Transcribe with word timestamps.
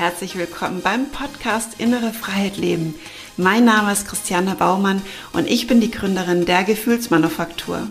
herzlich 0.00 0.38
willkommen 0.38 0.80
beim 0.80 1.10
Podcast 1.10 1.78
Innere 1.78 2.14
Freiheit 2.14 2.56
Leben. 2.56 2.94
Mein 3.36 3.66
Name 3.66 3.92
ist 3.92 4.08
Christiane 4.08 4.54
Baumann 4.54 5.02
und 5.34 5.46
ich 5.46 5.66
bin 5.66 5.82
die 5.82 5.90
Gründerin 5.90 6.46
der 6.46 6.64
Gefühlsmanufaktur. 6.64 7.86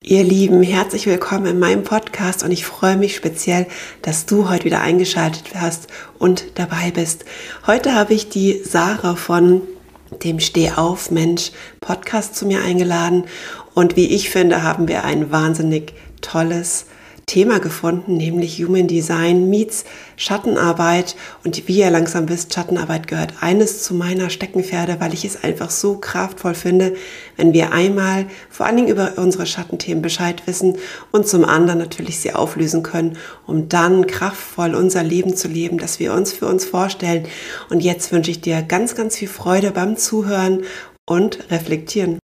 Ihr 0.00 0.24
Lieben, 0.24 0.62
herzlich 0.62 1.04
willkommen 1.04 1.44
in 1.44 1.58
meinem 1.58 1.84
Podcast 1.84 2.42
und 2.42 2.52
ich 2.52 2.64
freue 2.64 2.96
mich 2.96 3.14
speziell, 3.14 3.66
dass 4.00 4.24
du 4.24 4.48
heute 4.48 4.64
wieder 4.64 4.80
eingeschaltet 4.80 5.44
hast 5.54 5.88
und 6.18 6.58
dabei 6.58 6.90
bist. 6.90 7.26
Heute 7.66 7.94
habe 7.94 8.14
ich 8.14 8.30
die 8.30 8.62
Sarah 8.64 9.16
von 9.16 9.60
dem 10.24 10.40
Steh 10.40 10.70
auf 10.70 11.10
Mensch 11.10 11.52
Podcast 11.82 12.34
zu 12.34 12.46
mir 12.46 12.62
eingeladen 12.62 13.24
und 13.74 13.94
wie 13.94 14.06
ich 14.06 14.30
finde, 14.30 14.62
haben 14.62 14.88
wir 14.88 15.04
ein 15.04 15.30
wahnsinnig 15.30 15.92
tolles 16.22 16.86
Thema 17.26 17.60
gefunden, 17.60 18.16
nämlich 18.16 18.62
Human 18.62 18.86
Design 18.86 19.48
meets 19.48 19.84
Schattenarbeit. 20.16 21.16
Und 21.44 21.68
wie 21.68 21.78
ihr 21.78 21.90
langsam 21.90 22.28
wisst, 22.28 22.52
Schattenarbeit 22.52 23.06
gehört 23.06 23.34
eines 23.40 23.82
zu 23.82 23.94
meiner 23.94 24.30
Steckenpferde, 24.30 24.96
weil 24.98 25.14
ich 25.14 25.24
es 25.24 25.42
einfach 25.42 25.70
so 25.70 25.96
kraftvoll 25.98 26.54
finde, 26.54 26.94
wenn 27.36 27.52
wir 27.52 27.72
einmal 27.72 28.26
vor 28.50 28.66
allen 28.66 28.76
Dingen 28.76 28.88
über 28.88 29.12
unsere 29.16 29.46
Schattenthemen 29.46 30.02
Bescheid 30.02 30.42
wissen 30.46 30.78
und 31.10 31.26
zum 31.26 31.44
anderen 31.44 31.78
natürlich 31.78 32.18
sie 32.18 32.32
auflösen 32.34 32.82
können, 32.82 33.16
um 33.46 33.68
dann 33.68 34.06
kraftvoll 34.06 34.74
unser 34.74 35.02
Leben 35.02 35.36
zu 35.36 35.48
leben, 35.48 35.78
das 35.78 36.00
wir 36.00 36.12
uns 36.12 36.32
für 36.32 36.46
uns 36.46 36.64
vorstellen. 36.64 37.26
Und 37.70 37.80
jetzt 37.80 38.12
wünsche 38.12 38.30
ich 38.30 38.40
dir 38.40 38.62
ganz, 38.62 38.94
ganz 38.94 39.16
viel 39.16 39.28
Freude 39.28 39.70
beim 39.70 39.96
Zuhören 39.96 40.62
und 41.06 41.50
reflektieren. 41.50 42.21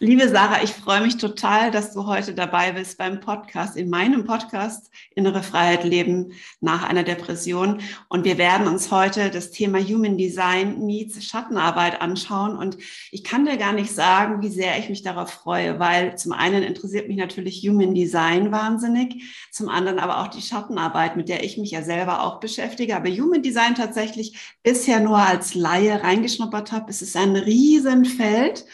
Liebe 0.00 0.28
Sarah, 0.28 0.60
ich 0.64 0.72
freue 0.72 1.02
mich 1.02 1.18
total, 1.18 1.70
dass 1.70 1.92
du 1.92 2.06
heute 2.06 2.34
dabei 2.34 2.72
bist 2.72 2.98
beim 2.98 3.20
Podcast, 3.20 3.76
in 3.76 3.88
meinem 3.88 4.24
Podcast 4.24 4.90
Innere 5.14 5.44
Freiheit 5.44 5.84
leben 5.84 6.32
nach 6.60 6.82
einer 6.82 7.04
Depression. 7.04 7.80
Und 8.08 8.24
wir 8.24 8.36
werden 8.36 8.66
uns 8.66 8.90
heute 8.90 9.30
das 9.30 9.52
Thema 9.52 9.78
Human 9.78 10.18
Design 10.18 10.84
meets 10.84 11.24
Schattenarbeit 11.24 12.00
anschauen. 12.00 12.56
Und 12.56 12.76
ich 13.12 13.22
kann 13.22 13.46
dir 13.46 13.56
gar 13.56 13.72
nicht 13.72 13.94
sagen, 13.94 14.42
wie 14.42 14.48
sehr 14.48 14.76
ich 14.80 14.88
mich 14.88 15.04
darauf 15.04 15.30
freue, 15.30 15.78
weil 15.78 16.18
zum 16.18 16.32
einen 16.32 16.64
interessiert 16.64 17.06
mich 17.06 17.16
natürlich 17.16 17.60
Human 17.62 17.94
Design 17.94 18.50
wahnsinnig, 18.50 19.22
zum 19.52 19.68
anderen 19.68 20.00
aber 20.00 20.22
auch 20.22 20.28
die 20.28 20.42
Schattenarbeit, 20.42 21.16
mit 21.16 21.28
der 21.28 21.44
ich 21.44 21.56
mich 21.56 21.70
ja 21.70 21.82
selber 21.82 22.24
auch 22.24 22.40
beschäftige. 22.40 22.96
Aber 22.96 23.10
Human 23.10 23.42
Design 23.42 23.76
tatsächlich 23.76 24.36
bisher 24.64 24.98
nur 24.98 25.18
als 25.18 25.54
Laie 25.54 26.02
reingeschnuppert 26.02 26.72
habe. 26.72 26.90
Es 26.90 27.00
ist 27.00 27.16
ein 27.16 27.36
Riesenfeld 27.36 28.64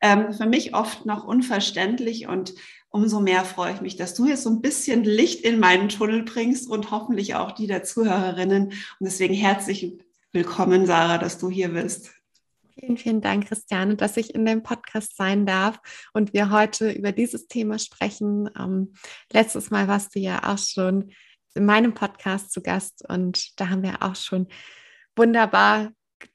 ähm, 0.00 0.32
für 0.32 0.46
mich 0.46 0.74
oft 0.74 1.06
noch 1.06 1.24
unverständlich 1.24 2.28
und 2.28 2.54
umso 2.90 3.20
mehr 3.20 3.44
freue 3.44 3.74
ich 3.74 3.80
mich, 3.80 3.96
dass 3.96 4.14
du 4.14 4.26
jetzt 4.26 4.42
so 4.42 4.50
ein 4.50 4.60
bisschen 4.60 5.04
Licht 5.04 5.44
in 5.44 5.60
meinen 5.60 5.88
Tunnel 5.88 6.24
bringst 6.24 6.68
und 6.68 6.90
hoffentlich 6.90 7.34
auch 7.36 7.52
die 7.52 7.66
der 7.66 7.84
Zuhörerinnen. 7.84 8.66
Und 8.66 8.74
deswegen 9.00 9.34
herzlich 9.34 9.98
willkommen, 10.32 10.86
Sarah, 10.86 11.18
dass 11.18 11.38
du 11.38 11.50
hier 11.50 11.70
bist. 11.70 12.12
Vielen, 12.74 12.96
vielen 12.96 13.20
Dank, 13.20 13.46
Christiane, 13.46 13.96
dass 13.96 14.16
ich 14.16 14.34
in 14.34 14.46
dem 14.46 14.62
Podcast 14.62 15.16
sein 15.16 15.44
darf 15.44 15.78
und 16.14 16.32
wir 16.32 16.50
heute 16.50 16.90
über 16.90 17.12
dieses 17.12 17.46
Thema 17.46 17.78
sprechen. 17.78 18.48
Ähm, 18.58 18.94
letztes 19.32 19.70
Mal 19.70 19.86
warst 19.86 20.14
du 20.14 20.18
ja 20.18 20.50
auch 20.50 20.58
schon 20.58 21.12
in 21.54 21.66
meinem 21.66 21.94
Podcast 21.94 22.52
zu 22.52 22.62
Gast 22.62 23.04
und 23.08 23.60
da 23.60 23.68
haben 23.68 23.82
wir 23.82 24.02
auch 24.02 24.16
schon 24.16 24.48
wunderbar 25.14 25.92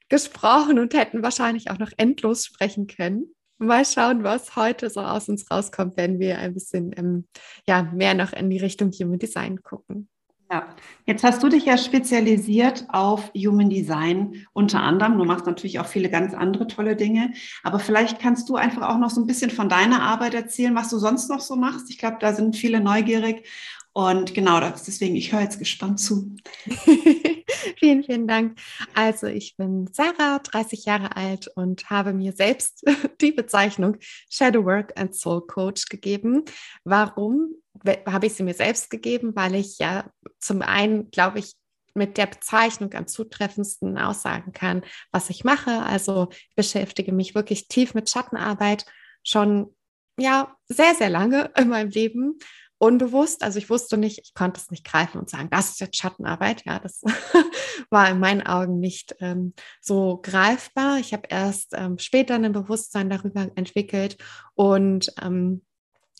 gesprochen 0.08 0.78
und 0.78 0.94
hätten 0.94 1.22
wahrscheinlich 1.22 1.70
auch 1.70 1.78
noch 1.78 1.90
endlos 1.96 2.44
sprechen 2.44 2.86
können. 2.86 3.34
Mal 3.58 3.84
schauen, 3.86 4.22
was 4.22 4.54
heute 4.54 4.90
so 4.90 5.00
aus 5.00 5.28
uns 5.28 5.50
rauskommt, 5.50 5.96
wenn 5.96 6.18
wir 6.18 6.38
ein 6.38 6.52
bisschen 6.52 6.92
ähm, 6.96 7.26
ja, 7.66 7.82
mehr 7.82 8.14
noch 8.14 8.32
in 8.32 8.50
die 8.50 8.58
Richtung 8.58 8.90
Human 8.92 9.18
Design 9.18 9.62
gucken. 9.62 10.08
Ja, 10.50 10.68
jetzt 11.06 11.24
hast 11.24 11.42
du 11.42 11.48
dich 11.48 11.64
ja 11.64 11.76
spezialisiert 11.76 12.84
auf 12.88 13.32
Human 13.34 13.68
Design 13.68 14.46
unter 14.52 14.80
anderem. 14.80 15.18
Du 15.18 15.24
machst 15.24 15.46
natürlich 15.46 15.80
auch 15.80 15.86
viele 15.86 16.08
ganz 16.08 16.34
andere 16.34 16.68
tolle 16.68 16.94
Dinge. 16.94 17.32
Aber 17.64 17.80
vielleicht 17.80 18.20
kannst 18.20 18.48
du 18.48 18.54
einfach 18.54 18.88
auch 18.88 18.98
noch 18.98 19.10
so 19.10 19.20
ein 19.20 19.26
bisschen 19.26 19.50
von 19.50 19.68
deiner 19.68 20.02
Arbeit 20.02 20.34
erzählen, 20.34 20.76
was 20.76 20.90
du 20.90 20.98
sonst 20.98 21.28
noch 21.30 21.40
so 21.40 21.56
machst. 21.56 21.90
Ich 21.90 21.98
glaube, 21.98 22.18
da 22.20 22.32
sind 22.32 22.56
viele 22.56 22.80
neugierig. 22.80 23.48
Und 23.92 24.34
genau, 24.34 24.60
deswegen, 24.60 25.16
ich 25.16 25.32
höre 25.32 25.40
jetzt 25.40 25.58
gespannt 25.58 25.98
zu. 25.98 26.36
vielen, 27.78 28.04
vielen 28.04 28.26
Dank. 28.26 28.58
Also 28.94 29.26
ich 29.26 29.56
bin 29.56 29.88
Sarah, 29.92 30.38
30 30.38 30.84
Jahre 30.84 31.16
alt 31.16 31.48
und 31.54 31.90
habe 31.90 32.12
mir 32.12 32.32
selbst 32.32 32.84
die 33.20 33.32
Bezeichnung 33.32 33.96
Shadow 34.30 34.64
Work 34.64 34.98
and 34.98 35.14
Soul 35.14 35.46
Coach 35.46 35.86
gegeben. 35.86 36.44
Warum 36.84 37.54
habe 38.06 38.26
ich 38.26 38.34
sie 38.34 38.42
mir 38.42 38.54
selbst 38.54 38.90
gegeben? 38.90 39.34
Weil 39.34 39.54
ich 39.54 39.78
ja 39.78 40.10
zum 40.38 40.62
einen, 40.62 41.10
glaube 41.10 41.38
ich, 41.38 41.52
mit 41.94 42.18
der 42.18 42.26
Bezeichnung 42.26 42.92
am 42.94 43.06
zutreffendsten 43.06 43.96
aussagen 43.96 44.52
kann, 44.52 44.82
was 45.12 45.30
ich 45.30 45.44
mache. 45.44 45.82
Also 45.82 46.28
ich 46.30 46.54
beschäftige 46.54 47.12
mich 47.12 47.34
wirklich 47.34 47.68
tief 47.68 47.94
mit 47.94 48.10
Schattenarbeit 48.10 48.84
schon 49.22 49.74
ja 50.18 50.54
sehr, 50.68 50.94
sehr 50.94 51.10
lange 51.10 51.50
in 51.56 51.68
meinem 51.68 51.90
Leben 51.90 52.38
unbewusst. 52.78 53.42
Also 53.42 53.58
ich 53.58 53.70
wusste 53.70 53.96
nicht, 53.96 54.18
ich 54.18 54.34
konnte 54.34 54.60
es 54.60 54.70
nicht 54.70 54.84
greifen 54.84 55.18
und 55.18 55.30
sagen, 55.30 55.48
das 55.50 55.70
ist 55.70 55.80
jetzt 55.80 55.96
Schattenarbeit. 55.96 56.64
Ja, 56.66 56.78
das 56.78 57.02
war 57.90 58.10
in 58.10 58.20
meinen 58.20 58.42
Augen 58.42 58.78
nicht 58.78 59.16
ähm, 59.20 59.54
so 59.80 60.18
greifbar. 60.22 60.98
Ich 60.98 61.12
habe 61.12 61.28
erst 61.28 61.72
ähm, 61.74 61.98
später 61.98 62.34
ein 62.34 62.52
Bewusstsein 62.52 63.08
darüber 63.10 63.50
entwickelt 63.54 64.18
und 64.54 65.12
ähm, 65.22 65.62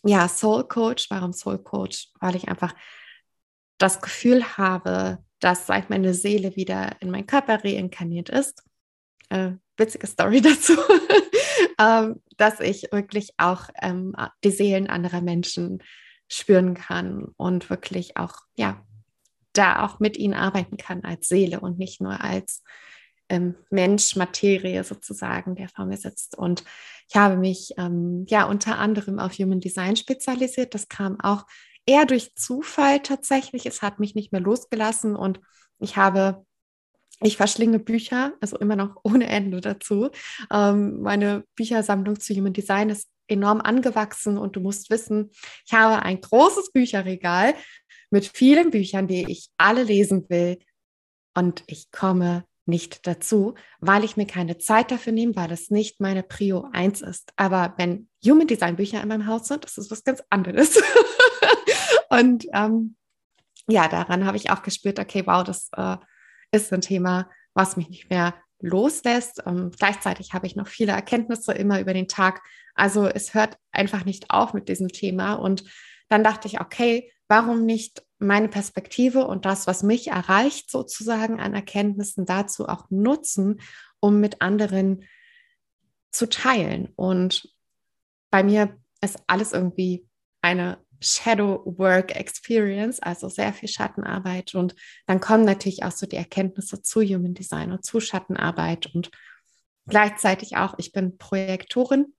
ja, 0.04 0.28
Soul 0.28 0.64
Coach. 0.64 1.10
Warum 1.10 1.32
Soul 1.32 1.58
Coach? 1.58 2.10
Weil 2.20 2.36
ich 2.36 2.48
einfach 2.48 2.74
das 3.78 4.00
Gefühl 4.00 4.56
habe, 4.56 5.18
dass 5.40 5.66
seit 5.66 5.90
meine 5.90 6.14
Seele 6.14 6.56
wieder 6.56 6.96
in 7.00 7.10
meinen 7.10 7.26
Körper 7.26 7.62
reinkarniert 7.62 8.30
ist, 8.30 8.62
äh, 9.28 9.52
witzige 9.76 10.06
Story 10.06 10.40
dazu, 10.42 10.76
ähm, 11.78 12.22
dass 12.36 12.60
ich 12.60 12.84
wirklich 12.92 13.30
auch 13.36 13.68
ähm, 13.82 14.14
die 14.44 14.50
Seelen 14.50 14.88
anderer 14.88 15.20
Menschen 15.20 15.82
spüren 16.28 16.74
kann 16.74 17.32
und 17.36 17.70
wirklich 17.70 18.16
auch, 18.16 18.34
ja, 18.56 18.82
da 19.52 19.84
auch 19.84 20.00
mit 20.00 20.16
ihnen 20.16 20.34
arbeiten 20.34 20.76
kann 20.76 21.04
als 21.04 21.28
Seele 21.28 21.60
und 21.60 21.78
nicht 21.78 22.00
nur 22.00 22.20
als 22.20 22.62
ähm, 23.28 23.56
Mensch, 23.70 24.16
Materie 24.16 24.84
sozusagen, 24.84 25.54
der 25.54 25.68
vor 25.68 25.86
mir 25.86 25.96
sitzt. 25.96 26.36
Und 26.36 26.64
ich 27.08 27.16
habe 27.16 27.36
mich 27.36 27.72
ähm, 27.78 28.26
ja 28.28 28.44
unter 28.44 28.78
anderem 28.78 29.18
auf 29.18 29.32
Human 29.34 29.60
Design 29.60 29.96
spezialisiert. 29.96 30.74
Das 30.74 30.88
kam 30.88 31.18
auch 31.20 31.44
eher 31.86 32.04
durch 32.04 32.34
Zufall 32.34 33.00
tatsächlich. 33.00 33.66
Es 33.66 33.82
hat 33.82 33.98
mich 33.98 34.14
nicht 34.14 34.32
mehr 34.32 34.40
losgelassen 34.40 35.16
und 35.16 35.40
ich 35.78 35.96
habe 35.96 36.44
ich 37.20 37.38
verschlinge 37.38 37.78
Bücher, 37.78 38.34
also 38.42 38.58
immer 38.58 38.76
noch 38.76 38.96
ohne 39.02 39.26
Ende 39.28 39.60
dazu. 39.60 40.10
Ähm, 40.52 41.00
meine 41.00 41.44
Büchersammlung 41.54 42.20
zu 42.20 42.34
Human 42.34 42.52
Design 42.52 42.90
ist 42.90 43.08
enorm 43.28 43.60
angewachsen 43.60 44.38
und 44.38 44.56
du 44.56 44.60
musst 44.60 44.90
wissen, 44.90 45.30
ich 45.66 45.72
habe 45.72 46.02
ein 46.02 46.20
großes 46.20 46.72
Bücherregal 46.72 47.54
mit 48.10 48.26
vielen 48.26 48.70
Büchern, 48.70 49.08
die 49.08 49.30
ich 49.30 49.50
alle 49.56 49.82
lesen 49.82 50.26
will 50.28 50.58
und 51.34 51.64
ich 51.66 51.90
komme 51.90 52.44
nicht 52.66 53.06
dazu, 53.06 53.54
weil 53.80 54.04
ich 54.04 54.16
mir 54.16 54.26
keine 54.26 54.58
Zeit 54.58 54.90
dafür 54.90 55.12
nehme, 55.12 55.36
weil 55.36 55.48
das 55.48 55.70
nicht 55.70 56.00
meine 56.00 56.22
Prio 56.22 56.68
1 56.72 57.02
ist. 57.02 57.32
Aber 57.36 57.74
wenn 57.76 58.08
Human 58.24 58.48
Design 58.48 58.76
Bücher 58.76 59.00
in 59.00 59.08
meinem 59.08 59.26
Haus 59.26 59.46
sind, 59.46 59.64
das 59.64 59.78
ist 59.78 59.90
was 59.90 60.02
ganz 60.02 60.22
anderes. 60.30 60.82
und 62.10 62.46
ähm, 62.52 62.96
ja, 63.68 63.88
daran 63.88 64.26
habe 64.26 64.36
ich 64.36 64.50
auch 64.50 64.62
gespürt, 64.62 64.98
okay, 64.98 65.22
wow, 65.26 65.44
das 65.44 65.68
äh, 65.76 65.96
ist 66.50 66.72
ein 66.72 66.80
Thema, 66.80 67.30
was 67.54 67.76
mich 67.76 67.88
nicht 67.88 68.10
mehr 68.10 68.34
loslässt. 68.60 69.42
Ähm, 69.46 69.70
gleichzeitig 69.76 70.32
habe 70.32 70.46
ich 70.46 70.56
noch 70.56 70.68
viele 70.68 70.92
Erkenntnisse 70.92 71.52
immer 71.52 71.80
über 71.80 71.94
den 71.94 72.08
Tag. 72.08 72.42
Also 72.76 73.06
es 73.06 73.34
hört 73.34 73.58
einfach 73.72 74.04
nicht 74.04 74.30
auf 74.30 74.54
mit 74.54 74.68
diesem 74.68 74.88
Thema. 74.88 75.34
Und 75.34 75.64
dann 76.08 76.22
dachte 76.22 76.46
ich, 76.46 76.60
okay, 76.60 77.10
warum 77.28 77.64
nicht 77.64 78.04
meine 78.18 78.48
Perspektive 78.48 79.26
und 79.26 79.44
das, 79.44 79.66
was 79.66 79.82
mich 79.82 80.08
erreicht, 80.08 80.70
sozusagen 80.70 81.40
an 81.40 81.54
Erkenntnissen 81.54 82.24
dazu 82.24 82.68
auch 82.68 82.88
nutzen, 82.90 83.60
um 84.00 84.20
mit 84.20 84.40
anderen 84.40 85.04
zu 86.12 86.28
teilen. 86.28 86.92
Und 86.96 87.48
bei 88.30 88.42
mir 88.42 88.78
ist 89.02 89.18
alles 89.26 89.52
irgendwie 89.52 90.06
eine 90.40 90.78
Shadow 91.00 91.62
Work 91.64 92.16
Experience, 92.16 93.00
also 93.00 93.28
sehr 93.28 93.52
viel 93.52 93.68
Schattenarbeit. 93.68 94.54
Und 94.54 94.74
dann 95.06 95.20
kommen 95.20 95.44
natürlich 95.44 95.84
auch 95.84 95.92
so 95.92 96.06
die 96.06 96.16
Erkenntnisse 96.16 96.82
zu 96.82 97.02
Human 97.02 97.34
Design 97.34 97.72
und 97.72 97.84
zu 97.84 98.00
Schattenarbeit 98.00 98.94
und 98.94 99.10
gleichzeitig 99.86 100.56
auch, 100.56 100.74
ich 100.78 100.92
bin 100.92 101.18
Projektorin. 101.18 102.14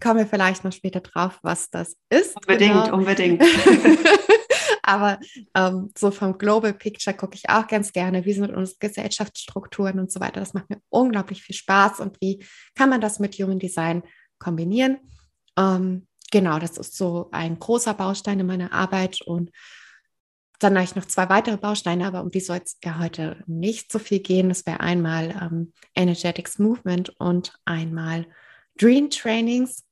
Kommen 0.00 0.18
wir 0.20 0.26
vielleicht 0.26 0.64
noch 0.64 0.72
später 0.72 1.00
drauf, 1.00 1.38
was 1.42 1.70
das 1.70 1.96
ist. 2.08 2.36
Unbedingt, 2.36 2.84
genau. 2.84 2.96
unbedingt. 2.96 3.42
Aber 4.82 5.20
ähm, 5.54 5.92
so 5.96 6.10
vom 6.10 6.38
Global 6.38 6.72
Picture 6.72 7.16
gucke 7.16 7.36
ich 7.36 7.48
auch 7.48 7.68
ganz 7.68 7.92
gerne, 7.92 8.24
wie 8.24 8.32
sind 8.32 8.50
unsere 8.50 8.78
Gesellschaftsstrukturen 8.80 10.00
und 10.00 10.10
so 10.10 10.18
weiter. 10.18 10.40
Das 10.40 10.54
macht 10.54 10.70
mir 10.70 10.80
unglaublich 10.88 11.42
viel 11.42 11.54
Spaß 11.54 12.00
und 12.00 12.20
wie 12.20 12.44
kann 12.74 12.90
man 12.90 13.00
das 13.00 13.20
mit 13.20 13.34
Human 13.36 13.60
Design 13.60 14.02
kombinieren. 14.38 14.98
Ähm, 15.56 16.08
genau, 16.32 16.58
das 16.58 16.78
ist 16.78 16.96
so 16.96 17.28
ein 17.30 17.58
großer 17.58 17.94
Baustein 17.94 18.40
in 18.40 18.46
meiner 18.46 18.72
Arbeit 18.72 19.20
und 19.22 19.50
dann 20.58 20.74
habe 20.74 20.84
ich 20.84 20.94
noch 20.94 21.06
zwei 21.06 21.28
weitere 21.28 21.56
Bausteine, 21.56 22.06
aber 22.06 22.22
um 22.22 22.30
die 22.30 22.40
soll 22.40 22.60
es 22.64 22.78
ja 22.84 22.98
heute 22.98 23.42
nicht 23.46 23.90
so 23.90 23.98
viel 23.98 24.20
gehen. 24.20 24.48
Das 24.48 24.64
wäre 24.64 24.80
einmal 24.80 25.30
ähm, 25.30 25.72
Energetics 25.94 26.58
Movement 26.58 27.08
und 27.18 27.52
einmal 27.64 28.26
Dream 28.78 29.10
Trainings. 29.10 29.84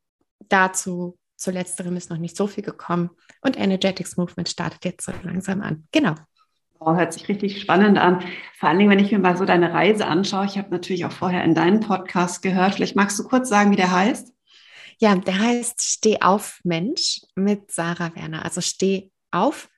Dazu 0.49 1.19
zu 1.37 1.51
letzterem 1.51 1.97
ist 1.97 2.11
noch 2.11 2.19
nicht 2.19 2.37
so 2.37 2.47
viel 2.47 2.65
gekommen 2.65 3.11
und 3.41 3.59
Energetics 3.59 4.17
Movement 4.17 4.49
startet 4.49 4.85
jetzt 4.85 5.05
so 5.05 5.13
langsam 5.23 5.63
an. 5.63 5.87
Genau. 5.93 6.15
Oh, 6.79 6.95
hört 6.95 7.13
sich 7.13 7.29
richtig 7.29 7.61
spannend 7.61 7.99
an. 7.99 8.23
Vor 8.59 8.69
allen 8.69 8.79
Dingen, 8.79 8.91
wenn 8.91 8.99
ich 8.99 9.13
mir 9.13 9.19
mal 9.19 9.37
so 9.37 9.45
deine 9.45 9.75
Reise 9.75 10.07
anschaue. 10.07 10.47
Ich 10.47 10.57
habe 10.57 10.71
natürlich 10.71 11.05
auch 11.05 11.13
vorher 11.13 11.45
in 11.45 11.55
deinen 11.55 11.81
Podcast 11.81 12.41
gehört. 12.41 12.75
Vielleicht 12.75 12.97
magst 12.97 13.19
du 13.19 13.25
kurz 13.25 13.51
sagen, 13.51 13.71
wie 13.71 13.77
der 13.77 13.93
heißt? 13.93 14.33
Ja, 14.99 15.15
der 15.15 15.39
heißt 15.39 15.83
Steh 15.83 16.23
auf 16.23 16.61
Mensch 16.65 17.21
mit 17.35 17.71
Sarah 17.71 18.15
Werner. 18.15 18.45
Also 18.45 18.63
Steh 18.63 19.11
auf, 19.31 19.69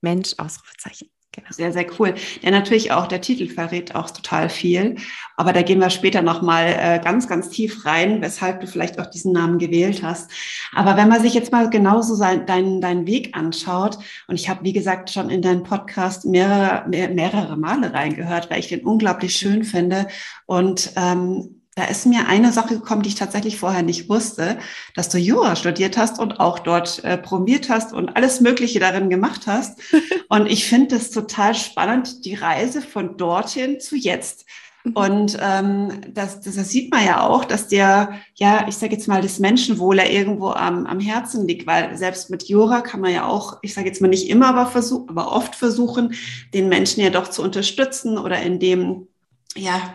Mensch, 0.00 0.34
Ausrufezeichen. 0.38 1.10
Genau. 1.34 1.48
Sehr, 1.50 1.72
sehr 1.72 1.86
cool. 1.98 2.14
Ja, 2.42 2.52
natürlich 2.52 2.92
auch 2.92 3.08
der 3.08 3.20
Titel 3.20 3.48
verrät 3.48 3.94
auch 3.96 4.10
total 4.10 4.48
viel. 4.48 4.96
Aber 5.36 5.52
da 5.52 5.62
gehen 5.62 5.80
wir 5.80 5.90
später 5.90 6.22
nochmal 6.22 6.76
äh, 6.78 7.00
ganz, 7.02 7.26
ganz 7.26 7.50
tief 7.50 7.84
rein, 7.84 8.22
weshalb 8.22 8.60
du 8.60 8.68
vielleicht 8.68 9.00
auch 9.00 9.06
diesen 9.06 9.32
Namen 9.32 9.58
gewählt 9.58 10.02
hast. 10.04 10.30
Aber 10.72 10.96
wenn 10.96 11.08
man 11.08 11.20
sich 11.20 11.34
jetzt 11.34 11.50
mal 11.50 11.68
genauso 11.70 12.14
sein, 12.14 12.46
deinen, 12.46 12.80
deinen 12.80 13.06
Weg 13.06 13.36
anschaut, 13.36 13.98
und 14.28 14.36
ich 14.36 14.48
habe, 14.48 14.62
wie 14.62 14.72
gesagt, 14.72 15.10
schon 15.10 15.28
in 15.28 15.42
deinen 15.42 15.64
Podcast 15.64 16.24
mehrere, 16.24 16.88
mehr, 16.88 17.08
mehrere 17.08 17.56
Male 17.56 17.92
reingehört, 17.92 18.48
weil 18.50 18.60
ich 18.60 18.68
den 18.68 18.84
unglaublich 18.84 19.34
schön 19.34 19.64
finde. 19.64 20.06
Und 20.46 20.92
ähm, 20.94 21.62
da 21.76 21.84
ist 21.84 22.06
mir 22.06 22.28
eine 22.28 22.52
Sache 22.52 22.74
gekommen, 22.74 23.02
die 23.02 23.08
ich 23.08 23.14
tatsächlich 23.16 23.58
vorher 23.58 23.82
nicht 23.82 24.08
wusste, 24.08 24.58
dass 24.94 25.08
du 25.08 25.18
Jura 25.18 25.56
studiert 25.56 25.96
hast 25.96 26.20
und 26.20 26.38
auch 26.38 26.60
dort 26.60 27.02
äh, 27.02 27.18
promiert 27.18 27.68
hast 27.68 27.92
und 27.92 28.16
alles 28.16 28.40
Mögliche 28.40 28.78
darin 28.78 29.10
gemacht 29.10 29.42
hast. 29.46 29.80
und 30.28 30.46
ich 30.46 30.66
finde 30.66 30.96
es 30.96 31.10
total 31.10 31.54
spannend, 31.54 32.24
die 32.24 32.34
Reise 32.34 32.80
von 32.80 33.16
dorthin 33.16 33.80
zu 33.80 33.96
jetzt. 33.96 34.46
Mhm. 34.84 34.92
Und 34.92 35.38
ähm, 35.40 36.00
das, 36.12 36.40
das, 36.40 36.54
das 36.54 36.68
sieht 36.68 36.92
man 36.92 37.04
ja 37.04 37.26
auch, 37.26 37.44
dass 37.44 37.66
dir, 37.66 38.20
ja, 38.36 38.66
ich 38.68 38.76
sage 38.76 38.92
jetzt 38.94 39.08
mal, 39.08 39.20
das 39.20 39.40
Menschenwohl 39.40 39.96
ja 39.96 40.06
irgendwo 40.06 40.50
am, 40.50 40.86
am 40.86 41.00
Herzen 41.00 41.48
liegt, 41.48 41.66
weil 41.66 41.96
selbst 41.96 42.30
mit 42.30 42.44
Jura 42.44 42.82
kann 42.82 43.00
man 43.00 43.12
ja 43.12 43.26
auch, 43.26 43.58
ich 43.62 43.74
sage 43.74 43.88
jetzt 43.88 44.00
mal 44.00 44.08
nicht 44.08 44.28
immer, 44.28 44.48
aber, 44.48 44.66
versuch, 44.66 45.08
aber 45.08 45.32
oft 45.32 45.56
versuchen, 45.56 46.14
den 46.52 46.68
Menschen 46.68 47.02
ja 47.02 47.10
doch 47.10 47.28
zu 47.28 47.42
unterstützen 47.42 48.16
oder 48.16 48.40
in 48.40 48.60
dem, 48.60 49.08
ja, 49.56 49.94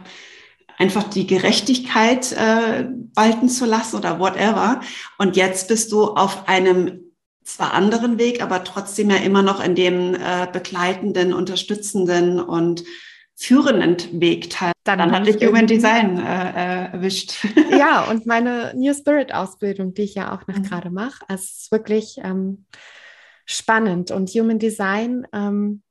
einfach 0.79 1.03
die 1.03 1.27
Gerechtigkeit 1.27 2.31
äh, 2.31 2.87
walten 3.13 3.49
zu 3.49 3.65
lassen 3.65 3.97
oder 3.97 4.19
whatever. 4.19 4.79
Und 5.19 5.35
jetzt 5.35 5.67
bist 5.67 5.91
du 5.91 6.05
auf 6.05 6.47
einem 6.47 7.01
zwar 7.43 7.73
anderen 7.73 8.17
Weg, 8.17 8.41
aber 8.41 8.63
trotzdem 8.63 9.09
ja 9.09 9.17
immer 9.17 9.43
noch 9.43 9.63
in 9.63 9.75
dem 9.75 10.15
äh, 10.15 10.47
begleitenden, 10.51 11.33
unterstützenden 11.33 12.39
und 12.39 12.83
führenden 13.35 13.97
Weg 14.19 14.49
teil. 14.49 14.71
Dann, 14.83 14.99
Dann 14.99 15.11
hat 15.11 15.25
dich 15.25 15.45
Human 15.45 15.67
Design 15.67 16.19
äh, 16.19 16.49
äh, 16.49 16.91
erwischt. 16.93 17.45
Ja, 17.71 18.03
und 18.09 18.25
meine 18.25 18.73
New 18.75 18.93
Spirit 18.93 19.33
Ausbildung, 19.33 19.93
die 19.93 20.03
ich 20.03 20.15
ja 20.15 20.33
auch 20.33 20.47
noch 20.47 20.57
mhm. 20.57 20.63
gerade 20.63 20.89
mache. 20.91 21.23
Also 21.27 21.43
es 21.43 21.61
ist 21.61 21.71
wirklich 21.71 22.17
ähm, 22.23 22.65
spannend. 23.45 24.11
Und 24.11 24.29
Human 24.29 24.59
Design 24.59 25.25
ähm, 25.33 25.81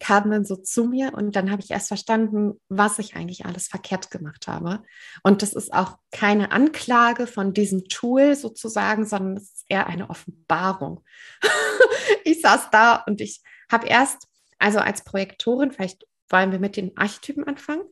kam 0.00 0.30
dann 0.30 0.44
so 0.44 0.56
zu 0.56 0.84
mir 0.84 1.12
und 1.14 1.36
dann 1.36 1.50
habe 1.50 1.62
ich 1.62 1.70
erst 1.70 1.88
verstanden, 1.88 2.60
was 2.68 2.98
ich 2.98 3.16
eigentlich 3.16 3.44
alles 3.44 3.68
verkehrt 3.68 4.10
gemacht 4.10 4.48
habe. 4.48 4.82
Und 5.22 5.42
das 5.42 5.52
ist 5.52 5.72
auch 5.72 5.98
keine 6.10 6.52
Anklage 6.52 7.26
von 7.26 7.52
diesem 7.52 7.84
Tool 7.88 8.34
sozusagen, 8.34 9.06
sondern 9.06 9.36
es 9.36 9.44
ist 9.44 9.64
eher 9.68 9.86
eine 9.86 10.10
Offenbarung. 10.10 11.04
ich 12.24 12.40
saß 12.40 12.70
da 12.70 12.96
und 13.06 13.20
ich 13.20 13.42
habe 13.70 13.86
erst, 13.86 14.26
also 14.58 14.78
als 14.78 15.04
Projektorin, 15.04 15.72
vielleicht 15.72 16.06
wollen 16.28 16.52
wir 16.52 16.58
mit 16.58 16.76
den 16.76 16.96
Archetypen 16.96 17.44
anfangen. 17.44 17.84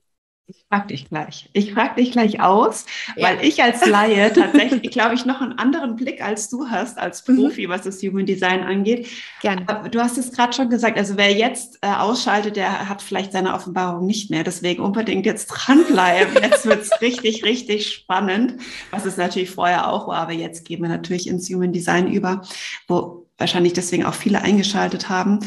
Ich 0.48 0.64
frage 0.68 0.88
dich 0.88 1.08
gleich. 1.08 1.48
Ich 1.52 1.72
frage 1.72 2.02
dich 2.02 2.10
gleich 2.10 2.40
aus, 2.40 2.84
ja. 3.16 3.28
weil 3.28 3.44
ich 3.44 3.62
als 3.62 3.86
Laie 3.86 4.32
tatsächlich, 4.32 4.90
glaube 4.90 5.14
ich, 5.14 5.24
noch 5.24 5.40
einen 5.40 5.52
anderen 5.52 5.94
Blick 5.94 6.22
als 6.22 6.50
du 6.50 6.68
hast, 6.68 6.98
als 6.98 7.26
mhm. 7.26 7.36
Profi, 7.36 7.68
was 7.68 7.82
das 7.82 8.02
Human 8.02 8.26
Design 8.26 8.62
angeht. 8.64 9.06
Gerne. 9.40 9.64
Du 9.90 10.00
hast 10.00 10.18
es 10.18 10.32
gerade 10.32 10.52
schon 10.52 10.68
gesagt, 10.68 10.98
also 10.98 11.16
wer 11.16 11.32
jetzt 11.32 11.78
äh, 11.82 11.86
ausschaltet, 11.86 12.56
der 12.56 12.88
hat 12.88 13.02
vielleicht 13.02 13.32
seine 13.32 13.54
Offenbarung 13.54 14.04
nicht 14.04 14.30
mehr. 14.30 14.42
Deswegen 14.42 14.82
unbedingt 14.82 15.26
jetzt 15.26 15.46
dranbleiben. 15.46 16.34
Jetzt 16.42 16.66
wird 16.66 16.82
es 16.82 16.90
richtig, 17.00 17.44
richtig 17.44 17.92
spannend, 17.92 18.60
was 18.90 19.04
es 19.04 19.16
natürlich 19.16 19.50
vorher 19.50 19.88
auch 19.88 20.08
war. 20.08 20.18
Aber 20.18 20.32
jetzt 20.32 20.64
gehen 20.64 20.82
wir 20.82 20.88
natürlich 20.88 21.28
ins 21.28 21.48
Human 21.48 21.72
Design 21.72 22.12
über, 22.12 22.42
wo 22.88 23.28
wahrscheinlich 23.38 23.74
deswegen 23.74 24.04
auch 24.04 24.14
viele 24.14 24.42
eingeschaltet 24.42 25.08
haben. 25.08 25.38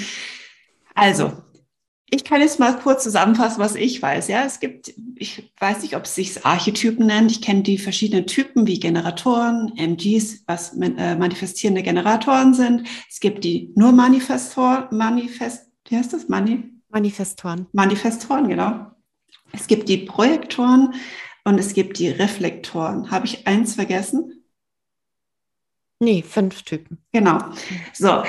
Also, 0.94 1.34
ich 2.10 2.24
kann 2.24 2.42
jetzt 2.42 2.60
mal 2.60 2.78
kurz 2.78 3.04
zusammenfassen, 3.04 3.60
was 3.60 3.76
ich 3.76 4.02
weiß. 4.02 4.28
Ja, 4.28 4.44
es 4.46 4.60
gibt, 4.60 4.94
ich 5.16 5.52
weiß 5.60 5.82
nicht, 5.82 5.96
ob 5.96 6.04
es 6.04 6.16
sich 6.16 6.46
Archetypen 6.46 7.08
nennt. 7.08 7.32
Ich 7.32 7.42
kenne 7.42 7.64
die 7.64 7.78
verschiedenen 7.78 8.28
Typen 8.28 8.68
wie 8.68 8.80
Generatoren, 8.80 9.74
MGs, 9.76 10.44
was 10.46 10.78
äh, 10.78 11.16
manifestierende 11.16 11.82
Generatoren 11.82 12.54
sind. 12.54 12.88
Es 13.10 13.20
gibt 13.20 13.44
die 13.44 13.72
nur 13.76 13.92
Manifestor, 13.92 14.88
Manifest, 14.92 15.72
wie 15.90 15.98
heißt 15.98 16.14
das? 16.14 16.30
Mani? 16.30 16.64
Manifestoren. 16.90 17.68
Manifestoren, 17.74 18.48
genau. 18.48 18.92
Es 19.52 19.68
gibt 19.68 19.90
die 19.90 19.98
Projektoren 19.98 20.94
und 21.44 21.60
es 21.60 21.74
gibt 21.74 22.00
die 22.00 22.10
Reflektoren. 22.10 23.10
Habe 23.12 23.26
ich 23.26 23.48
eins 23.48 23.76
vergessen? 23.76 24.46
Nee, 26.00 26.24
fünf 26.24 26.64
Typen. 26.64 27.00
Genau. 27.14 27.40
So, 27.94 28.24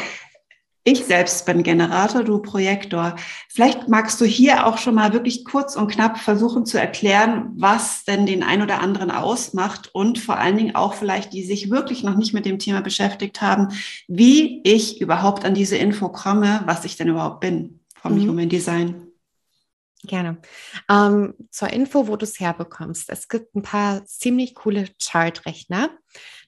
ich 0.87 1.05
selbst 1.05 1.45
bin 1.47 1.65
Generator, 1.65 2.23
du 2.23 2.39
Projektor. 2.39 3.17
Vielleicht 3.49 3.89
magst 3.89 4.21
du 4.21 4.25
hier 4.25 4.67
auch 4.67 4.79
schon 4.79 4.95
mal 4.95 5.13
wirklich 5.13 5.45
kurz 5.45 5.75
und 5.75 5.91
knapp 5.91 6.17
versuchen 6.17 6.65
zu 6.65 6.79
erklären, 6.79 7.51
was 7.57 8.05
denn 8.05 8.25
den 8.25 8.45
ein 8.45 8.63
oder 8.63 8.81
anderen 8.81 9.11
ausmacht 9.11 9.91
und 9.93 10.21
vor 10.21 10.39
allen 10.39 10.57
Dingen 10.57 10.77
auch 10.77 10.95
vielleicht, 10.95 11.33
die 11.33 11.43
sich 11.43 11.71
wirklich 11.71 12.05
noch 12.05 12.17
nicht 12.17 12.35
mit 12.35 12.47
dem 12.47 12.61
Thema 12.61 12.83
beschäftigt 12.83 13.43
haben, 13.43 13.71
wie 14.07 14.63
ich 14.63 15.01
überhaupt 15.01 15.45
an 15.45 15.55
diese 15.55 15.77
Info 15.77 16.09
komme, 16.09 16.63
was 16.67 16.85
ich 16.85 16.97
denn 16.97 17.09
überhaupt 17.09 17.41
bin 17.41 17.81
vom 18.01 18.15
mhm. 18.15 18.29
Human 18.29 18.49
Design. 18.49 19.09
Gerne. 20.05 20.39
Ähm, 20.89 21.35
zur 21.51 21.71
Info, 21.71 22.07
wo 22.07 22.15
du 22.15 22.23
es 22.25 22.39
herbekommst. 22.39 23.11
Es 23.11 23.27
gibt 23.27 23.57
ein 23.57 23.63
paar 23.63 24.07
ziemlich 24.07 24.55
coole 24.55 24.87
Chartrechner. 25.03 25.91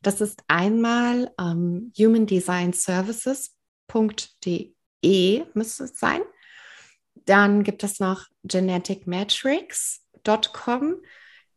Das 0.00 0.20
ist 0.20 0.44
einmal 0.46 1.32
ähm, 1.40 1.92
Human 1.98 2.26
Design 2.26 2.72
Services 2.72 3.57
geneticmatrix.de 3.88 5.44
müsste 5.54 5.84
es 5.84 5.98
sein. 5.98 6.20
Dann 7.14 7.64
gibt 7.64 7.82
es 7.84 8.00
noch 8.00 8.26
geneticmatrix.com. 8.44 10.96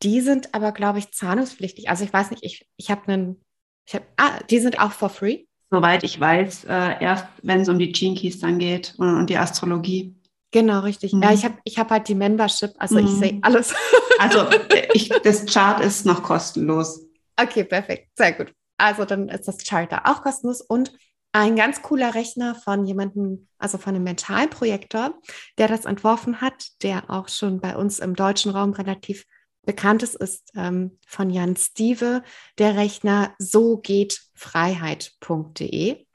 Die 0.03 0.21
sind 0.21 0.53
aber, 0.53 0.71
glaube 0.71 0.99
ich, 0.99 1.11
zahlungspflichtig. 1.11 1.89
Also 1.89 2.03
ich 2.03 2.13
weiß 2.13 2.29
nicht, 2.31 2.43
ich, 2.43 2.67
ich 2.75 2.89
habe 2.89 3.11
einen, 3.11 3.43
ich 3.87 3.93
hab, 3.95 4.03
ah, 4.17 4.39
die 4.49 4.59
sind 4.59 4.79
auch 4.79 4.91
for 4.91 5.09
free. 5.09 5.45
Soweit 5.69 6.03
ich 6.03 6.19
weiß, 6.19 6.65
äh, 6.65 7.01
erst 7.01 7.27
wenn 7.43 7.61
es 7.61 7.69
um 7.69 7.77
die 7.79 7.91
Gene 7.91 8.15
Keys 8.15 8.39
dann 8.39 8.57
geht 8.59 8.95
und, 8.97 9.15
und 9.15 9.29
die 9.29 9.37
Astrologie. 9.37 10.15
Genau, 10.51 10.79
richtig. 10.79 11.13
Mhm. 11.13 11.23
Ja, 11.23 11.31
ich 11.31 11.45
habe 11.45 11.57
ich 11.63 11.79
hab 11.79 11.91
halt 11.91 12.09
die 12.09 12.15
Membership, 12.15 12.71
also 12.77 12.99
mhm. 12.99 13.05
ich 13.05 13.11
sehe 13.11 13.39
alles. 13.41 13.73
Also 14.19 14.45
ich, 14.93 15.07
das 15.23 15.45
Chart 15.47 15.83
ist 15.83 16.05
noch 16.05 16.21
kostenlos. 16.21 17.07
Okay, 17.37 17.63
perfekt, 17.63 18.09
sehr 18.15 18.33
gut. 18.33 18.53
Also 18.77 19.03
dann 19.03 19.29
ist 19.29 19.47
das 19.47 19.57
Chart 19.63 19.91
da 19.91 20.03
auch 20.05 20.21
kostenlos 20.21 20.61
und 20.61 20.93
ein 21.33 21.55
ganz 21.55 21.81
cooler 21.81 22.13
Rechner 22.13 22.55
von 22.55 22.85
jemandem, 22.85 23.47
also 23.57 23.77
von 23.77 23.95
einem 23.95 24.03
Mentalprojektor, 24.03 25.19
der 25.57 25.67
das 25.67 25.85
entworfen 25.85 26.41
hat, 26.41 26.81
der 26.83 27.09
auch 27.09 27.29
schon 27.29 27.61
bei 27.61 27.75
uns 27.75 27.99
im 27.99 28.15
deutschen 28.15 28.51
Raum 28.51 28.73
relativ 28.73 29.25
bekannt 29.63 30.03
ist, 30.03 30.15
ist 30.15 30.51
ähm, 30.55 30.97
von 31.07 31.29
Jan 31.29 31.55
Stieve, 31.55 32.23
der 32.57 32.75
Rechner 32.75 33.33
so 33.37 33.77
geht 33.77 34.21
Freiheit.de. 34.33 36.05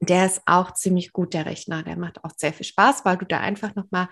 Der 0.00 0.26
ist 0.26 0.42
auch 0.44 0.74
ziemlich 0.74 1.12
gut, 1.12 1.32
der 1.32 1.46
Rechner. 1.46 1.82
Der 1.82 1.96
macht 1.96 2.22
auch 2.24 2.32
sehr 2.36 2.52
viel 2.52 2.66
Spaß, 2.66 3.04
weil 3.04 3.16
du 3.16 3.24
da 3.24 3.40
einfach 3.40 3.74
nochmal 3.74 4.08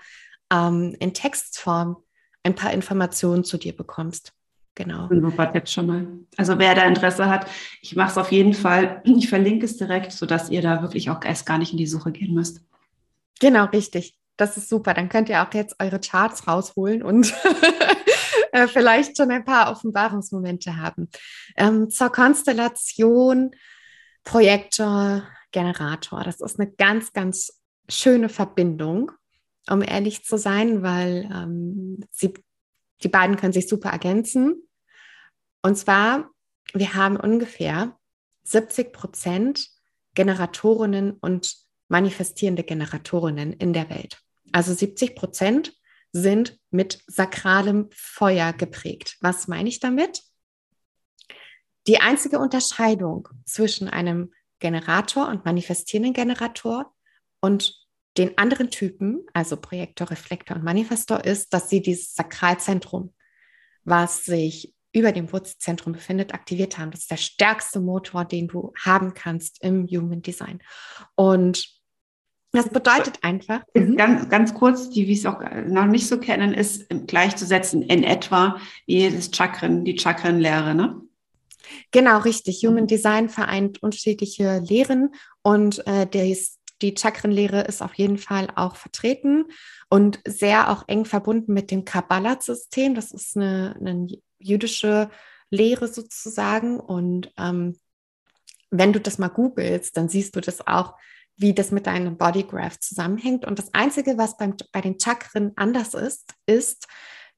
ähm, 0.51 0.95
in 0.99 1.13
Textform 1.13 1.97
ein 2.43 2.55
paar 2.55 2.73
Informationen 2.73 3.43
zu 3.43 3.57
dir 3.57 3.75
bekommst. 3.75 4.33
Genau. 4.75 5.07
Super 5.07 5.51
jetzt 5.53 5.71
schon 5.71 5.85
mal. 5.85 6.07
Also 6.35 6.57
wer 6.57 6.73
da 6.73 6.83
Interesse 6.85 7.29
hat, 7.29 7.47
ich 7.81 7.95
mache 7.95 8.11
es 8.11 8.17
auf 8.17 8.31
jeden 8.31 8.53
Fall. 8.53 9.01
Ich 9.03 9.29
verlinke 9.29 9.65
es 9.65 9.77
direkt, 9.77 10.11
sodass 10.11 10.49
ihr 10.49 10.61
da 10.61 10.81
wirklich 10.81 11.09
auch 11.09 11.23
erst 11.23 11.45
gar 11.45 11.59
nicht 11.59 11.71
in 11.71 11.77
die 11.77 11.85
Suche 11.85 12.11
gehen 12.11 12.33
müsst. 12.33 12.61
Genau, 13.39 13.65
richtig. 13.65 14.17
Das 14.35 14.57
ist 14.57 14.69
super. 14.69 14.93
Dann 14.95 15.09
könnt 15.09 15.29
ihr 15.29 15.43
auch 15.43 15.53
jetzt 15.53 15.75
eure 15.79 15.99
Charts 15.99 16.47
rausholen 16.47 17.03
und 17.03 17.33
äh, 18.51 18.67
vielleicht 18.67 19.15
schon 19.15 19.29
ein 19.29 19.45
paar 19.45 19.71
Offenbarungsmomente 19.71 20.77
haben. 20.77 21.09
Ähm, 21.55 21.91
zur 21.91 22.11
Konstellation 22.11 23.51
Projektor, 24.23 25.23
Generator. 25.51 26.23
Das 26.23 26.41
ist 26.41 26.59
eine 26.59 26.71
ganz, 26.71 27.13
ganz 27.13 27.61
schöne 27.89 28.29
Verbindung, 28.29 29.11
um 29.69 29.81
ehrlich 29.81 30.23
zu 30.23 30.37
sein, 30.37 30.81
weil 30.81 31.29
ähm, 31.31 31.99
sie 32.09 32.33
die 33.03 33.09
beiden 33.09 33.35
können 33.35 33.53
sich 33.53 33.67
super 33.67 33.89
ergänzen. 33.89 34.67
Und 35.61 35.77
zwar, 35.77 36.29
wir 36.73 36.93
haben 36.95 37.17
ungefähr 37.17 37.97
70 38.43 38.93
Prozent 38.93 39.69
Generatorinnen 40.15 41.11
und 41.11 41.55
manifestierende 41.87 42.63
Generatorinnen 42.63 43.53
in 43.53 43.73
der 43.73 43.89
Welt. 43.89 44.19
Also 44.51 44.73
70 44.73 45.15
Prozent 45.15 45.73
sind 46.11 46.59
mit 46.69 47.03
sakralem 47.07 47.89
Feuer 47.91 48.53
geprägt. 48.53 49.17
Was 49.21 49.47
meine 49.47 49.69
ich 49.69 49.79
damit? 49.79 50.21
Die 51.87 51.99
einzige 51.99 52.39
Unterscheidung 52.39 53.27
zwischen 53.45 53.89
einem 53.89 54.31
Generator 54.59 55.27
und 55.27 55.43
manifestierenden 55.43 56.13
Generator 56.13 56.93
und 57.41 57.82
den 58.17 58.37
anderen 58.37 58.69
Typen, 58.69 59.25
also 59.33 59.57
Projektor, 59.57 60.11
Reflektor 60.11 60.57
und 60.57 60.63
Manifestor, 60.63 61.23
ist, 61.25 61.53
dass 61.53 61.69
sie 61.69 61.81
dieses 61.81 62.13
Sakralzentrum, 62.13 63.13
was 63.83 64.25
sich 64.25 64.73
über 64.93 65.11
dem 65.11 65.31
Wurzelzentrum 65.31 65.93
befindet, 65.93 66.33
aktiviert 66.33 66.77
haben. 66.77 66.91
Das 66.91 67.01
ist 67.01 67.11
der 67.11 67.17
stärkste 67.17 67.79
Motor, 67.79 68.25
den 68.25 68.47
du 68.47 68.71
haben 68.79 69.13
kannst 69.15 69.63
im 69.63 69.87
Human 69.87 70.21
Design. 70.21 70.61
Und 71.15 71.67
das 72.51 72.69
bedeutet 72.69 73.17
einfach. 73.23 73.61
Mhm. 73.73 73.97
Ganz, 73.97 74.29
ganz 74.29 74.53
kurz, 74.53 74.91
die, 74.91 75.07
wie 75.07 75.13
es 75.13 75.25
auch 75.25 75.41
noch 75.65 75.87
nicht 75.87 76.07
so 76.07 76.19
kennen, 76.19 76.53
ist 76.53 76.85
gleichzusetzen 77.07 77.81
in 77.81 78.03
etwa 78.03 78.59
wie 78.85 79.09
das 79.09 79.31
Chakren, 79.33 79.83
die 79.83 79.97
Chakrenlehre, 79.97 80.75
ne? 80.75 81.01
Genau, 81.91 82.19
richtig. 82.19 82.63
Human 82.63 82.85
Design 82.85 83.29
vereint 83.29 83.81
unterschiedliche 83.81 84.59
Lehren 84.59 85.15
und 85.41 85.85
äh, 85.87 86.05
der 86.05 86.27
ist 86.27 86.59
die 86.83 86.95
Chakrenlehre 86.95 87.61
ist 87.61 87.81
auf 87.81 87.93
jeden 87.95 88.17
Fall 88.17 88.49
auch 88.55 88.75
vertreten 88.75 89.45
und 89.89 90.19
sehr 90.27 90.69
auch 90.69 90.83
eng 90.87 91.05
verbunden 91.05 91.53
mit 91.53 91.71
dem 91.71 91.85
Kabbalah-System. 91.85 92.93
Das 92.93 93.11
ist 93.11 93.37
eine, 93.37 93.75
eine, 93.79 94.07
jüdische 94.37 95.09
Lehre 95.49 95.87
sozusagen. 95.87 96.77
Und 96.79 97.31
ähm, 97.37 97.79
wenn 98.69 98.91
du 98.91 98.99
das 98.99 99.17
mal 99.17 99.29
googelst, 99.29 99.95
dann 99.95 100.09
siehst 100.09 100.35
du 100.35 100.41
das 100.41 100.67
auch, 100.67 100.95
wie 101.37 101.53
das 101.53 101.71
mit 101.71 101.87
deinem 101.87 102.17
Bodygraph 102.17 102.77
zusammenhängt. 102.79 103.45
Und 103.45 103.57
das 103.57 103.73
Einzige, 103.73 104.17
was 104.17 104.35
beim, 104.35 104.55
bei 104.73 104.81
den 104.81 104.99
Chakren 104.99 105.53
anders 105.55 105.93
ist, 105.93 106.33
ist, 106.45 106.87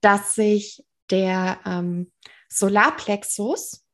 dass 0.00 0.34
sich 0.34 0.84
der 1.10 1.60
ähm, 1.64 2.10
Solarplexus, 2.48 3.84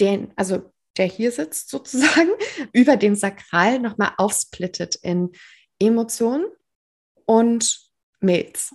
den, 0.00 0.32
also 0.34 0.72
der 0.96 1.06
hier 1.06 1.32
sitzt 1.32 1.70
sozusagen, 1.70 2.30
über 2.72 2.96
dem 2.96 3.14
Sakral 3.14 3.78
nochmal 3.78 4.12
aufsplittet 4.16 4.96
in 4.96 5.32
Emotionen 5.78 6.46
und 7.24 7.90
Milz. 8.20 8.74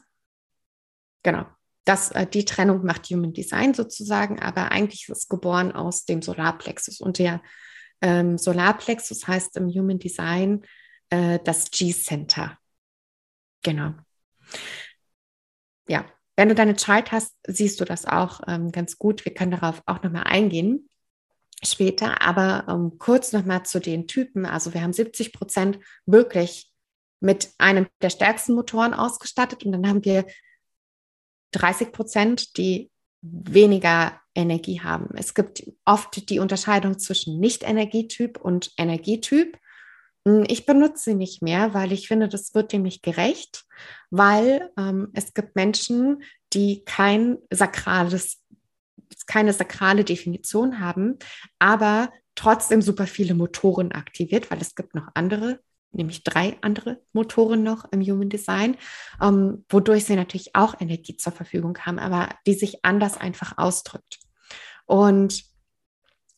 Genau. 1.23 1.45
Das, 1.83 2.11
äh, 2.11 2.25
die 2.25 2.45
Trennung 2.45 2.83
macht 2.83 3.09
Human 3.09 3.33
Design 3.33 3.73
sozusagen, 3.73 4.39
aber 4.39 4.71
eigentlich 4.71 5.07
ist 5.07 5.17
es 5.17 5.27
geboren 5.27 5.71
aus 5.71 6.05
dem 6.05 6.21
Solarplexus. 6.21 6.99
Und 6.99 7.19
der 7.19 7.43
ähm, 8.01 8.37
Solarplexus 8.37 9.27
heißt 9.27 9.55
im 9.57 9.69
Human 9.69 9.99
Design 9.99 10.65
äh, 11.09 11.39
das 11.43 11.69
G-Center. 11.69 12.57
Genau. 13.61 13.93
Ja, 15.87 16.05
wenn 16.35 16.49
du 16.49 16.55
deine 16.55 16.75
Chart 16.75 17.11
hast, 17.11 17.35
siehst 17.47 17.79
du 17.79 17.85
das 17.85 18.05
auch 18.05 18.41
ähm, 18.47 18.71
ganz 18.71 18.97
gut. 18.97 19.25
Wir 19.25 19.33
können 19.33 19.51
darauf 19.51 19.83
auch 19.85 20.01
nochmal 20.01 20.23
eingehen 20.23 20.89
später. 21.63 22.21
Aber 22.21 22.65
ähm, 22.67 22.97
kurz 22.97 23.31
nochmal 23.31 23.63
zu 23.63 23.79
den 23.79 24.07
Typen. 24.07 24.45
Also 24.45 24.73
wir 24.73 24.81
haben 24.81 24.93
70 24.93 25.33
Prozent 25.33 25.79
wirklich 26.05 26.71
mit 27.19 27.53
einem 27.57 27.87
der 28.01 28.09
stärksten 28.09 28.53
Motoren 28.53 28.93
ausgestattet 28.93 29.63
und 29.63 29.71
dann 29.71 29.87
haben 29.87 30.05
wir 30.05 30.25
30 31.51 31.91
Prozent, 31.91 32.57
die 32.57 32.91
weniger 33.21 34.19
Energie 34.35 34.81
haben. 34.81 35.15
Es 35.15 35.33
gibt 35.33 35.63
oft 35.85 36.29
die 36.29 36.39
Unterscheidung 36.39 36.99
zwischen 36.99 37.39
Nicht-Energietyp 37.39 38.39
und 38.39 38.71
Energietyp. 38.77 39.57
Hm, 40.27 40.43
ich 40.47 40.65
benutze 40.65 41.11
sie 41.11 41.15
nicht 41.15 41.41
mehr, 41.41 41.73
weil 41.73 41.91
ich 41.91 42.07
finde, 42.07 42.27
das 42.27 42.53
wird 42.53 42.73
dem 42.73 42.83
nicht 42.83 43.01
gerecht, 43.01 43.65
weil 44.11 44.69
ähm, 44.77 45.09
es 45.13 45.33
gibt 45.33 45.55
Menschen, 45.55 46.23
die 46.53 46.83
kein 46.85 47.37
sakrales 47.49 48.43
keine 49.27 49.53
sakrale 49.53 50.03
Definition 50.03 50.79
haben, 50.79 51.17
aber 51.59 52.11
trotzdem 52.35 52.81
super 52.81 53.07
viele 53.07 53.33
Motoren 53.33 53.91
aktiviert, 53.91 54.51
weil 54.51 54.61
es 54.61 54.75
gibt 54.75 54.93
noch 54.95 55.07
andere, 55.13 55.59
nämlich 55.91 56.23
drei 56.23 56.57
andere 56.61 57.01
Motoren 57.13 57.63
noch 57.63 57.85
im 57.91 58.01
Human 58.01 58.29
Design, 58.29 58.77
ähm, 59.21 59.65
wodurch 59.69 60.05
sie 60.05 60.15
natürlich 60.15 60.55
auch 60.55 60.79
Energie 60.79 61.17
zur 61.17 61.31
Verfügung 61.31 61.77
haben, 61.79 61.99
aber 61.99 62.29
die 62.45 62.53
sich 62.53 62.83
anders 62.83 63.17
einfach 63.17 63.57
ausdrückt. 63.57 64.19
Und 64.85 65.43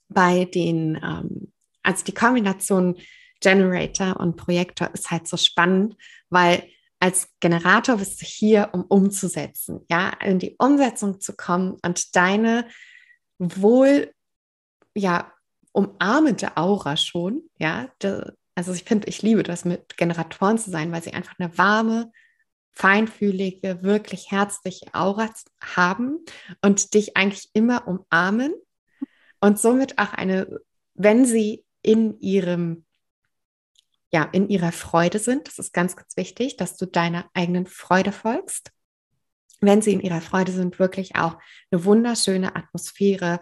bei 0.10 0.46
den, 0.46 0.96
ähm, 1.04 1.52
also 1.84 2.04
die 2.06 2.14
Kombination 2.14 2.96
Generator 3.40 4.20
und 4.20 4.36
Projektor 4.36 4.90
ist 4.94 5.12
halt 5.12 5.28
so 5.28 5.38
spannend, 5.38 5.96
weil 6.30 6.64
als 7.00 7.30
Generator 7.40 7.98
bist 7.98 8.22
du 8.22 8.26
hier, 8.26 8.70
um 8.74 8.84
umzusetzen, 8.84 9.86
ja, 9.90 10.10
in 10.24 10.40
die 10.40 10.56
Umsetzung 10.58 11.20
zu 11.20 11.36
kommen 11.36 11.78
und 11.84 12.16
deine 12.16 12.68
wohl, 13.38 14.14
ja, 14.96 15.32
umarmende 15.74 16.58
Aura 16.58 16.98
schon, 16.98 17.44
ja, 17.60 17.90
de, 18.02 18.32
also 18.56 18.74
ich 18.74 18.84
finde, 18.84 19.08
ich 19.08 19.22
liebe 19.22 19.44
das, 19.44 19.64
mit 19.64 19.96
Generatoren 19.98 20.58
zu 20.58 20.72
sein, 20.72 20.92
weil 20.92 21.04
sie 21.04 21.14
einfach 21.14 21.36
eine 21.38 21.56
warme, 21.58 22.12
feinfühlige, 22.74 23.84
wirklich 23.84 24.32
herzliche 24.32 24.88
Aura 24.94 25.30
haben 25.62 26.26
und 26.64 26.96
dich 26.96 27.16
eigentlich 27.16 27.50
immer 27.54 27.88
umarmen 27.88 28.54
und 29.40 29.60
somit 29.60 30.00
auch 30.00 30.14
eine, 30.14 30.60
wenn 30.96 31.26
sie 31.26 31.64
in 31.84 32.20
ihrem 32.20 32.87
ja, 34.12 34.24
in 34.24 34.50
ihrer 34.50 34.72
Freude 34.72 35.20
sind. 35.20 35.48
Das 35.48 35.60
ist 35.60 35.74
ganz, 35.74 35.96
ganz 35.96 36.16
wichtig, 36.16 36.58
dass 36.58 36.78
du 36.78 36.86
deiner 36.86 37.26
eigenen 37.34 37.66
Freude 37.66 38.12
folgst. 38.12 38.72
Wenn 39.60 39.82
sie 39.82 39.94
in 39.94 40.02
ihrer 40.02 40.22
Freude 40.22 40.52
sind, 40.52 40.80
wirklich 40.80 41.16
auch 41.16 41.38
eine 41.72 41.84
wunderschöne 41.84 42.56
Atmosphäre 42.56 43.42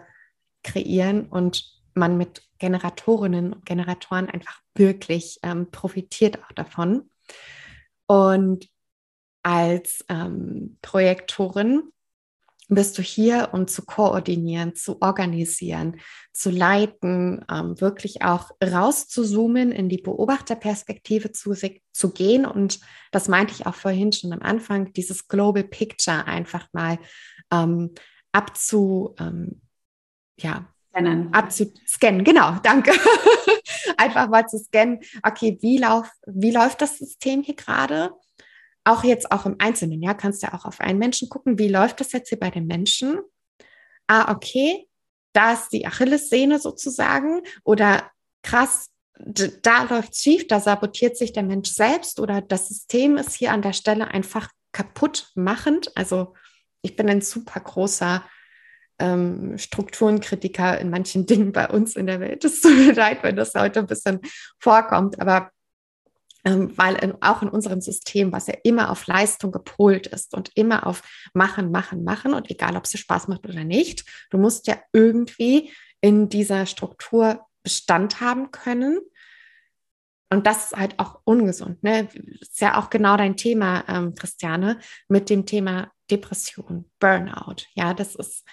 kreieren 0.62 1.26
und 1.26 1.64
man 1.94 2.16
mit 2.16 2.42
Generatorinnen 2.58 3.52
und 3.52 3.66
Generatoren 3.66 4.28
einfach 4.28 4.60
wirklich 4.74 5.38
ähm, 5.42 5.70
profitiert 5.70 6.42
auch 6.42 6.52
davon. 6.52 7.10
Und 8.06 8.68
als 9.42 10.04
ähm, 10.08 10.78
Projektorin 10.82 11.92
bist 12.68 12.98
du 12.98 13.02
hier, 13.02 13.50
um 13.52 13.68
zu 13.68 13.84
koordinieren, 13.84 14.74
zu 14.74 15.00
organisieren, 15.00 16.00
zu 16.32 16.50
leiten, 16.50 17.44
ähm, 17.50 17.80
wirklich 17.80 18.22
auch 18.22 18.50
rauszuzoomen, 18.62 19.70
in 19.70 19.88
die 19.88 19.98
Beobachterperspektive 19.98 21.32
zu, 21.32 21.54
zu 21.92 22.10
gehen. 22.10 22.44
Und 22.44 22.80
das 23.12 23.28
meinte 23.28 23.54
ich 23.54 23.66
auch 23.66 23.74
vorhin 23.74 24.12
schon 24.12 24.32
am 24.32 24.42
Anfang, 24.42 24.92
dieses 24.92 25.28
Global 25.28 25.64
Picture 25.64 26.26
einfach 26.26 26.66
mal 26.72 26.98
ähm, 27.52 27.92
abzu, 28.32 29.14
ähm, 29.18 29.62
ja, 30.38 30.66
scannen. 30.90 31.32
abzuscannen. 31.32 32.24
Genau, 32.24 32.56
danke. 32.62 32.92
einfach 33.96 34.28
mal 34.28 34.46
zu 34.48 34.58
scannen, 34.58 35.00
okay, 35.22 35.56
wie, 35.60 35.78
lauf, 35.78 36.10
wie 36.26 36.50
läuft 36.50 36.82
das 36.82 36.98
System 36.98 37.42
hier 37.42 37.54
gerade? 37.54 38.10
Auch 38.86 39.04
jetzt 39.04 39.32
auch 39.32 39.46
im 39.46 39.56
Einzelnen, 39.58 40.02
ja, 40.02 40.14
kannst 40.14 40.42
du 40.42 40.46
ja 40.46 40.54
auch 40.54 40.64
auf 40.64 40.80
einen 40.80 40.98
Menschen 40.98 41.28
gucken, 41.28 41.58
wie 41.58 41.68
läuft 41.68 42.00
das 42.00 42.12
jetzt 42.12 42.28
hier 42.28 42.38
bei 42.38 42.50
den 42.50 42.66
Menschen? 42.66 43.18
Ah, 44.06 44.32
okay, 44.32 44.88
da 45.32 45.52
ist 45.52 45.70
die 45.70 45.86
Achillessehne 45.86 46.58
sozusagen 46.58 47.42
oder 47.64 48.10
krass, 48.42 48.90
da 49.18 49.84
läuft 49.84 50.16
schief, 50.16 50.46
da 50.46 50.60
sabotiert 50.60 51.16
sich 51.16 51.32
der 51.32 51.42
Mensch 51.42 51.70
selbst 51.70 52.20
oder 52.20 52.40
das 52.40 52.68
System 52.68 53.16
ist 53.16 53.34
hier 53.34 53.52
an 53.52 53.62
der 53.62 53.72
Stelle 53.72 54.08
einfach 54.08 54.50
kaputt 54.72 55.30
machend. 55.34 55.90
Also 55.96 56.34
ich 56.82 56.96
bin 56.96 57.08
ein 57.08 57.22
super 57.22 57.60
großer 57.60 58.24
ähm, 58.98 59.58
Strukturenkritiker 59.58 60.78
in 60.78 60.90
manchen 60.90 61.26
Dingen 61.26 61.52
bei 61.52 61.68
uns 61.68 61.96
in 61.96 62.06
der 62.06 62.20
Welt. 62.20 62.44
Es 62.44 62.60
tut 62.60 62.76
mir 62.76 62.92
leid, 62.92 63.22
wenn 63.22 63.36
das 63.36 63.54
heute 63.54 63.80
ein 63.80 63.86
bisschen 63.86 64.20
vorkommt, 64.58 65.20
aber 65.20 65.50
weil 66.46 66.94
in, 66.96 67.14
auch 67.22 67.42
in 67.42 67.48
unserem 67.48 67.80
System, 67.80 68.32
was 68.32 68.46
ja 68.46 68.54
immer 68.62 68.90
auf 68.90 69.06
Leistung 69.06 69.50
gepolt 69.50 70.06
ist 70.06 70.34
und 70.34 70.50
immer 70.54 70.86
auf 70.86 71.02
machen, 71.34 71.72
machen, 71.72 72.04
machen 72.04 72.34
und 72.34 72.50
egal, 72.50 72.76
ob 72.76 72.84
es 72.84 72.92
dir 72.92 72.98
Spaß 72.98 73.28
macht 73.28 73.46
oder 73.46 73.64
nicht, 73.64 74.04
du 74.30 74.38
musst 74.38 74.66
ja 74.66 74.76
irgendwie 74.92 75.72
in 76.00 76.28
dieser 76.28 76.66
Struktur 76.66 77.46
Bestand 77.62 78.20
haben 78.20 78.52
können. 78.52 79.00
Und 80.30 80.46
das 80.46 80.66
ist 80.66 80.76
halt 80.76 80.98
auch 80.98 81.20
ungesund. 81.24 81.82
Ne? 81.82 82.08
Ist 82.40 82.60
ja 82.60 82.78
auch 82.78 82.90
genau 82.90 83.16
dein 83.16 83.36
Thema, 83.36 83.84
ähm, 83.88 84.14
Christiane, 84.14 84.78
mit 85.08 85.30
dem 85.30 85.46
Thema 85.46 85.90
Depression, 86.10 86.88
Burnout. 87.00 87.64
Ja, 87.74 87.92
das 87.92 88.14
ist 88.14 88.44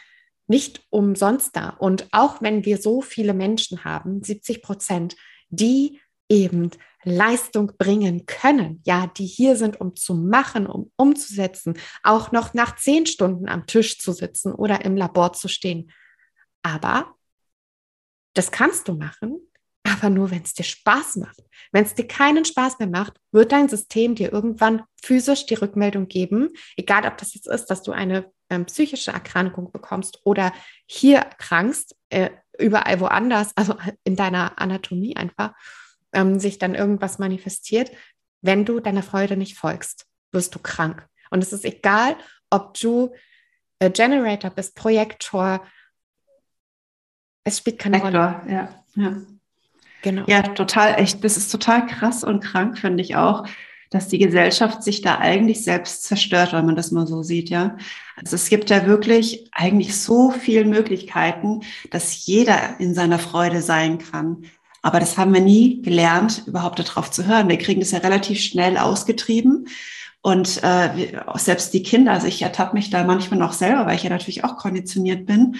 nicht 0.48 0.84
umsonst 0.90 1.56
da. 1.56 1.70
Und 1.70 2.08
auch 2.12 2.42
wenn 2.42 2.66
wir 2.66 2.78
so 2.78 3.02
viele 3.02 3.34
Menschen 3.34 3.84
haben, 3.86 4.24
70 4.24 4.64
Prozent, 4.64 5.16
die 5.50 6.00
eben 6.34 6.72
Leistung 7.04 7.74
bringen 7.78 8.26
können, 8.26 8.82
ja, 8.86 9.08
die 9.08 9.26
hier 9.26 9.56
sind, 9.56 9.80
um 9.80 9.96
zu 9.96 10.16
machen, 10.16 10.68
um 10.68 10.92
umzusetzen, 10.96 11.78
auch 12.02 12.32
noch 12.32 12.54
nach 12.54 12.76
zehn 12.76 13.06
Stunden 13.06 13.48
am 13.48 13.68
Tisch 13.68 14.00
zu 14.00 14.14
sitzen 14.14 14.54
oder 14.54 14.84
im 14.86 14.96
Labor 14.96 15.34
zu 15.34 15.48
stehen. 15.48 15.92
Aber 16.64 17.16
das 18.34 18.52
kannst 18.52 18.88
du 18.88 18.94
machen, 18.94 19.38
aber 19.84 20.10
nur, 20.10 20.32
wenn 20.32 20.42
es 20.44 20.54
dir 20.54 20.64
Spaß 20.64 21.18
macht. 21.18 21.44
Wenn 21.72 21.84
es 21.84 21.94
dir 21.94 22.08
keinen 22.08 22.46
Spaß 22.46 22.80
mehr 22.80 22.88
macht, 22.88 23.14
wird 23.32 23.52
dein 23.52 23.70
System 23.70 24.16
dir 24.16 24.32
irgendwann 24.32 24.84
physisch 25.04 25.46
die 25.46 25.56
Rückmeldung 25.56 26.08
geben, 26.08 26.50
egal 26.78 27.06
ob 27.06 27.18
das 27.18 27.34
jetzt 27.34 27.48
ist, 27.48 27.66
dass 27.66 27.84
du 27.84 27.92
eine 27.92 28.32
ähm, 28.50 28.66
psychische 28.66 29.12
Erkrankung 29.12 29.72
bekommst 29.72 30.22
oder 30.24 30.54
hier 30.86 31.18
erkrankst, 31.18 31.96
äh, 32.10 32.30
überall 32.58 33.00
woanders, 33.02 33.52
also 33.56 33.76
in 34.04 34.16
deiner 34.16 34.60
Anatomie 34.60 35.16
einfach, 35.18 35.54
ähm, 36.14 36.40
sich 36.40 36.60
dann 36.60 36.76
irgendwas 36.76 37.20
manifestiert. 37.20 37.92
Wenn 38.42 38.66
du 38.66 38.80
deiner 38.80 39.04
Freude 39.04 39.38
nicht 39.38 39.58
folgst, 39.58 40.06
wirst 40.32 40.54
du 40.56 40.60
krank. 40.60 41.08
Und 41.30 41.44
es 41.44 41.54
ist 41.54 41.66
egal, 41.66 42.16
ob 42.50 42.74
du 42.80 43.12
äh, 43.80 43.90
Generator 43.90 44.52
bist, 44.52 44.76
Projektor, 44.76 45.62
es 47.44 47.58
spielt 47.58 47.80
keine 47.80 48.00
Rolle. 48.02 48.42
Ja, 48.48 48.70
ja. 48.96 49.18
Genau. 50.02 50.24
Ja, 50.28 50.42
total 50.42 51.00
echt. 51.00 51.24
Das 51.24 51.38
ist 51.38 51.50
total 51.50 51.88
krass 51.88 52.24
und 52.24 52.42
krank, 52.42 52.78
finde 52.78 53.02
ich 53.02 53.16
auch, 53.16 53.48
dass 53.90 54.10
die 54.10 54.18
Gesellschaft 54.18 54.84
sich 54.84 55.02
da 55.02 55.18
eigentlich 55.18 55.64
selbst 55.64 56.04
zerstört, 56.04 56.52
wenn 56.52 56.66
man 56.66 56.76
das 56.76 56.92
mal 56.92 57.08
so 57.08 57.24
sieht, 57.24 57.50
ja. 57.50 57.78
Also 58.18 58.36
es 58.36 58.50
gibt 58.50 58.70
ja 58.70 58.86
wirklich 58.86 59.50
eigentlich 59.54 59.98
so 59.98 60.32
viele 60.32 60.66
Möglichkeiten, 60.66 61.62
dass 61.90 62.26
jeder 62.26 62.80
in 62.80 62.94
seiner 62.94 63.20
Freude 63.20 63.62
sein 63.62 63.98
kann. 63.98 64.46
Aber 64.84 65.00
das 65.00 65.18
haben 65.18 65.34
wir 65.34 65.42
nie 65.42 65.82
gelernt, 65.82 66.44
überhaupt 66.46 66.78
darauf 66.78 67.10
zu 67.10 67.26
hören. 67.26 67.50
Wir 67.50 67.58
kriegen 67.58 67.80
das 67.80 67.92
ja 67.92 68.00
relativ 68.00 68.40
schnell 68.40 68.78
ausgetrieben. 68.78 69.68
Und 70.22 70.62
äh, 70.62 71.20
selbst 71.36 71.74
die 71.74 71.84
Kinder, 71.84 72.12
also 72.12 72.28
ich 72.28 72.42
ertappe 72.42 72.76
mich 72.76 72.90
da 72.90 73.04
manchmal 73.04 73.40
noch 73.40 73.54
selber, 73.54 73.86
weil 73.86 73.96
ich 73.96 74.04
ja 74.04 74.10
natürlich 74.10 74.44
auch 74.44 74.58
konditioniert 74.58 75.26
bin. 75.26 75.56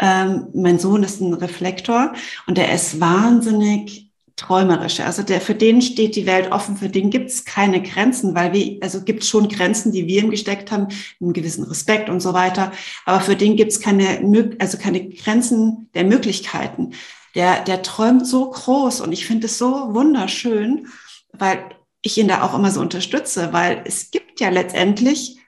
Ähm, 0.00 0.48
mein 0.54 0.78
Sohn 0.78 1.02
ist 1.02 1.20
ein 1.20 1.34
Reflektor 1.34 2.12
und 2.46 2.58
der 2.58 2.72
ist 2.72 2.98
wahnsinnig 2.98 4.10
träumerisch. 4.36 5.00
Also 5.00 5.22
der, 5.22 5.40
für 5.40 5.54
den 5.54 5.82
steht 5.82 6.16
die 6.16 6.26
Welt 6.26 6.50
offen, 6.50 6.76
für 6.76 6.88
den 6.88 7.10
gibt 7.10 7.30
es 7.30 7.44
keine 7.44 7.82
Grenzen, 7.82 8.34
weil 8.34 8.52
wir, 8.52 8.78
also 8.82 9.02
gibt 9.02 9.24
schon 9.24 9.48
Grenzen, 9.48 9.92
die 9.92 10.06
wir 10.06 10.22
ihm 10.22 10.30
gesteckt 10.30 10.72
haben, 10.72 10.88
einen 11.20 11.34
gewissen 11.34 11.64
Respekt 11.64 12.08
und 12.08 12.20
so 12.20 12.32
weiter. 12.32 12.72
Aber 13.04 13.20
für 13.20 13.36
den 13.36 13.56
gibt 13.56 13.72
es 13.72 13.80
keine, 13.80 14.54
also 14.58 14.78
keine 14.78 15.08
Grenzen 15.10 15.90
der 15.94 16.04
Möglichkeiten. 16.04 16.92
Der, 17.34 17.64
der 17.64 17.82
träumt 17.82 18.26
so 18.26 18.50
groß 18.50 19.00
und 19.00 19.12
ich 19.12 19.26
finde 19.26 19.46
es 19.46 19.58
so 19.58 19.94
wunderschön, 19.94 20.88
weil 21.32 21.64
ich 22.02 22.18
ihn 22.18 22.28
da 22.28 22.42
auch 22.42 22.54
immer 22.54 22.70
so 22.70 22.80
unterstütze, 22.80 23.52
weil 23.52 23.82
es 23.84 24.10
gibt 24.10 24.40
ja 24.40 24.50
letztendlich 24.50 25.38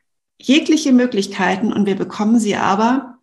jegliche 0.41 0.93
Möglichkeiten 0.93 1.73
und 1.73 1.87
wir 1.87 1.97
bekommen 1.97 2.39
sie 2.39 2.57
aber 2.57 3.19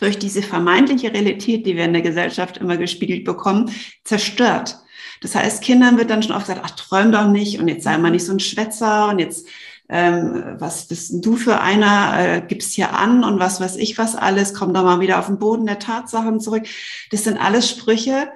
durch 0.00 0.18
diese 0.18 0.42
vermeintliche 0.42 1.12
Realität, 1.12 1.66
die 1.66 1.76
wir 1.76 1.84
in 1.84 1.92
der 1.92 2.02
Gesellschaft 2.02 2.58
immer 2.58 2.76
gespiegelt 2.76 3.24
bekommen, 3.24 3.70
zerstört. 4.04 4.78
Das 5.20 5.34
heißt, 5.34 5.62
Kindern 5.62 5.96
wird 5.96 6.10
dann 6.10 6.22
schon 6.22 6.34
oft 6.34 6.46
gesagt, 6.46 6.62
ach, 6.64 6.70
träum 6.72 7.12
doch 7.12 7.28
nicht 7.28 7.58
und 7.58 7.68
jetzt 7.68 7.84
sei 7.84 7.96
mal 7.96 8.10
nicht 8.10 8.26
so 8.26 8.32
ein 8.32 8.40
Schwätzer 8.40 9.08
und 9.08 9.18
jetzt, 9.18 9.48
ähm, 9.88 10.56
was 10.58 10.86
bist 10.86 11.24
du 11.24 11.36
für 11.36 11.60
einer, 11.60 12.14
äh, 12.18 12.42
gibst 12.46 12.74
hier 12.74 12.94
an 12.94 13.24
und 13.24 13.38
was 13.38 13.60
weiß 13.60 13.76
ich 13.76 13.98
was 13.98 14.16
alles, 14.16 14.54
komm 14.54 14.74
doch 14.74 14.82
mal 14.82 15.00
wieder 15.00 15.18
auf 15.18 15.26
den 15.26 15.38
Boden 15.38 15.66
der 15.66 15.78
Tatsachen 15.78 16.40
zurück. 16.40 16.64
Das 17.10 17.24
sind 17.24 17.38
alles 17.38 17.70
Sprüche, 17.70 18.28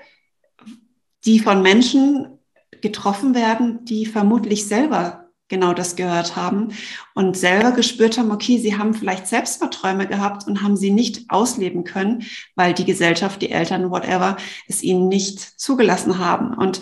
die 1.25 1.41
von 1.41 1.63
Menschen 1.63 2.39
getroffen 2.81 3.35
werden, 3.35 3.85
die 3.85 4.07
vermutlich 4.07 4.67
selber 4.67 5.21
genau 5.51 5.75
das 5.75 5.97
gehört 5.97 6.37
haben 6.37 6.69
und 7.15 7.37
selber 7.37 7.73
gespürt 7.73 8.17
haben, 8.17 8.31
okay, 8.31 8.59
sie 8.59 8.79
haben 8.79 8.95
vielleicht 8.95 9.27
selbst 9.27 9.61
mal 9.61 9.69
Träume 9.69 10.07
gehabt 10.07 10.47
und 10.47 10.63
haben 10.63 10.77
sie 10.77 10.93
nicht 10.93 11.29
ausleben 11.29 11.85
können, 11.85 12.23
weil 12.55 12.73
die 12.73 12.85
Gesellschaft, 12.85 13.43
die 13.43 13.51
Eltern, 13.51 13.91
whatever, 13.91 14.37
es 14.69 14.83
ihnen 14.83 15.09
nicht 15.09 15.41
zugelassen 15.41 16.19
haben. 16.19 16.55
Und 16.55 16.81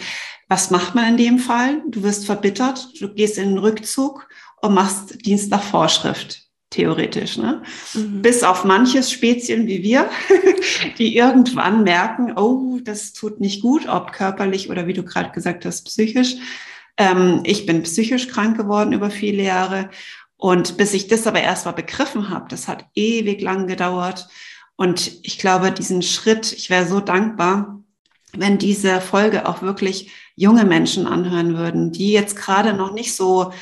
was 0.49 0.71
macht 0.71 0.95
man 0.95 1.09
in 1.09 1.17
dem 1.17 1.39
Fall? 1.39 1.83
Du 1.89 2.03
wirst 2.03 2.27
verbittert, 2.27 2.89
du 3.01 3.13
gehst 3.13 3.39
in 3.39 3.51
den 3.51 3.59
Rückzug 3.59 4.27
und 4.61 4.75
machst 4.75 5.25
Dienst 5.27 5.50
nach 5.50 5.62
Vorschrift 5.62 6.49
theoretisch. 6.71 7.39
Ne? 7.39 7.63
Mhm. 7.95 8.23
Bis 8.23 8.43
auf 8.43 8.65
manches 8.65 9.11
Spezien 9.11 9.67
wie 9.67 9.82
wir, 9.82 10.11
die 10.99 11.17
irgendwann 11.17 11.82
merken, 11.85 12.37
oh, 12.37 12.78
das 12.82 13.13
tut 13.13 13.41
nicht 13.41 13.63
gut, 13.63 13.89
ob 13.89 14.13
körperlich 14.13 14.71
oder 14.71 14.87
wie 14.87 14.93
du 14.93 15.02
gerade 15.02 15.30
gesagt 15.30 15.65
hast, 15.65 15.85
psychisch. 15.85 16.37
Ähm, 16.97 17.41
ich 17.45 17.65
bin 17.65 17.82
psychisch 17.85 18.28
krank 18.28 18.56
geworden 18.56 18.93
über 18.93 19.11
viele 19.11 19.43
Jahre. 19.43 19.89
Und 20.37 20.76
bis 20.76 20.95
ich 20.95 21.09
das 21.09 21.26
aber 21.26 21.41
erst 21.41 21.67
mal 21.67 21.73
begriffen 21.73 22.28
habe, 22.28 22.47
das 22.49 22.69
hat 22.69 22.87
ewig 22.95 23.41
lang 23.41 23.67
gedauert. 23.67 24.28
Und 24.76 25.19
ich 25.25 25.39
glaube, 25.39 25.73
diesen 25.73 26.02
Schritt, 26.02 26.52
ich 26.52 26.71
wäre 26.71 26.87
so 26.87 27.00
dankbar, 27.00 27.82
wenn 28.37 28.59
diese 28.59 29.00
Folge 29.00 29.49
auch 29.49 29.63
wirklich 29.63 30.13
junge 30.37 30.65
Menschen 30.65 31.06
anhören 31.06 31.56
würden, 31.56 31.91
die 31.91 32.13
jetzt 32.13 32.37
gerade 32.37 32.75
noch 32.75 32.93
nicht 32.93 33.17
so 33.17 33.52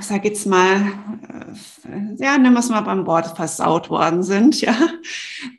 sag 0.00 0.24
jetzt 0.24 0.46
mal, 0.46 0.92
äh, 1.28 2.22
ja, 2.22 2.38
nehmen 2.38 2.54
wir 2.54 2.60
es 2.60 2.68
mal 2.68 2.80
beim 2.82 3.06
Wort, 3.06 3.36
versaut 3.36 3.90
worden 3.90 4.22
sind, 4.22 4.60
ja, 4.60 4.76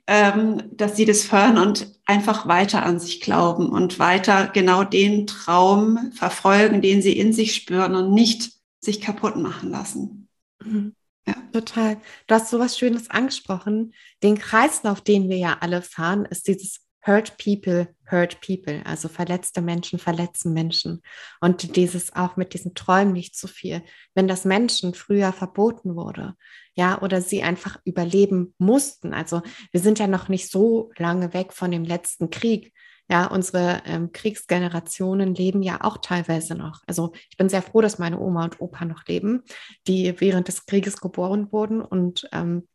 ähm, 0.07 0.63
dass 0.71 0.95
sie 0.95 1.05
das 1.05 1.31
hören 1.31 1.57
und 1.57 1.99
einfach 2.05 2.47
weiter 2.47 2.83
an 2.83 2.99
sich 2.99 3.21
glauben 3.21 3.69
und 3.69 3.99
weiter 3.99 4.47
genau 4.47 4.83
den 4.83 5.27
Traum 5.27 6.12
verfolgen, 6.13 6.81
den 6.81 7.01
sie 7.01 7.17
in 7.17 7.33
sich 7.33 7.55
spüren 7.55 7.95
und 7.95 8.13
nicht 8.13 8.53
sich 8.79 9.01
kaputt 9.01 9.35
machen 9.35 9.69
lassen. 9.69 10.27
Mhm. 10.63 10.95
Ja. 11.27 11.35
Total. 11.51 11.97
Du 12.27 12.35
hast 12.35 12.49
so 12.49 12.59
was 12.59 12.77
Schönes 12.77 13.09
angesprochen. 13.09 13.93
Den 14.23 14.38
Kreislauf, 14.38 15.01
den 15.01 15.29
wir 15.29 15.38
ja 15.38 15.57
alle 15.59 15.81
fahren, 15.81 16.25
ist 16.25 16.47
dieses 16.47 16.79
Hurt 17.05 17.38
People, 17.38 17.88
Hurt 18.12 18.41
People, 18.41 18.86
also 18.86 19.08
verletzte 19.08 19.62
Menschen 19.62 20.00
verletzen 20.00 20.54
Menschen. 20.54 21.02
Und 21.41 21.76
dieses 21.76 22.15
auch 22.15 22.36
mit 22.36 22.54
diesen 22.54 22.74
Träumen 22.74 23.13
nicht 23.13 23.36
zu 23.36 23.48
viel. 23.48 23.84
Wenn 24.15 24.28
das 24.28 24.45
Menschen 24.45 24.93
früher 24.93 25.34
verboten 25.34 25.95
wurde, 25.95 26.36
ja, 26.76 27.02
oder 27.02 27.22
sie 27.22 27.43
einfach 27.43 27.80
überleben 27.84 28.54
mussten. 28.58 29.13
Also 29.13 29.41
wir 29.72 29.82
sind 29.82 30.00
ja 30.00 30.08
noch 30.08 30.30
nicht 30.30 30.50
so 30.50 30.91
lange 30.98 31.34
weg 31.34 31.52
von 31.52 31.72
dem 31.72 31.84
letzten 31.84 32.30
Krieg. 32.30 32.74
Ja, 33.12 33.26
unsere 33.26 33.82
ähm, 33.86 34.12
Kriegsgenerationen 34.12 35.34
leben 35.34 35.63
ja 35.63 35.84
auch 35.84 35.98
teilweise 35.98 36.54
noch. 36.54 36.82
Also 36.86 37.12
ich 37.30 37.38
bin 37.38 37.50
sehr 37.50 37.63
froh, 37.63 37.82
dass 37.82 37.98
meine 37.98 38.19
Oma 38.19 38.43
und 38.45 38.62
Opa 38.62 38.86
noch 38.86 39.06
leben, 39.08 39.43
die 39.88 40.13
während 40.22 40.48
des 40.48 40.67
Krieges 40.67 41.02
geboren 41.02 41.52
wurden 41.52 41.82
und 41.82 42.30
ähm, 42.32 42.67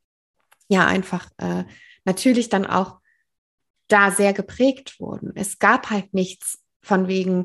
ja, 0.68 0.86
einfach 0.86 1.30
äh, 1.38 1.64
natürlich 2.04 2.48
dann 2.48 2.66
auch 2.66 2.98
da 3.94 4.10
sehr 4.10 4.32
geprägt 4.32 4.98
wurden. 4.98 5.30
Es 5.36 5.60
gab 5.60 5.88
halt 5.88 6.12
nichts 6.12 6.58
von 6.82 7.06
wegen, 7.06 7.44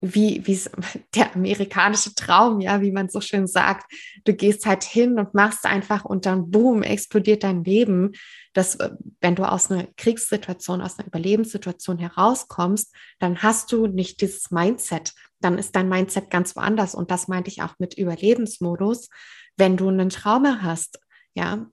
wie, 0.00 0.42
der 1.14 1.36
amerikanische 1.36 2.16
Traum, 2.16 2.60
ja, 2.60 2.80
wie 2.80 2.90
man 2.90 3.08
so 3.08 3.20
schön 3.20 3.46
sagt. 3.46 3.92
Du 4.24 4.34
gehst 4.34 4.66
halt 4.66 4.82
hin 4.82 5.20
und 5.20 5.34
machst 5.34 5.64
einfach 5.64 6.04
und 6.04 6.26
dann 6.26 6.50
boom, 6.50 6.82
explodiert 6.82 7.44
dein 7.44 7.62
Leben. 7.62 8.10
Das, 8.54 8.74
äh, 8.74 8.90
wenn 9.20 9.36
du 9.36 9.44
aus 9.44 9.70
einer 9.70 9.86
Kriegssituation, 9.96 10.82
aus 10.82 10.98
einer 10.98 11.06
Überlebenssituation 11.06 11.98
herauskommst, 11.98 12.92
dann 13.20 13.40
hast 13.40 13.70
du 13.70 13.86
nicht 13.86 14.20
dieses 14.22 14.50
Mindset. 14.50 15.12
Dann 15.38 15.58
ist 15.58 15.76
dein 15.76 15.88
Mindset 15.88 16.28
ganz 16.28 16.56
woanders. 16.56 16.96
Und 16.96 17.12
das 17.12 17.28
meinte 17.28 17.50
ich 17.50 17.62
auch 17.62 17.78
mit 17.78 17.94
Überlebensmodus. 17.96 19.10
Wenn 19.56 19.76
du 19.76 19.88
einen 19.90 20.10
Trauma 20.10 20.58
hast, 20.60 20.98
ja, 21.34 21.68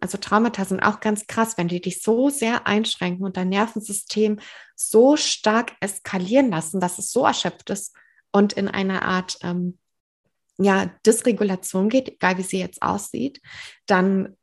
also 0.00 0.18
Traumata 0.18 0.64
sind 0.64 0.80
auch 0.80 1.00
ganz 1.00 1.26
krass, 1.26 1.56
wenn 1.56 1.68
die 1.68 1.80
dich 1.80 2.02
so 2.02 2.28
sehr 2.28 2.66
einschränken 2.66 3.24
und 3.24 3.36
dein 3.36 3.48
Nervensystem 3.48 4.40
so 4.74 5.16
stark 5.16 5.72
eskalieren 5.80 6.50
lassen, 6.50 6.80
dass 6.80 6.98
es 6.98 7.12
so 7.12 7.24
erschöpft 7.24 7.70
ist 7.70 7.94
und 8.32 8.52
in 8.52 8.68
einer 8.68 9.02
Art 9.02 9.38
ähm, 9.42 9.78
ja, 10.58 10.86
Dysregulation 11.06 11.88
geht, 11.88 12.08
egal 12.08 12.38
wie 12.38 12.42
sie 12.42 12.58
jetzt 12.58 12.82
aussieht, 12.82 13.40
dann 13.86 14.36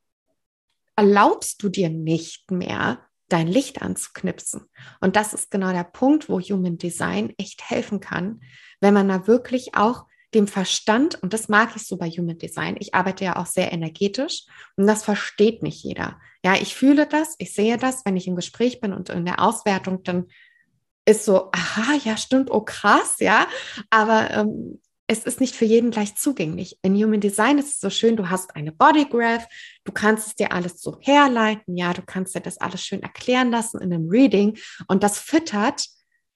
erlaubst 0.96 1.62
du 1.62 1.68
dir 1.68 1.90
nicht 1.90 2.50
mehr, 2.50 3.00
dein 3.28 3.46
Licht 3.46 3.82
anzuknipsen. 3.82 4.64
Und 5.00 5.14
das 5.14 5.34
ist 5.34 5.50
genau 5.50 5.72
der 5.72 5.84
Punkt, 5.84 6.28
wo 6.28 6.40
Human 6.40 6.78
Design 6.78 7.34
echt 7.36 7.68
helfen 7.68 8.00
kann, 8.00 8.40
wenn 8.80 8.94
man 8.94 9.08
da 9.08 9.26
wirklich 9.26 9.74
auch 9.74 10.06
dem 10.34 10.46
Verstand, 10.46 11.22
und 11.22 11.32
das 11.32 11.48
mag 11.48 11.74
ich 11.74 11.86
so 11.86 11.96
bei 11.96 12.10
Human 12.10 12.38
Design, 12.38 12.76
ich 12.78 12.94
arbeite 12.94 13.24
ja 13.24 13.36
auch 13.36 13.46
sehr 13.46 13.72
energetisch 13.72 14.44
und 14.76 14.86
das 14.86 15.02
versteht 15.02 15.62
nicht 15.62 15.82
jeder. 15.82 16.20
Ja, 16.44 16.54
ich 16.54 16.74
fühle 16.74 17.06
das, 17.06 17.34
ich 17.38 17.54
sehe 17.54 17.78
das, 17.78 18.04
wenn 18.04 18.16
ich 18.16 18.28
im 18.28 18.36
Gespräch 18.36 18.80
bin 18.80 18.92
und 18.92 19.08
in 19.08 19.24
der 19.24 19.42
Auswertung, 19.42 20.02
dann 20.02 20.26
ist 21.06 21.24
so, 21.24 21.50
aha, 21.52 21.94
ja, 22.04 22.16
stimmt, 22.16 22.50
oh 22.50 22.60
krass, 22.60 23.16
ja, 23.20 23.46
aber 23.88 24.30
ähm, 24.30 24.80
es 25.06 25.24
ist 25.24 25.40
nicht 25.40 25.56
für 25.56 25.64
jeden 25.64 25.90
gleich 25.90 26.14
zugänglich. 26.16 26.78
In 26.82 26.94
Human 26.94 27.20
Design 27.20 27.56
ist 27.56 27.68
es 27.68 27.80
so 27.80 27.88
schön, 27.88 28.16
du 28.16 28.28
hast 28.28 28.54
eine 28.54 28.72
Bodygraph, 28.72 29.48
du 29.84 29.92
kannst 29.92 30.26
es 30.26 30.34
dir 30.34 30.52
alles 30.52 30.82
so 30.82 30.98
herleiten, 31.00 31.78
ja, 31.78 31.94
du 31.94 32.02
kannst 32.02 32.34
dir 32.34 32.40
das 32.40 32.58
alles 32.58 32.82
schön 32.82 33.02
erklären 33.02 33.50
lassen 33.50 33.80
in 33.80 33.92
einem 33.92 34.10
Reading 34.10 34.58
und 34.86 35.02
das 35.02 35.18
füttert 35.18 35.86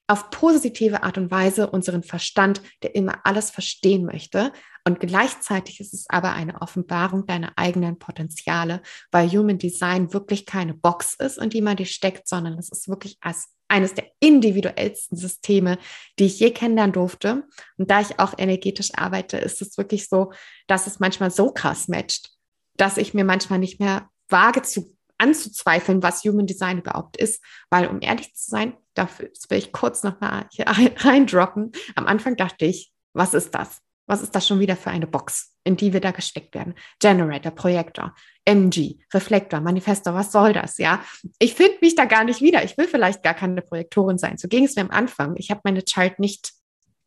auf 0.07 0.29
positive 0.29 1.03
Art 1.03 1.17
und 1.17 1.31
Weise 1.31 1.69
unseren 1.69 2.03
Verstand, 2.03 2.61
der 2.81 2.95
immer 2.95 3.21
alles 3.23 3.51
verstehen 3.51 4.05
möchte. 4.05 4.51
Und 4.85 4.99
gleichzeitig 4.99 5.79
ist 5.79 5.93
es 5.93 6.05
aber 6.09 6.33
eine 6.33 6.61
Offenbarung 6.61 7.25
deiner 7.25 7.53
eigenen 7.55 7.99
Potenziale, 7.99 8.81
weil 9.11 9.29
Human 9.29 9.57
Design 9.57 10.13
wirklich 10.13 10.45
keine 10.45 10.73
Box 10.73 11.13
ist, 11.13 11.37
in 11.37 11.49
die 11.49 11.61
man 11.61 11.77
die 11.77 11.85
steckt, 11.85 12.27
sondern 12.27 12.57
es 12.57 12.69
ist 12.69 12.89
wirklich 12.89 13.17
als 13.21 13.47
eines 13.69 13.93
der 13.95 14.05
individuellsten 14.19 15.17
Systeme, 15.17 15.77
die 16.19 16.25
ich 16.25 16.39
je 16.39 16.51
kennenlernen 16.51 16.93
durfte. 16.93 17.43
Und 17.77 17.89
da 17.89 18.01
ich 18.01 18.19
auch 18.19 18.33
energetisch 18.37 18.91
arbeite, 18.93 19.37
ist 19.37 19.61
es 19.61 19.77
wirklich 19.77 20.09
so, 20.09 20.31
dass 20.67 20.85
es 20.85 20.99
manchmal 20.99 21.31
so 21.31 21.51
krass 21.51 21.87
matcht, 21.87 22.29
dass 22.75 22.97
ich 22.97 23.13
mir 23.13 23.23
manchmal 23.23 23.59
nicht 23.59 23.79
mehr 23.79 24.09
wage 24.27 24.61
zu 24.61 24.95
anzuzweifeln, 25.23 26.03
was 26.03 26.23
Human 26.23 26.45
Design 26.45 26.79
überhaupt 26.79 27.17
ist. 27.17 27.41
Weil, 27.69 27.87
um 27.87 28.01
ehrlich 28.01 28.33
zu 28.35 28.49
sein, 28.49 28.73
dafür 28.93 29.29
will 29.49 29.57
ich 29.57 29.71
kurz 29.71 30.03
nochmal 30.03 30.47
hier 30.51 30.65
reindroppen. 30.97 31.71
Am 31.95 32.07
Anfang 32.07 32.35
dachte 32.35 32.65
ich, 32.65 32.91
was 33.13 33.33
ist 33.33 33.55
das? 33.55 33.79
Was 34.05 34.21
ist 34.21 34.35
das 34.35 34.45
schon 34.45 34.59
wieder 34.59 34.75
für 34.75 34.89
eine 34.89 35.07
Box, 35.07 35.55
in 35.63 35.77
die 35.77 35.93
wir 35.93 36.01
da 36.01 36.11
gesteckt 36.11 36.53
werden? 36.55 36.75
Generator, 36.99 37.51
Projektor, 37.53 38.13
MG, 38.43 38.99
Reflektor, 39.13 39.61
Manifestor, 39.61 40.13
was 40.13 40.31
soll 40.33 40.51
das? 40.51 40.77
Ja, 40.77 41.01
ich 41.39 41.53
finde 41.53 41.77
mich 41.81 41.95
da 41.95 42.03
gar 42.03 42.25
nicht 42.25 42.41
wieder. 42.41 42.65
Ich 42.65 42.77
will 42.77 42.87
vielleicht 42.87 43.23
gar 43.23 43.33
keine 43.33 43.61
Projektorin 43.61 44.17
sein. 44.17 44.37
So 44.37 44.49
ging 44.49 44.65
es 44.65 44.75
mir 44.75 44.81
am 44.81 44.91
Anfang. 44.91 45.35
Ich 45.37 45.51
habe 45.51 45.61
meine 45.63 45.83
Chart 45.83 46.19
nicht 46.19 46.51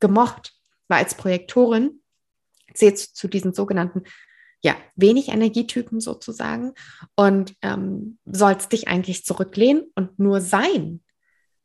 gemocht, 0.01 0.55
weil 0.89 1.01
als 1.05 1.15
Projektorin 1.15 2.01
zählt 2.73 2.99
zu 2.99 3.29
diesen 3.29 3.53
sogenannten 3.53 4.05
ja, 4.67 4.75
wenig 4.97 5.29
Energietypen 5.29 6.01
sozusagen 6.01 6.75
und 7.15 7.55
ähm, 7.63 8.19
sollst 8.25 8.73
dich 8.73 8.89
eigentlich 8.89 9.25
zurücklehnen 9.25 9.85
und 9.95 10.19
nur 10.19 10.41
sein. 10.41 11.05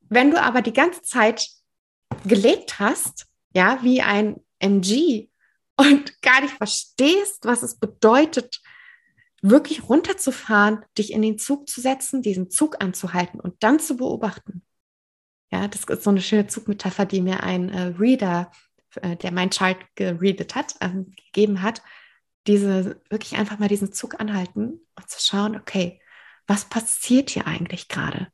Wenn 0.02 0.30
du 0.30 0.40
aber 0.40 0.62
die 0.62 0.72
ganze 0.72 1.02
Zeit 1.02 1.50
gelebt 2.26 2.78
hast, 2.78 3.26
ja, 3.56 3.80
wie 3.82 4.04
ein 4.04 4.36
MG 4.60 5.30
und 5.78 6.14
gar 6.22 6.42
nicht 6.42 6.54
verstehst, 6.54 7.40
was 7.42 7.64
es 7.64 7.80
bedeutet, 7.80 8.62
wirklich 9.42 9.90
runterzufahren, 9.90 10.86
dich 10.96 11.12
in 11.12 11.24
den 11.24 11.40
Zug 11.40 11.68
zu 11.68 11.82
setzen, 11.82 12.22
diesen 12.22 12.52
Zug 12.52 12.84
anzuhalten 12.84 13.40
und 13.40 13.64
dann 13.64 13.80
zu 13.80 13.98
beobachten. 13.98 14.62
Ja, 15.52 15.68
das 15.68 15.86
ist 15.86 16.04
so 16.04 16.12
eine 16.12 16.22
schöne 16.22 16.46
Zugmetapher, 16.46 17.06
die 17.06 17.22
mir 17.22 17.42
ein 17.42 17.70
äh, 17.70 17.96
Reader, 17.98 18.52
äh, 19.02 19.16
der 19.16 19.32
mein 19.32 19.50
Chart 19.50 19.80
geredet 19.96 20.54
hat, 20.54 20.76
ähm, 20.82 21.16
gegeben 21.16 21.64
hat, 21.64 21.82
diese 22.48 23.02
wirklich 23.10 23.38
einfach 23.38 23.60
mal 23.60 23.68
diesen 23.68 23.94
Zug 23.94 24.20
anhalten 24.20 24.82
und 24.96 25.10
zu 25.10 25.20
schauen, 25.20 25.56
okay, 25.56 26.02
was 26.48 26.66
passiert 26.66 27.30
hier 27.30 27.48
eigentlich 27.48 27.88
gerade? 27.88 28.28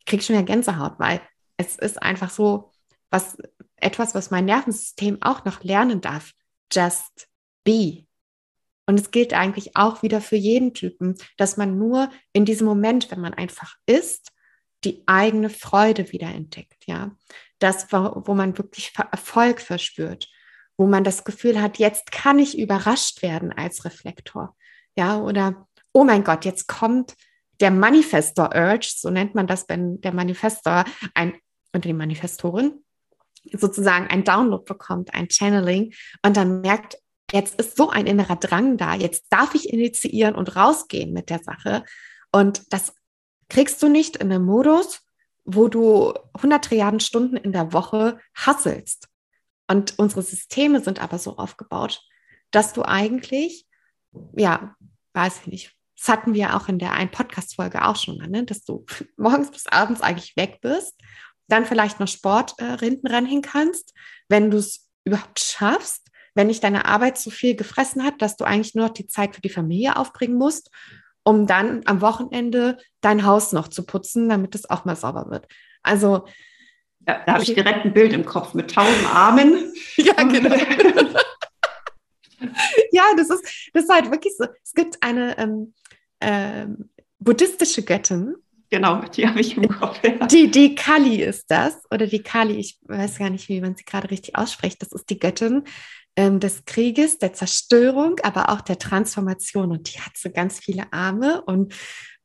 Ich 0.00 0.06
kriege 0.06 0.22
schon 0.22 0.36
wieder 0.36 0.44
Gänsehaut, 0.44 0.98
weil 0.98 1.20
es 1.56 1.76
ist 1.76 2.02
einfach 2.02 2.30
so, 2.30 2.72
was 3.10 3.36
etwas, 3.76 4.14
was 4.14 4.30
mein 4.30 4.44
Nervensystem 4.44 5.18
auch 5.22 5.44
noch 5.44 5.62
lernen 5.64 6.00
darf. 6.00 6.32
Just 6.72 7.28
be. 7.64 8.06
Und 8.86 8.98
es 8.98 9.10
gilt 9.10 9.34
eigentlich 9.34 9.76
auch 9.76 10.02
wieder 10.02 10.20
für 10.20 10.36
jeden 10.36 10.74
Typen, 10.74 11.16
dass 11.36 11.56
man 11.56 11.78
nur 11.78 12.10
in 12.32 12.44
diesem 12.44 12.66
Moment, 12.66 13.10
wenn 13.10 13.20
man 13.20 13.34
einfach 13.34 13.76
ist, 13.86 14.32
die 14.84 15.02
eigene 15.06 15.50
Freude 15.50 16.10
wieder 16.12 16.28
entdeckt, 16.28 16.86
ja. 16.86 17.14
Das, 17.58 17.92
wo 17.92 18.34
man 18.34 18.56
wirklich 18.56 18.92
Erfolg 18.96 19.60
verspürt, 19.60 20.28
wo 20.80 20.86
man 20.86 21.04
das 21.04 21.24
Gefühl 21.24 21.60
hat, 21.60 21.76
jetzt 21.76 22.10
kann 22.10 22.38
ich 22.38 22.58
überrascht 22.58 23.20
werden 23.20 23.52
als 23.52 23.84
Reflektor, 23.84 24.56
ja, 24.96 25.20
oder 25.20 25.68
oh 25.92 26.04
mein 26.04 26.24
Gott, 26.24 26.46
jetzt 26.46 26.68
kommt 26.68 27.16
der 27.60 27.70
Manifestor 27.70 28.54
Urge, 28.54 28.90
so 28.96 29.10
nennt 29.10 29.34
man 29.34 29.46
das, 29.46 29.68
wenn 29.68 30.00
der 30.00 30.14
Manifestor 30.14 30.86
ein 31.12 31.34
und 31.74 31.84
die 31.84 31.92
Manifestorin 31.92 32.82
sozusagen 33.52 34.06
ein 34.06 34.24
Download 34.24 34.64
bekommt, 34.64 35.12
ein 35.12 35.28
Channeling 35.28 35.92
und 36.24 36.38
dann 36.38 36.62
merkt, 36.62 36.96
jetzt 37.30 37.60
ist 37.60 37.76
so 37.76 37.90
ein 37.90 38.06
innerer 38.06 38.36
Drang 38.36 38.78
da, 38.78 38.94
jetzt 38.94 39.26
darf 39.28 39.54
ich 39.54 39.68
initiieren 39.68 40.34
und 40.34 40.56
rausgehen 40.56 41.12
mit 41.12 41.28
der 41.28 41.40
Sache. 41.40 41.84
Und 42.32 42.72
das 42.72 42.94
kriegst 43.50 43.82
du 43.82 43.90
nicht 43.90 44.16
in 44.16 44.32
einem 44.32 44.46
Modus, 44.46 45.02
wo 45.44 45.68
du 45.68 46.14
100 46.36 46.64
Trilliarden 46.64 47.00
Stunden 47.00 47.36
in 47.36 47.52
der 47.52 47.74
Woche 47.74 48.18
hasselst. 48.34 49.09
Und 49.70 49.98
unsere 49.98 50.22
Systeme 50.22 50.80
sind 50.80 51.00
aber 51.00 51.18
so 51.18 51.36
aufgebaut, 51.36 52.02
dass 52.50 52.72
du 52.72 52.82
eigentlich, 52.82 53.66
ja, 54.36 54.74
weiß 55.14 55.42
ich 55.42 55.46
nicht, 55.46 55.76
das 55.96 56.08
hatten 56.08 56.34
wir 56.34 56.56
auch 56.56 56.68
in 56.68 56.78
der 56.78 56.92
einen 56.92 57.10
Podcast-Folge 57.10 57.84
auch 57.84 57.96
schon 57.96 58.18
mal, 58.18 58.28
ne? 58.28 58.44
dass 58.44 58.64
du 58.64 58.84
morgens 59.16 59.50
bis 59.50 59.66
abends 59.66 60.00
eigentlich 60.00 60.36
weg 60.36 60.58
bist 60.60 60.94
dann 61.50 61.66
vielleicht 61.66 62.00
noch 62.00 62.08
Sport 62.08 62.54
äh, 62.58 62.78
hinten 62.78 63.06
ranhängen 63.06 63.42
kannst, 63.42 63.92
wenn 64.28 64.50
du 64.50 64.58
es 64.58 64.88
überhaupt 65.04 65.40
schaffst, 65.40 66.08
wenn 66.34 66.46
nicht 66.46 66.64
deine 66.64 66.84
Arbeit 66.86 67.18
zu 67.18 67.30
viel 67.30 67.56
gefressen 67.56 68.04
hat, 68.04 68.22
dass 68.22 68.36
du 68.36 68.44
eigentlich 68.44 68.74
nur 68.74 68.86
noch 68.86 68.94
die 68.94 69.06
Zeit 69.06 69.34
für 69.34 69.40
die 69.40 69.50
Familie 69.50 69.96
aufbringen 69.96 70.38
musst, 70.38 70.70
um 71.24 71.46
dann 71.46 71.82
am 71.86 72.00
Wochenende 72.00 72.78
dein 73.00 73.24
Haus 73.24 73.52
noch 73.52 73.68
zu 73.68 73.84
putzen, 73.84 74.28
damit 74.28 74.54
es 74.54 74.70
auch 74.70 74.84
mal 74.84 74.96
sauber 74.96 75.30
wird. 75.30 75.46
Also 75.82 76.26
ja, 77.06 77.22
da 77.24 77.32
habe 77.34 77.42
ich 77.42 77.54
direkt 77.54 77.84
ein 77.84 77.92
Bild 77.92 78.12
im 78.12 78.24
Kopf 78.24 78.54
mit 78.54 78.74
tausend 78.74 79.14
Armen. 79.14 79.72
ja, 79.96 80.22
genau. 80.22 80.54
ja, 82.92 83.04
das 83.16 83.30
ist, 83.30 83.70
das 83.72 83.84
ist 83.84 83.90
halt 83.90 84.10
wirklich 84.10 84.34
so. 84.36 84.46
Es 84.62 84.72
gibt 84.74 85.02
eine 85.02 85.38
ähm, 85.38 85.74
ähm, 86.20 86.90
buddhistische 87.18 87.82
Göttin, 87.82 88.36
Genau, 88.70 89.02
die 89.02 89.26
habe 89.26 89.40
ich 89.40 89.56
im 89.56 89.68
Kopf. 89.68 89.98
Ja. 90.04 90.26
Die, 90.28 90.48
die 90.48 90.76
Kali 90.76 91.22
ist 91.22 91.50
das, 91.50 91.82
oder 91.90 92.06
die 92.06 92.22
Kali, 92.22 92.54
ich 92.54 92.78
weiß 92.84 93.18
gar 93.18 93.28
nicht, 93.28 93.48
wie 93.48 93.60
man 93.60 93.74
sie 93.74 93.84
gerade 93.84 94.10
richtig 94.10 94.36
ausspricht. 94.36 94.80
Das 94.80 94.92
ist 94.92 95.10
die 95.10 95.18
Göttin 95.18 95.64
ähm, 96.14 96.38
des 96.38 96.64
Krieges, 96.66 97.18
der 97.18 97.32
Zerstörung, 97.32 98.20
aber 98.22 98.48
auch 98.48 98.60
der 98.60 98.78
Transformation. 98.78 99.72
Und 99.72 99.92
die 99.92 100.00
hat 100.00 100.16
so 100.16 100.30
ganz 100.30 100.60
viele 100.60 100.92
Arme. 100.92 101.42
Und 101.42 101.74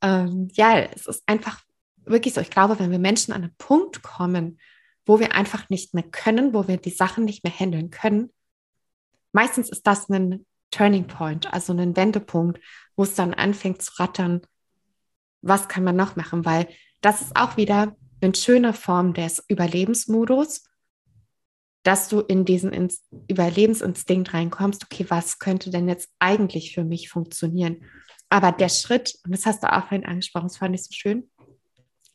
ähm, 0.04 0.50
ja, 0.54 0.78
es 0.82 1.08
ist 1.08 1.24
einfach 1.26 1.62
wirklich 2.06 2.34
so. 2.34 2.42
Ich 2.42 2.50
glaube, 2.50 2.80
wenn 2.80 2.92
wir 2.92 3.00
Menschen 3.00 3.34
an 3.34 3.44
einen 3.44 3.56
Punkt 3.58 4.02
kommen, 4.04 4.60
wo 5.06 5.20
wir 5.20 5.36
einfach 5.36 5.70
nicht 5.70 5.94
mehr 5.94 6.04
können, 6.04 6.54
wo 6.54 6.68
wir 6.68 6.78
die 6.78 6.90
Sachen 6.90 7.26
nicht 7.26 7.44
mehr 7.44 7.54
handeln 7.54 7.90
können, 7.92 8.32
meistens 9.32 9.70
ist 9.70 9.86
das 9.86 10.10
ein 10.10 10.46
Turning 10.72 11.08
Point, 11.08 11.54
also 11.54 11.74
ein 11.74 11.96
Wendepunkt, 11.96 12.60
wo 12.96 13.04
es 13.04 13.16
dann 13.16 13.34
anfängt 13.34 13.82
zu 13.82 13.92
rattern 14.00 14.42
was 15.46 15.68
kann 15.68 15.84
man 15.84 15.96
noch 15.96 16.16
machen? 16.16 16.44
Weil 16.44 16.68
das 17.02 17.22
ist 17.22 17.36
auch 17.36 17.56
wieder 17.56 17.96
eine 18.22 18.36
schöne 18.36 18.74
Form 18.74 19.14
des 19.14 19.46
Überlebensmodus, 19.48 20.64
dass 21.84 22.10
du 22.10 22.22
in 22.22 22.46
diesen 22.46 22.74
Inst 22.74 23.06
Überlebensinstinkt 23.30 24.34
reinkommst, 24.34 24.84
okay, 24.84 25.06
was 25.10 25.38
könnte 25.38 25.70
denn 25.70 25.88
jetzt 25.88 26.10
eigentlich 26.18 26.74
für 26.74 26.84
mich 26.84 27.10
funktionieren? 27.10 27.84
Aber 28.28 28.52
der 28.52 28.70
Schritt, 28.70 29.20
und 29.24 29.32
das 29.34 29.46
hast 29.46 29.62
du 29.62 29.72
auch 29.72 29.88
vorhin 29.88 30.06
angesprochen, 30.06 30.48
das 30.48 30.58
fand 30.58 30.74
ich 30.74 30.84
so 30.84 30.92
schön, 30.92 31.30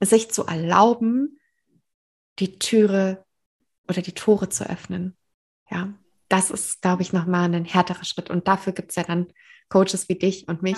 sich 0.00 0.30
zu 0.30 0.46
erlauben, 0.46 1.38
die 2.38 2.58
Türe 2.58 3.24
oder 3.88 4.02
die 4.02 4.12
Tore 4.12 4.48
zu 4.48 4.68
öffnen. 4.68 5.16
Ja, 5.70 5.92
das 6.28 6.50
ist, 6.50 6.82
glaube 6.82 7.02
ich, 7.02 7.12
nochmal 7.12 7.52
ein 7.52 7.64
härterer 7.64 8.04
Schritt. 8.04 8.30
Und 8.30 8.48
dafür 8.48 8.72
gibt 8.72 8.90
es 8.90 8.96
ja 8.96 9.02
dann 9.02 9.26
Coaches 9.68 10.08
wie 10.08 10.16
dich 10.16 10.48
und 10.48 10.62
mich. 10.62 10.76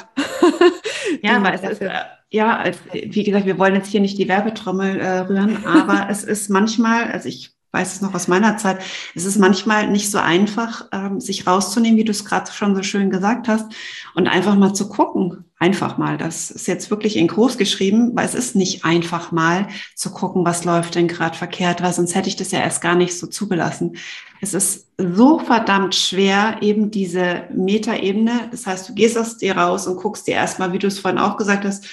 Ja, 1.22 1.32
ja 1.34 1.42
weil 1.42 1.54
es 1.54 1.62
ist, 1.62 1.82
äh, 1.82 2.00
ja, 2.30 2.64
wie 2.92 3.22
gesagt, 3.22 3.46
wir 3.46 3.58
wollen 3.58 3.74
jetzt 3.74 3.88
hier 3.88 4.00
nicht 4.00 4.18
die 4.18 4.28
Werbetrommel 4.28 4.98
äh, 4.98 5.18
rühren, 5.20 5.64
aber 5.64 6.06
es 6.10 6.24
ist 6.24 6.48
manchmal, 6.48 7.10
also 7.12 7.28
ich 7.28 7.54
weiß 7.72 7.94
es 7.94 8.00
noch 8.02 8.14
aus 8.14 8.28
meiner 8.28 8.56
Zeit, 8.58 8.82
es 9.14 9.24
ist 9.24 9.38
manchmal 9.38 9.88
nicht 9.90 10.10
so 10.10 10.18
einfach, 10.18 10.86
ähm, 10.92 11.20
sich 11.20 11.46
rauszunehmen, 11.46 11.98
wie 11.98 12.04
du 12.04 12.10
es 12.10 12.24
gerade 12.24 12.52
schon 12.52 12.76
so 12.76 12.82
schön 12.82 13.10
gesagt 13.10 13.48
hast, 13.48 13.72
und 14.14 14.28
einfach 14.28 14.54
mal 14.54 14.74
zu 14.74 14.88
gucken. 14.88 15.44
Einfach 15.58 15.96
mal. 15.96 16.18
Das 16.18 16.50
ist 16.50 16.66
jetzt 16.66 16.90
wirklich 16.90 17.16
in 17.16 17.28
groß 17.28 17.56
geschrieben, 17.56 18.16
weil 18.16 18.26
es 18.26 18.34
ist 18.34 18.56
nicht 18.56 18.84
einfach 18.84 19.30
mal 19.30 19.68
zu 19.94 20.10
gucken, 20.10 20.44
was 20.44 20.64
läuft 20.64 20.96
denn 20.96 21.06
gerade 21.06 21.38
verkehrt, 21.38 21.82
weil 21.82 21.92
sonst 21.92 22.16
hätte 22.16 22.28
ich 22.28 22.34
das 22.34 22.50
ja 22.50 22.58
erst 22.58 22.82
gar 22.82 22.96
nicht 22.96 23.16
so 23.16 23.28
zugelassen. 23.28 23.96
Es 24.40 24.54
ist 24.54 24.88
so 24.98 25.38
verdammt 25.38 25.94
schwer, 25.94 26.56
eben 26.62 26.90
diese 26.90 27.44
Metaebene. 27.54 28.48
Das 28.50 28.66
heißt, 28.66 28.88
du 28.88 28.94
gehst 28.94 29.16
aus 29.16 29.36
dir 29.38 29.56
raus 29.56 29.86
und 29.86 29.98
guckst 29.98 30.26
dir 30.26 30.34
erstmal, 30.34 30.72
wie 30.72 30.80
du 30.80 30.88
es 30.88 30.98
vorhin 30.98 31.20
auch 31.20 31.36
gesagt 31.36 31.64
hast, 31.64 31.86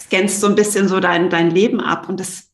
scannst 0.00 0.40
so 0.40 0.48
ein 0.48 0.56
bisschen 0.56 0.88
so 0.88 0.98
dein, 0.98 1.30
dein 1.30 1.52
Leben 1.52 1.80
ab 1.80 2.08
und 2.08 2.18
das 2.18 2.53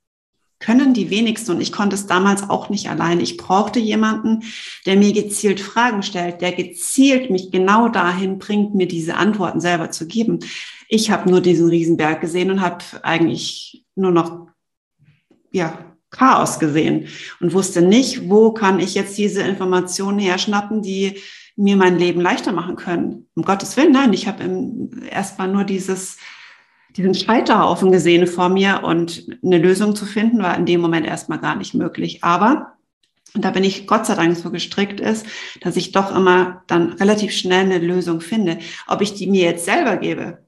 können 0.61 0.93
die 0.93 1.11
wenigsten 1.11 1.53
und 1.53 1.61
ich 1.61 1.73
konnte 1.73 1.97
es 1.97 2.07
damals 2.07 2.49
auch 2.49 2.69
nicht 2.69 2.91
allein. 2.91 3.19
Ich 3.19 3.39
brauchte 3.39 3.81
jemanden, 3.81 4.45
der 4.87 4.97
mir 4.97 5.13
gezielt 5.13 5.59
Fragen 5.59 6.03
stellt, 6.03 6.43
der 6.43 6.53
gezielt 6.53 7.31
mich 7.31 7.51
genau 7.51 7.89
dahin 7.89 8.39
bringt, 8.39 8.75
mir 8.75 8.87
diese 8.87 9.17
Antworten 9.17 9.61
selber 9.61 9.91
zu 9.91 10.07
geben. 10.07 10.41
Ich 10.89 11.11
habe 11.11 11.31
nur 11.31 11.41
diesen 11.41 11.69
Riesenberg 11.69 12.21
gesehen 12.21 12.51
und 12.51 12.61
habe 12.61 12.85
eigentlich 13.03 13.85
nur 13.97 14.13
noch 14.13 14.49
ja 15.51 15.79
Chaos 16.11 16.59
gesehen 16.59 17.07
und 17.41 17.53
wusste 17.55 17.83
nicht, 17.83 18.29
wo 18.29 18.53
kann 18.53 18.81
ich 18.81 18.95
jetzt 18.95 19.17
diese 19.17 19.43
Informationen 19.43 20.19
herschnappen, 20.19 20.83
die 20.83 21.21
mir 21.57 21.77
mein 21.77 21.99
Leben 21.99 22.21
leichter 22.21 22.53
machen 22.53 22.77
können. 22.77 23.29
Um 23.35 23.45
Gottes 23.45 23.77
Willen, 23.77 23.93
nein, 23.93 24.13
ich 24.13 24.27
habe 24.27 24.45
erstmal 25.09 25.49
nur 25.49 25.65
dieses 25.65 26.17
diesen 26.97 27.15
Scheiterhaufen 27.15 27.93
gesehen 27.93 28.27
vor 28.27 28.49
mir 28.49 28.83
und 28.85 29.27
eine 29.43 29.59
Lösung 29.59 29.95
zu 29.95 30.07
finden, 30.07 30.43
war 30.43 30.57
in 30.57 30.67
dem 30.67 30.81
Moment 30.81 31.07
erstmal 31.07 31.39
gar 31.39 31.57
nicht 31.57 31.75
möglich. 31.75 32.23
Aber, 32.23 32.73
und 33.35 33.45
da 33.45 33.51
bin 33.51 33.65
ich 33.65 33.87
Gott 33.87 34.07
sei 34.07 34.15
Dank 34.15 34.37
so 34.37 34.51
gestrickt 34.51 35.01
ist, 35.01 35.27
dass 35.61 35.77
ich 35.77 35.93
doch 35.93 36.15
immer 36.15 36.63
dann 36.67 36.95
relativ 36.95 37.33
schnell 37.33 37.65
eine 37.65 37.79
Lösung 37.79 38.21
finde. 38.21 38.59
Ob 38.87 39.01
ich 39.01 39.15
die 39.15 39.27
mir 39.27 39.45
jetzt 39.45 39.65
selber 39.65 39.97
gebe, 39.97 40.45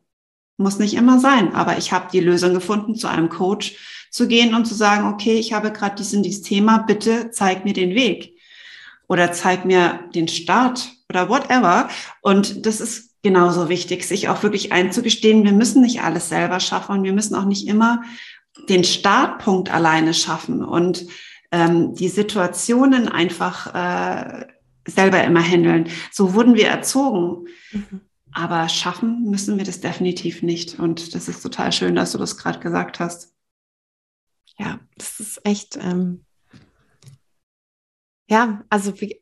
muss 0.57 0.79
nicht 0.79 0.95
immer 0.95 1.19
sein, 1.19 1.55
aber 1.55 1.79
ich 1.79 1.93
habe 1.93 2.09
die 2.13 2.21
Lösung 2.21 2.55
gefunden 2.55 2.95
zu 2.95 3.09
einem 3.09 3.29
Coach, 3.29 3.77
zu 4.11 4.29
gehen 4.29 4.55
und 4.55 4.67
zu 4.67 4.75
sagen, 4.75 5.09
okay, 5.09 5.39
ich 5.39 5.55
habe 5.55 5.73
gerade 5.73 5.95
dies 5.97 6.11
dieses 6.11 6.43
Thema, 6.43 6.79
bitte 6.79 7.31
zeig 7.31 7.65
mir 7.65 7.73
den 7.73 7.95
Weg 7.95 8.37
oder 9.09 9.33
zeig 9.33 9.65
mir 9.65 10.01
den 10.15 10.29
Start 10.29 10.91
oder 11.09 11.29
whatever. 11.29 11.89
Und 12.21 12.67
das 12.67 12.81
ist 12.81 13.12
genauso 13.23 13.69
wichtig, 13.69 14.05
sich 14.05 14.29
auch 14.29 14.43
wirklich 14.43 14.73
einzugestehen, 14.73 15.45
wir 15.45 15.53
müssen 15.53 15.83
nicht 15.83 16.03
alles 16.03 16.29
selber 16.29 16.61
schaffen 16.61 16.99
und 16.99 17.05
wir 17.05 17.13
müssen 17.13 17.35
auch 17.35 17.45
nicht 17.45 17.69
immer 17.69 18.03
den 18.69 18.85
Startpunkt 18.85 19.73
alleine 19.73 20.13
schaffen 20.15 20.65
und 20.65 21.07
ähm, 21.51 21.95
die 21.95 22.09
Situationen 22.09 23.09
einfach 23.09 23.75
äh, 23.75 24.47
selber 24.87 25.23
immer 25.25 25.43
handeln. 25.43 25.89
So 26.11 26.35
wurden 26.35 26.55
wir 26.55 26.69
erzogen. 26.69 27.49
Mhm. 27.73 28.01
Aber 28.35 28.69
schaffen 28.71 29.25
müssen 29.31 29.59
wir 29.59 29.65
das 29.65 29.81
definitiv 29.81 30.43
nicht. 30.43 30.79
Und 30.79 31.15
das 31.15 31.29
ist 31.29 31.43
total 31.43 31.71
schön, 31.71 31.95
dass 31.95 32.13
du 32.13 32.19
das 32.19 32.39
gerade 32.39 32.61
gesagt 32.61 32.99
hast. 32.99 33.35
Ja, 34.59 34.81
das 34.97 35.21
ist 35.21 35.45
echt, 35.45 35.77
ähm, 35.77 36.25
ja, 38.29 38.65
also 38.71 38.99
wie, 39.01 39.21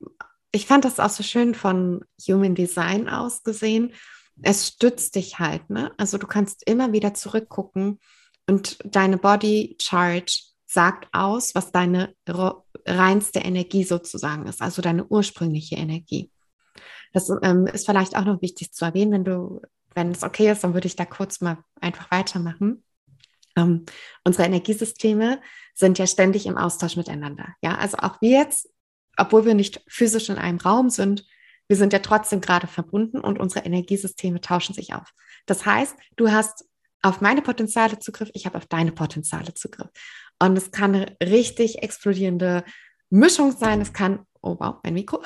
ich 0.52 0.66
fand 0.66 0.84
das 0.84 1.00
auch 1.00 1.10
so 1.10 1.22
schön 1.22 1.54
von 1.54 2.04
Human 2.26 2.54
Design 2.54 3.08
aus 3.08 3.42
gesehen. 3.42 3.92
Es 4.42 4.68
stützt 4.68 5.14
dich 5.14 5.38
halt, 5.38 5.68
ne? 5.70 5.92
Also 5.96 6.18
du 6.18 6.26
kannst 6.26 6.66
immer 6.68 6.92
wieder 6.92 7.14
zurückgucken 7.14 7.98
und 8.46 8.78
deine 8.84 9.18
Body 9.18 9.76
Chart 9.80 10.32
sagt 10.66 11.08
aus, 11.12 11.54
was 11.54 11.72
deine 11.72 12.14
reinste 12.86 13.40
Energie 13.40 13.84
sozusagen 13.84 14.46
ist, 14.46 14.62
also 14.62 14.82
deine 14.82 15.04
ursprüngliche 15.04 15.76
Energie. 15.76 16.30
Das 17.12 17.30
ähm, 17.42 17.66
ist 17.66 17.86
vielleicht 17.86 18.16
auch 18.16 18.24
noch 18.24 18.40
wichtig 18.40 18.72
zu 18.72 18.84
erwähnen, 18.84 19.12
wenn 19.12 19.24
du, 19.24 19.60
wenn 19.94 20.12
es 20.12 20.22
okay 20.22 20.50
ist, 20.50 20.62
dann 20.62 20.74
würde 20.74 20.86
ich 20.86 20.96
da 20.96 21.04
kurz 21.04 21.40
mal 21.40 21.58
einfach 21.80 22.10
weitermachen. 22.10 22.84
Ähm, 23.56 23.84
unsere 24.24 24.44
Energiesysteme 24.44 25.40
sind 25.74 25.98
ja 25.98 26.06
ständig 26.06 26.46
im 26.46 26.56
Austausch 26.56 26.96
miteinander. 26.96 27.48
Ja, 27.62 27.76
also 27.76 27.98
auch 27.98 28.20
wir 28.20 28.38
jetzt, 28.38 28.68
obwohl 29.20 29.44
wir 29.44 29.54
nicht 29.54 29.83
physisch 29.88 30.28
in 30.28 30.37
einem 30.37 30.59
Raum 30.59 30.90
sind, 30.90 31.24
wir 31.68 31.76
sind 31.76 31.92
ja 31.92 32.00
trotzdem 32.00 32.40
gerade 32.40 32.66
verbunden 32.66 33.20
und 33.20 33.38
unsere 33.38 33.64
Energiesysteme 33.64 34.40
tauschen 34.40 34.74
sich 34.74 34.92
auf. 34.94 35.12
Das 35.46 35.64
heißt, 35.64 35.96
du 36.16 36.30
hast 36.30 36.64
auf 37.02 37.20
meine 37.20 37.42
Potenziale 37.42 37.98
Zugriff, 37.98 38.30
ich 38.35 38.46
habe 38.46 38.59
auf 38.59 38.66
deine 38.66 38.92
Potenziale 38.92 39.54
Zugriff. 39.54 39.88
Und 40.38 40.56
es 40.56 40.70
kann 40.70 40.94
eine 40.94 41.16
richtig 41.22 41.83
explodierende 41.83 42.64
Mischung 43.09 43.52
sein. 43.52 43.80
Es 43.80 43.92
kann, 43.92 44.20
oh 44.42 44.56
wow, 44.59 44.76
mein 44.83 44.94
Mikro. 44.94 45.22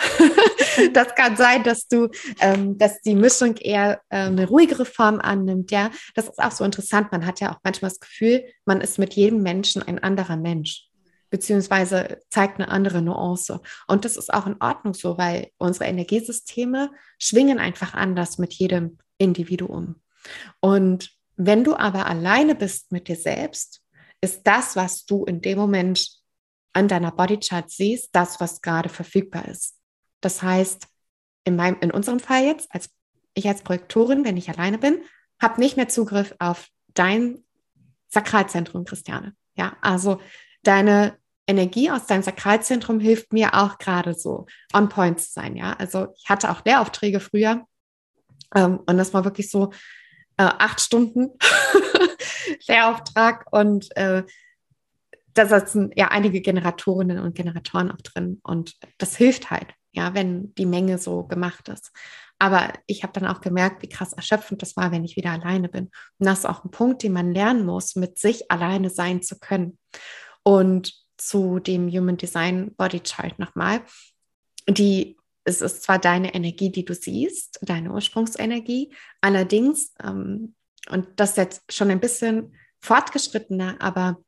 das 0.92 1.14
kann 1.14 1.36
sein, 1.36 1.62
dass 1.62 1.88
du, 1.88 2.08
ähm, 2.40 2.76
dass 2.78 3.00
die 3.00 3.14
Mischung 3.14 3.56
eher 3.56 4.00
äh, 4.08 4.26
eine 4.26 4.46
ruhigere 4.46 4.84
Form 4.84 5.20
annimmt. 5.20 5.70
Ja, 5.70 5.90
das 6.14 6.28
ist 6.28 6.38
auch 6.38 6.52
so 6.52 6.64
interessant. 6.64 7.10
Man 7.10 7.26
hat 7.26 7.40
ja 7.40 7.52
auch 7.52 7.58
manchmal 7.62 7.90
das 7.90 8.00
Gefühl, 8.00 8.44
man 8.64 8.80
ist 8.80 8.98
mit 8.98 9.14
jedem 9.14 9.42
Menschen 9.42 9.82
ein 9.82 9.98
anderer 9.98 10.36
Mensch 10.36 10.88
beziehungsweise 11.30 12.20
zeigt 12.30 12.60
eine 12.60 12.68
andere 12.68 13.02
Nuance. 13.02 13.60
Und 13.86 14.04
das 14.04 14.16
ist 14.16 14.32
auch 14.32 14.46
in 14.46 14.60
Ordnung 14.60 14.94
so, 14.94 15.18
weil 15.18 15.50
unsere 15.58 15.86
Energiesysteme 15.86 16.90
schwingen 17.18 17.58
einfach 17.58 17.94
anders 17.94 18.38
mit 18.38 18.54
jedem 18.54 18.98
Individuum. 19.18 19.96
Und 20.60 21.10
wenn 21.36 21.64
du 21.64 21.76
aber 21.76 22.06
alleine 22.06 22.54
bist 22.54 22.92
mit 22.92 23.08
dir 23.08 23.16
selbst, 23.16 23.82
ist 24.20 24.42
das, 24.44 24.76
was 24.76 25.04
du 25.04 25.24
in 25.24 25.40
dem 25.40 25.58
Moment 25.58 26.08
an 26.72 26.88
deiner 26.88 27.12
Bodychart 27.12 27.70
siehst, 27.70 28.10
das, 28.12 28.40
was 28.40 28.60
gerade 28.60 28.88
verfügbar 28.88 29.46
ist. 29.48 29.76
Das 30.20 30.42
heißt, 30.42 30.86
in, 31.44 31.56
meinem, 31.56 31.76
in 31.80 31.90
unserem 31.90 32.20
Fall 32.20 32.44
jetzt, 32.44 32.72
als 32.72 32.90
ich 33.34 33.46
als 33.48 33.62
Projektorin, 33.62 34.24
wenn 34.24 34.36
ich 34.36 34.48
alleine 34.48 34.78
bin, 34.78 35.02
habe 35.40 35.60
nicht 35.60 35.76
mehr 35.76 35.88
Zugriff 35.88 36.34
auf 36.38 36.68
dein 36.94 37.44
Sakralzentrum, 38.08 38.84
Christiane. 38.84 39.34
Ja, 39.56 39.76
also 39.82 40.20
deine 40.66 41.16
Energie 41.46 41.90
aus 41.90 42.06
deinem 42.06 42.22
Sakralzentrum 42.22 43.00
hilft 43.00 43.32
mir 43.32 43.54
auch 43.54 43.78
gerade 43.78 44.14
so 44.14 44.46
on 44.72 44.88
point 44.88 45.20
zu 45.20 45.30
sein. 45.30 45.56
Ja, 45.56 45.74
also 45.74 46.08
ich 46.16 46.28
hatte 46.28 46.50
auch 46.50 46.64
Lehraufträge 46.64 47.20
früher 47.20 47.66
ähm, 48.54 48.80
und 48.86 48.96
das 48.96 49.12
war 49.12 49.24
wirklich 49.24 49.50
so 49.50 49.70
äh, 50.36 50.44
acht 50.44 50.80
Stunden 50.80 51.30
Lehrauftrag 52.66 53.46
und 53.50 53.94
äh, 53.96 54.24
da 55.34 55.46
sitzen 55.46 55.90
ja 55.96 56.08
einige 56.08 56.40
Generatorinnen 56.40 57.18
und 57.18 57.34
Generatoren 57.34 57.90
auch 57.90 58.00
drin 58.00 58.40
und 58.42 58.76
das 58.98 59.16
hilft 59.16 59.50
halt, 59.50 59.74
ja, 59.92 60.14
wenn 60.14 60.54
die 60.54 60.66
Menge 60.66 60.98
so 60.98 61.24
gemacht 61.24 61.68
ist. 61.68 61.92
Aber 62.38 62.72
ich 62.86 63.02
habe 63.02 63.12
dann 63.12 63.28
auch 63.28 63.40
gemerkt, 63.40 63.82
wie 63.82 63.88
krass 63.88 64.12
erschöpfend 64.12 64.62
das 64.62 64.76
war, 64.76 64.90
wenn 64.92 65.04
ich 65.04 65.16
wieder 65.16 65.30
alleine 65.30 65.68
bin. 65.68 65.84
Und 66.18 66.26
das 66.26 66.40
ist 66.40 66.46
auch 66.46 66.64
ein 66.64 66.70
Punkt, 66.70 67.02
den 67.02 67.12
man 67.12 67.32
lernen 67.32 67.64
muss, 67.64 67.94
mit 67.94 68.18
sich 68.18 68.50
alleine 68.50 68.90
sein 68.90 69.22
zu 69.22 69.38
können. 69.38 69.78
Und 70.44 71.04
zu 71.16 71.58
dem 71.58 71.88
Human 71.90 72.16
Design 72.16 72.74
Body 72.76 73.00
Chart 73.00 73.38
nochmal. 73.38 73.82
Die, 74.68 75.16
es 75.44 75.60
ist 75.60 75.82
zwar 75.82 75.98
deine 75.98 76.34
Energie, 76.34 76.70
die 76.70 76.84
du 76.84 76.94
siehst, 76.94 77.58
deine 77.62 77.92
Ursprungsenergie, 77.92 78.92
allerdings, 79.20 79.92
ähm, 80.02 80.54
und 80.90 81.08
das 81.16 81.36
jetzt 81.36 81.72
schon 81.72 81.90
ein 81.90 82.00
bisschen 82.00 82.54
fortgeschrittener, 82.80 83.76
aber 83.80 84.22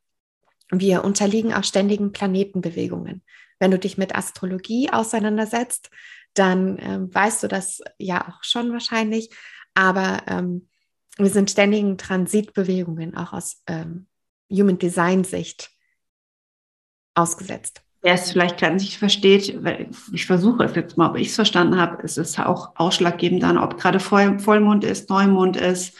wir 0.71 1.03
unterliegen 1.03 1.53
auch 1.53 1.63
ständigen 1.63 2.11
Planetenbewegungen. 2.11 3.23
Wenn 3.59 3.71
du 3.71 3.79
dich 3.79 3.97
mit 3.97 4.15
Astrologie 4.15 4.89
auseinandersetzt, 4.91 5.89
dann 6.33 6.77
ähm, 6.79 7.13
weißt 7.13 7.43
du 7.43 7.47
das 7.47 7.81
ja 7.97 8.27
auch 8.27 8.43
schon 8.43 8.71
wahrscheinlich, 8.71 9.29
aber 9.73 10.23
ähm, 10.27 10.69
wir 11.17 11.29
sind 11.29 11.49
ständigen 11.49 11.97
Transitbewegungen 11.97 13.15
auch 13.15 13.33
aus 13.33 13.63
ähm, 13.67 14.07
Human 14.51 14.77
Design 14.77 15.23
Sicht 15.23 15.71
ausgesetzt. 17.17 17.81
Wer 18.01 18.13
es 18.13 18.31
vielleicht 18.31 18.57
gerade 18.57 18.75
nicht 18.75 18.97
versteht, 18.97 19.63
weil 19.63 19.89
ich 20.13 20.25
versuche 20.25 20.63
es 20.63 20.75
jetzt 20.75 20.97
mal, 20.97 21.09
ob 21.09 21.17
ich 21.17 21.29
es 21.29 21.35
verstanden 21.35 21.77
habe, 21.77 22.03
es 22.03 22.17
ist 22.17 22.39
auch 22.39 22.71
ausschlaggebend 22.75 23.43
dann, 23.43 23.57
ob 23.57 23.79
gerade 23.79 23.99
Vollmond 23.99 24.83
ist, 24.83 25.09
Neumond 25.09 25.57
ist 25.57 25.95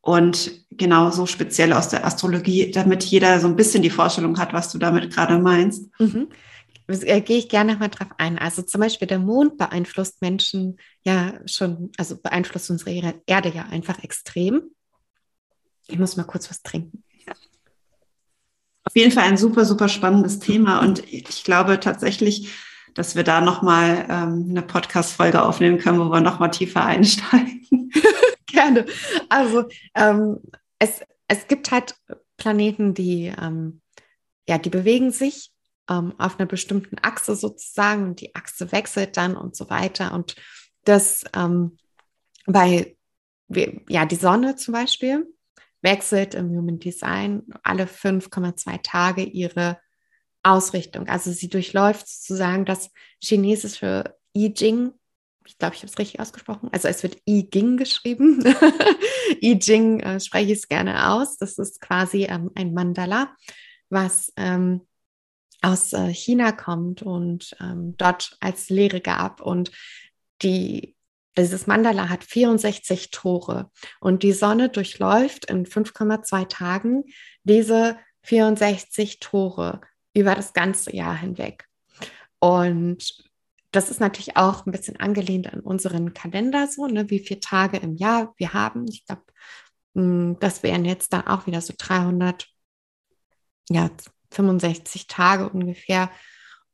und 0.00 0.50
genau 0.70 1.10
so 1.10 1.26
speziell 1.26 1.72
aus 1.72 1.90
der 1.90 2.06
Astrologie, 2.06 2.70
damit 2.70 3.04
jeder 3.04 3.40
so 3.40 3.46
ein 3.46 3.56
bisschen 3.56 3.82
die 3.82 3.90
Vorstellung 3.90 4.38
hat, 4.38 4.54
was 4.54 4.72
du 4.72 4.78
damit 4.78 5.12
gerade 5.12 5.38
meinst. 5.38 5.90
Mhm. 5.98 6.28
Äh, 6.88 7.20
gehe 7.20 7.36
ich 7.36 7.50
gerne 7.50 7.72
nochmal 7.72 7.90
drauf 7.90 8.08
ein. 8.16 8.38
Also 8.38 8.62
zum 8.62 8.80
Beispiel 8.80 9.06
der 9.06 9.18
Mond 9.18 9.58
beeinflusst 9.58 10.22
Menschen 10.22 10.78
ja 11.04 11.34
schon, 11.44 11.92
also 11.98 12.16
beeinflusst 12.16 12.70
unsere 12.70 13.20
Erde 13.26 13.52
ja 13.54 13.66
einfach 13.66 14.02
extrem. 14.02 14.62
Ich 15.88 15.98
muss 15.98 16.16
mal 16.16 16.24
kurz 16.24 16.48
was 16.48 16.62
trinken. 16.62 17.04
Auf 18.88 18.96
jeden 18.96 19.12
Fall 19.12 19.24
ein 19.24 19.36
super, 19.36 19.66
super 19.66 19.86
spannendes 19.90 20.38
Thema. 20.38 20.80
Und 20.80 21.04
ich 21.12 21.44
glaube 21.44 21.78
tatsächlich, 21.78 22.54
dass 22.94 23.16
wir 23.16 23.22
da 23.22 23.42
nochmal 23.42 24.06
ähm, 24.08 24.46
eine 24.48 24.62
Podcast-Folge 24.62 25.42
aufnehmen 25.42 25.78
können, 25.78 26.00
wo 26.00 26.10
wir 26.10 26.22
nochmal 26.22 26.50
tiefer 26.50 26.86
einsteigen. 26.86 27.92
Gerne. 28.46 28.86
Also 29.28 29.68
ähm, 29.94 30.38
es, 30.78 31.02
es 31.28 31.46
gibt 31.48 31.70
halt 31.70 31.96
Planeten, 32.38 32.94
die, 32.94 33.30
ähm, 33.38 33.82
ja, 34.48 34.56
die 34.56 34.70
bewegen 34.70 35.10
sich 35.10 35.50
ähm, 35.90 36.14
auf 36.16 36.38
einer 36.38 36.46
bestimmten 36.46 36.96
Achse 37.02 37.36
sozusagen 37.36 38.04
und 38.04 38.22
die 38.22 38.34
Achse 38.34 38.72
wechselt 38.72 39.18
dann 39.18 39.36
und 39.36 39.54
so 39.54 39.68
weiter. 39.68 40.14
Und 40.14 40.34
das 40.84 41.24
ähm, 41.36 41.76
bei, 42.46 42.96
ja, 43.50 44.06
die 44.06 44.16
Sonne 44.16 44.56
zum 44.56 44.72
Beispiel, 44.72 45.26
wechselt 45.82 46.34
im 46.34 46.48
Human 46.50 46.78
Design 46.78 47.44
alle 47.62 47.84
5,2 47.84 48.82
Tage 48.82 49.22
ihre 49.22 49.78
Ausrichtung. 50.42 51.08
Also 51.08 51.30
sie 51.32 51.48
durchläuft 51.48 52.08
sozusagen 52.08 52.64
das 52.64 52.90
chinesische 53.22 54.14
I 54.36 54.52
Ching. 54.52 54.92
Ich 55.46 55.56
glaube, 55.58 55.74
ich 55.74 55.80
habe 55.80 55.90
es 55.90 55.98
richtig 55.98 56.20
ausgesprochen. 56.20 56.68
Also 56.72 56.88
es 56.88 57.02
wird 57.02 57.18
I 57.26 57.48
Ging 57.48 57.76
geschrieben. 57.76 58.44
I 59.42 59.58
Ching 59.58 60.00
äh, 60.00 60.20
spreche 60.20 60.52
ich 60.52 60.58
es 60.58 60.68
gerne 60.68 61.10
aus. 61.10 61.38
Das 61.38 61.58
ist 61.58 61.80
quasi 61.80 62.24
ähm, 62.24 62.50
ein 62.54 62.74
Mandala, 62.74 63.34
was 63.88 64.32
ähm, 64.36 64.86
aus 65.62 65.92
äh, 65.92 66.12
China 66.12 66.52
kommt 66.52 67.02
und 67.02 67.56
ähm, 67.60 67.96
dort 67.96 68.36
als 68.40 68.68
Lehre 68.68 69.00
gab. 69.00 69.40
Und 69.40 69.70
die 70.42 70.94
dieses 71.38 71.66
Mandala 71.66 72.08
hat 72.08 72.24
64 72.24 73.10
Tore 73.10 73.70
und 74.00 74.22
die 74.22 74.32
Sonne 74.32 74.68
durchläuft 74.68 75.46
in 75.46 75.66
5,2 75.66 76.48
Tagen 76.48 77.04
diese 77.44 77.96
64 78.22 79.20
Tore 79.20 79.80
über 80.14 80.34
das 80.34 80.52
ganze 80.52 80.94
Jahr 80.94 81.16
hinweg. 81.16 81.66
Und 82.40 83.24
das 83.70 83.90
ist 83.90 84.00
natürlich 84.00 84.36
auch 84.36 84.66
ein 84.66 84.72
bisschen 84.72 84.98
angelehnt 84.98 85.52
an 85.52 85.60
unseren 85.60 86.14
Kalender, 86.14 86.66
so, 86.66 86.86
ne, 86.86 87.10
wie 87.10 87.18
viele 87.18 87.40
Tage 87.40 87.78
im 87.78 87.96
Jahr 87.96 88.34
wir 88.36 88.54
haben. 88.54 88.86
Ich 88.88 89.04
glaube, 89.06 89.22
hm, 89.94 90.38
das 90.40 90.62
wären 90.62 90.84
jetzt 90.84 91.12
dann 91.12 91.26
auch 91.26 91.46
wieder 91.46 91.60
so 91.60 91.74
300, 91.76 92.46
ja, 93.68 93.90
65 94.30 95.06
Tage 95.06 95.48
ungefähr. 95.48 96.10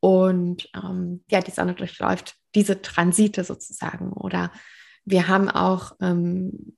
Und 0.01 0.69
ähm, 0.75 1.25
ja, 1.31 1.41
die 1.41 1.51
Sonne 1.51 1.75
durchläuft 1.75 2.37
diese 2.55 2.83
Transite 2.83 3.45
sozusagen. 3.45 4.13
Oder 4.13 4.53
wir 5.05 5.29
haben 5.29 5.51
auch 5.51 5.93
ähm, 6.01 6.75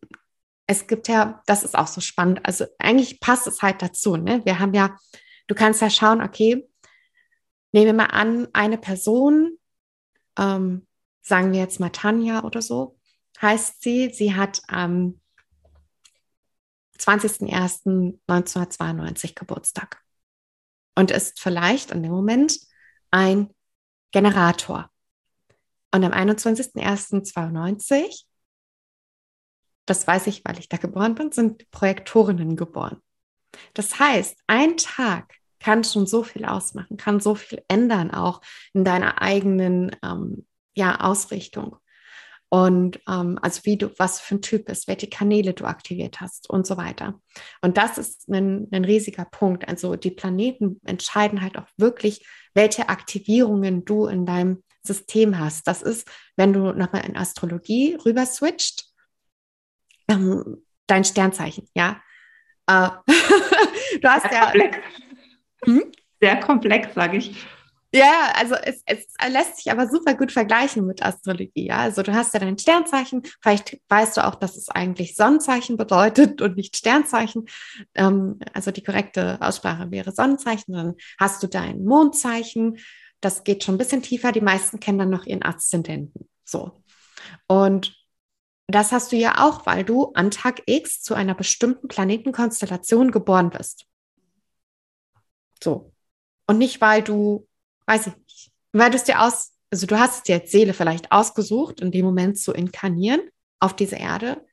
es 0.67 0.87
gibt 0.87 1.09
ja, 1.09 1.43
das 1.47 1.63
ist 1.63 1.77
auch 1.77 1.87
so 1.87 2.01
spannend. 2.01 2.41
Also 2.45 2.65
eigentlich 2.79 3.21
passt 3.21 3.47
es 3.47 3.61
halt 3.63 3.83
dazu. 3.83 4.17
Ne? 4.17 4.45
Wir 4.45 4.59
haben 4.59 4.75
ja, 4.75 4.99
du 5.47 5.55
kannst 5.55 5.81
ja 5.81 5.91
schauen, 5.91 6.21
okay, 6.21 6.69
nehmen 7.73 7.87
wir 7.87 7.95
mal 7.95 8.07
an, 8.07 8.49
eine 8.53 8.79
Person, 8.79 9.59
ähm, 10.39 10.87
sagen 11.23 11.53
wir 11.53 11.61
jetzt 11.61 11.79
mal 11.79 11.91
Tanja 11.91 12.43
oder 12.43 12.63
so, 12.63 12.99
heißt 13.41 13.81
sie, 13.83 14.11
sie 14.13 14.35
hat 14.35 14.61
am 14.69 15.21
20.01.1992 16.99 19.35
Geburtstag 19.35 20.03
und 20.95 21.11
ist 21.11 21.41
vielleicht 21.41 21.91
in 21.91 22.03
dem 22.03 22.13
Moment 22.13 22.59
ein 23.11 23.51
Generator. 24.13 24.91
Und 25.97 26.05
am 26.05 26.13
21.01.92, 26.13 28.25
das 29.87 30.07
weiß 30.07 30.27
ich, 30.27 30.45
weil 30.45 30.59
ich 30.59 30.69
da 30.69 30.77
geboren 30.77 31.15
bin, 31.15 31.33
sind 31.33 31.71
Projektorinnen 31.71 32.55
geboren. 32.55 33.01
Das 33.73 33.99
heißt, 33.99 34.37
ein 34.47 34.77
Tag 34.77 35.37
kann 35.59 35.85
schon 35.85 36.07
so 36.07 36.23
viel 36.23 36.45
ausmachen, 36.45 36.99
kann 36.99 37.19
so 37.19 37.35
viel 37.35 37.63
ändern, 37.69 38.11
auch 38.11 38.43
in 38.75 38.85
deiner 38.85 39.23
eigenen 39.23 39.97
ähm, 40.05 40.47
ja, 40.75 41.01
Ausrichtung. 41.01 41.79
Und 42.51 43.01
ähm, 43.09 43.39
also 43.41 43.63
wie 43.65 43.79
du, 43.79 43.91
was 43.99 44.21
für 44.21 44.35
ein 44.35 44.43
Typ 44.43 44.67
bist, 44.67 44.89
welche 44.89 45.09
Kanäle 45.09 45.55
du 45.55 45.65
aktiviert 45.65 46.21
hast 46.21 46.51
und 46.51 46.67
so 46.67 46.77
weiter. 46.77 47.23
Und 47.63 47.79
das 47.79 47.97
ist 47.97 48.29
ein, 48.29 48.69
ein 48.71 48.85
riesiger 48.85 49.25
Punkt. 49.25 49.67
Also 49.67 49.97
die 49.97 50.11
Planeten 50.11 50.79
entscheiden 50.85 51.41
halt 51.41 51.57
auch 51.57 51.69
wirklich, 51.79 52.27
welche 52.53 52.91
Aktivierungen 52.91 53.87
du 53.87 54.09
in 54.09 54.27
deinem 54.27 54.63
System 54.87 55.39
hast. 55.39 55.67
Das 55.67 55.83
ist, 55.83 56.09
wenn 56.37 56.53
du 56.53 56.73
nochmal 56.73 57.07
in 57.07 57.17
Astrologie 57.17 57.97
rüber 58.05 58.27
switcht, 58.27 58.85
ähm, 60.09 60.65
dein 60.87 61.05
Sternzeichen, 61.05 61.69
ja. 61.75 62.01
Äh, 62.67 62.89
du 64.01 64.09
hast 64.09 64.23
Sehr 64.23 64.33
ja. 64.33 64.45
Komplex. 64.45 64.79
Hm? 65.65 65.93
Sehr 66.21 66.41
komplex, 66.41 66.95
sage 66.95 67.17
ich. 67.19 67.47
Ja, 67.97 68.33
also 68.35 68.55
es, 68.57 68.83
es, 68.85 69.07
lässt 69.27 69.57
sich 69.57 69.71
aber 69.71 69.89
super 69.89 70.15
gut 70.15 70.33
vergleichen 70.33 70.87
mit 70.87 71.03
Astrologie. 71.03 71.69
Ja? 71.69 71.79
Also 71.79 72.03
du 72.03 72.13
hast 72.13 72.35
ja 72.35 72.41
dein 72.41 72.59
Sternzeichen, 72.59 73.23
vielleicht 73.41 73.81
weißt 73.89 74.17
du 74.17 74.27
auch, 74.27 74.35
dass 74.35 74.57
es 74.57 74.69
eigentlich 74.69 75.17
Sonnenzeichen 75.17 75.77
bedeutet 75.77 76.43
und 76.43 76.57
nicht 76.57 76.77
Sternzeichen. 76.77 77.47
Ähm, 77.95 78.39
also 78.53 78.71
die 78.71 78.83
korrekte 78.83 79.39
Aussprache 79.41 79.91
wäre 79.91 80.13
Sonnenzeichen. 80.13 80.75
Dann 80.75 80.95
hast 81.19 81.43
du 81.43 81.47
dein 81.47 81.85
Mondzeichen. 81.85 82.79
Das 83.21 83.45
geht 83.45 83.65
schon 83.65 83.77
ein 83.77 83.79
bisschen 83.79 84.03
tiefer. 84.03 84.33
Die 84.33 84.41
meisten 84.41 84.81
kennen 84.81 84.99
dann 84.99 85.11
noch 85.11 85.27
ihren 85.27 85.43
Aszendenten. 85.43 86.29
So. 86.45 86.83
Und 87.47 87.97
das 88.69 88.93
hast 88.93 89.13
du 89.13 89.17
ja 89.17 89.47
auch, 89.47 89.67
weil 89.67 89.85
du 89.85 90.13
an 90.15 90.31
Tag 90.31 90.63
X 90.67 91.03
zu 91.03 91.15
einer 91.15 91.35
bestimmten 91.35 91.89
Planetenkonstellation 91.89 93.11
geboren 93.11 93.51
bist. 93.51 93.87
So. 95.63 95.93
Und 96.47 96.59
nicht, 96.59 96.81
weil 96.81 97.03
du 97.03 97.47
weiß 97.87 98.09
ich 98.09 98.17
nicht. 98.17 98.53
Weil 98.73 98.91
du 98.91 98.97
es 98.97 99.05
dir 99.05 99.23
aus, 99.23 99.55
also 99.71 99.87
du 99.87 99.99
hast 99.99 100.17
es 100.17 100.23
dir 100.25 100.37
als 100.37 100.51
Seele 100.51 100.75
vielleicht 100.75 101.11
ausgesucht, 101.13 101.81
in 101.81 101.91
dem 101.91 102.05
Moment 102.05 102.39
zu 102.39 102.53
inkarnieren 102.53 103.21
auf 103.59 103.75
diese 103.75 103.97
Erde, 103.97 104.45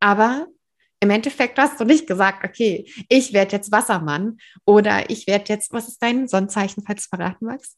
aber 0.00 0.46
im 1.00 1.10
Endeffekt 1.10 1.58
hast 1.58 1.80
du 1.80 1.84
nicht 1.84 2.06
gesagt, 2.06 2.44
okay, 2.44 2.88
ich 3.08 3.32
werde 3.32 3.56
jetzt 3.56 3.72
Wassermann 3.72 4.38
oder 4.64 5.10
ich 5.10 5.26
werde 5.26 5.52
jetzt, 5.52 5.72
was 5.72 5.88
ist 5.88 6.02
dein 6.02 6.28
Sonnenzeichen, 6.28 6.84
falls 6.86 7.08
du 7.08 7.16
verraten 7.16 7.46
magst? 7.46 7.76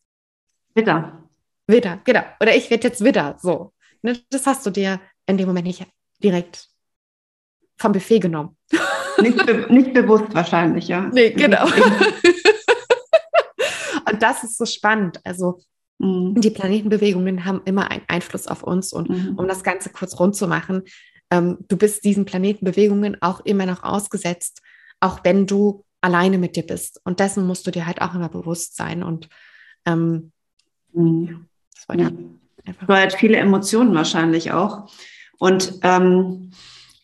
Widder. 0.76 1.24
Widder, 1.66 2.00
genau. 2.04 2.22
Oder 2.38 2.54
ich 2.54 2.70
werde 2.70 2.86
jetzt 2.86 3.02
Widder, 3.02 3.36
so. 3.40 3.72
Ne, 4.02 4.20
das 4.30 4.46
hast 4.46 4.64
du 4.66 4.70
dir 4.70 5.00
in 5.26 5.38
dem 5.38 5.48
Moment 5.48 5.66
nicht 5.66 5.84
direkt 6.22 6.68
vom 7.78 7.92
Buffet 7.92 8.20
genommen. 8.20 8.56
Nicht, 9.18 9.46
be 9.46 9.66
nicht 9.70 9.94
bewusst 9.94 10.34
wahrscheinlich, 10.34 10.88
ja. 10.88 11.08
Nee, 11.10 11.30
genau. 11.30 11.64
Und 14.10 14.22
das 14.22 14.44
ist 14.44 14.58
so 14.58 14.66
spannend. 14.66 15.20
Also 15.24 15.60
mhm. 15.98 16.34
die 16.38 16.50
Planetenbewegungen 16.50 17.46
haben 17.46 17.62
immer 17.64 17.90
einen 17.90 18.02
Einfluss 18.08 18.46
auf 18.46 18.62
uns. 18.62 18.92
Und 18.92 19.08
mhm. 19.08 19.38
um 19.38 19.48
das 19.48 19.64
Ganze 19.64 19.88
kurz 19.88 20.20
rund 20.20 20.36
zu 20.36 20.46
machen, 20.46 20.82
ähm, 21.30 21.56
du 21.68 21.78
bist 21.78 22.04
diesen 22.04 22.26
Planetenbewegungen 22.26 23.16
auch 23.22 23.40
immer 23.40 23.64
noch 23.64 23.84
ausgesetzt, 23.84 24.60
auch 25.00 25.20
wenn 25.24 25.46
du 25.46 25.86
alleine 26.02 26.36
mit 26.36 26.56
dir 26.56 26.66
bist. 26.66 27.00
Und 27.04 27.18
dessen 27.20 27.46
musst 27.46 27.66
du 27.66 27.70
dir 27.70 27.86
halt 27.86 28.02
auch 28.02 28.14
immer 28.14 28.28
bewusst 28.28 28.76
sein. 28.76 29.02
Und 29.02 29.30
ähm, 29.86 30.32
mhm. 30.96 31.46
das 31.74 31.88
war 31.88 31.98
ja. 31.98 32.10
einfach. 32.64 32.86
Du 32.86 32.92
halt 32.92 33.14
viele 33.14 33.36
Emotionen 33.36 33.94
wahrscheinlich 33.94 34.52
auch. 34.52 34.88
Und 35.38 35.80
ähm, 35.82 36.50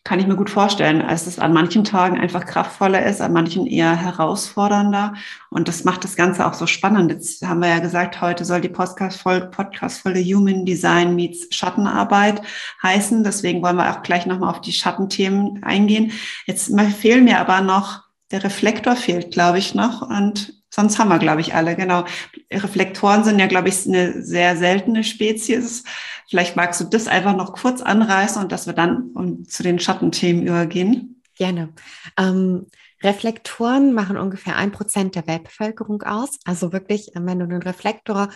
kann 0.04 0.18
ich 0.18 0.26
mir 0.26 0.34
gut 0.34 0.50
vorstellen, 0.50 1.00
als 1.00 1.28
es 1.28 1.38
an 1.38 1.52
manchen 1.52 1.84
Tagen 1.84 2.18
einfach 2.18 2.44
kraftvoller 2.44 3.06
ist, 3.06 3.20
an 3.20 3.32
manchen 3.32 3.68
eher 3.68 3.94
herausfordernder. 3.94 5.14
Und 5.48 5.68
das 5.68 5.84
macht 5.84 6.02
das 6.02 6.16
Ganze 6.16 6.44
auch 6.44 6.54
so 6.54 6.66
spannend. 6.66 7.12
Jetzt 7.12 7.46
haben 7.46 7.60
wir 7.60 7.68
ja 7.68 7.78
gesagt, 7.78 8.20
heute 8.20 8.44
soll 8.44 8.60
die 8.60 8.68
Podcast-Folge 8.68 9.46
Podcast 9.46 10.04
Human 10.04 10.64
Design 10.64 11.14
meets 11.14 11.54
Schattenarbeit 11.54 12.42
heißen. 12.82 13.22
Deswegen 13.22 13.62
wollen 13.62 13.76
wir 13.76 13.92
auch 13.92 14.02
gleich 14.02 14.26
nochmal 14.26 14.50
auf 14.50 14.60
die 14.60 14.72
Schattenthemen 14.72 15.62
eingehen. 15.62 16.10
Jetzt 16.46 16.72
fehlen 16.98 17.24
mir 17.24 17.38
aber 17.38 17.60
noch, 17.60 18.02
der 18.32 18.42
Reflektor 18.42 18.96
fehlt, 18.96 19.30
glaube 19.30 19.58
ich, 19.58 19.76
noch. 19.76 20.02
Und 20.02 20.61
sonst 20.72 20.98
haben 20.98 21.08
wir, 21.08 21.18
glaube 21.18 21.42
ich, 21.42 21.54
alle. 21.54 21.76
Genau. 21.76 22.04
Reflektoren 22.50 23.24
sind 23.24 23.38
ja, 23.38 23.46
glaube 23.46 23.68
ich, 23.68 23.86
eine 23.86 24.22
sehr 24.22 24.56
seltene 24.56 25.04
Spezies. 25.04 25.84
Vielleicht 26.28 26.56
magst 26.56 26.80
du 26.80 26.84
das 26.84 27.08
einfach 27.08 27.36
noch 27.36 27.52
kurz 27.52 27.82
anreißen 27.82 28.42
und 28.42 28.50
dass 28.50 28.66
wir 28.66 28.72
dann 28.72 29.44
zu 29.46 29.62
den 29.62 29.78
Schattenthemen 29.78 30.46
übergehen. 30.46 31.22
Gerne. 31.36 31.72
Ähm, 32.18 32.66
Reflektoren 33.02 33.92
machen 33.92 34.16
ungefähr 34.16 34.56
ein 34.56 34.72
Prozent 34.72 35.14
der 35.14 35.26
Weltbevölkerung 35.26 36.02
aus. 36.02 36.38
Also 36.44 36.72
wirklich, 36.72 37.10
wenn 37.14 37.38
du 37.38 37.44
einen 37.44 37.62
Reflektor 37.62 38.30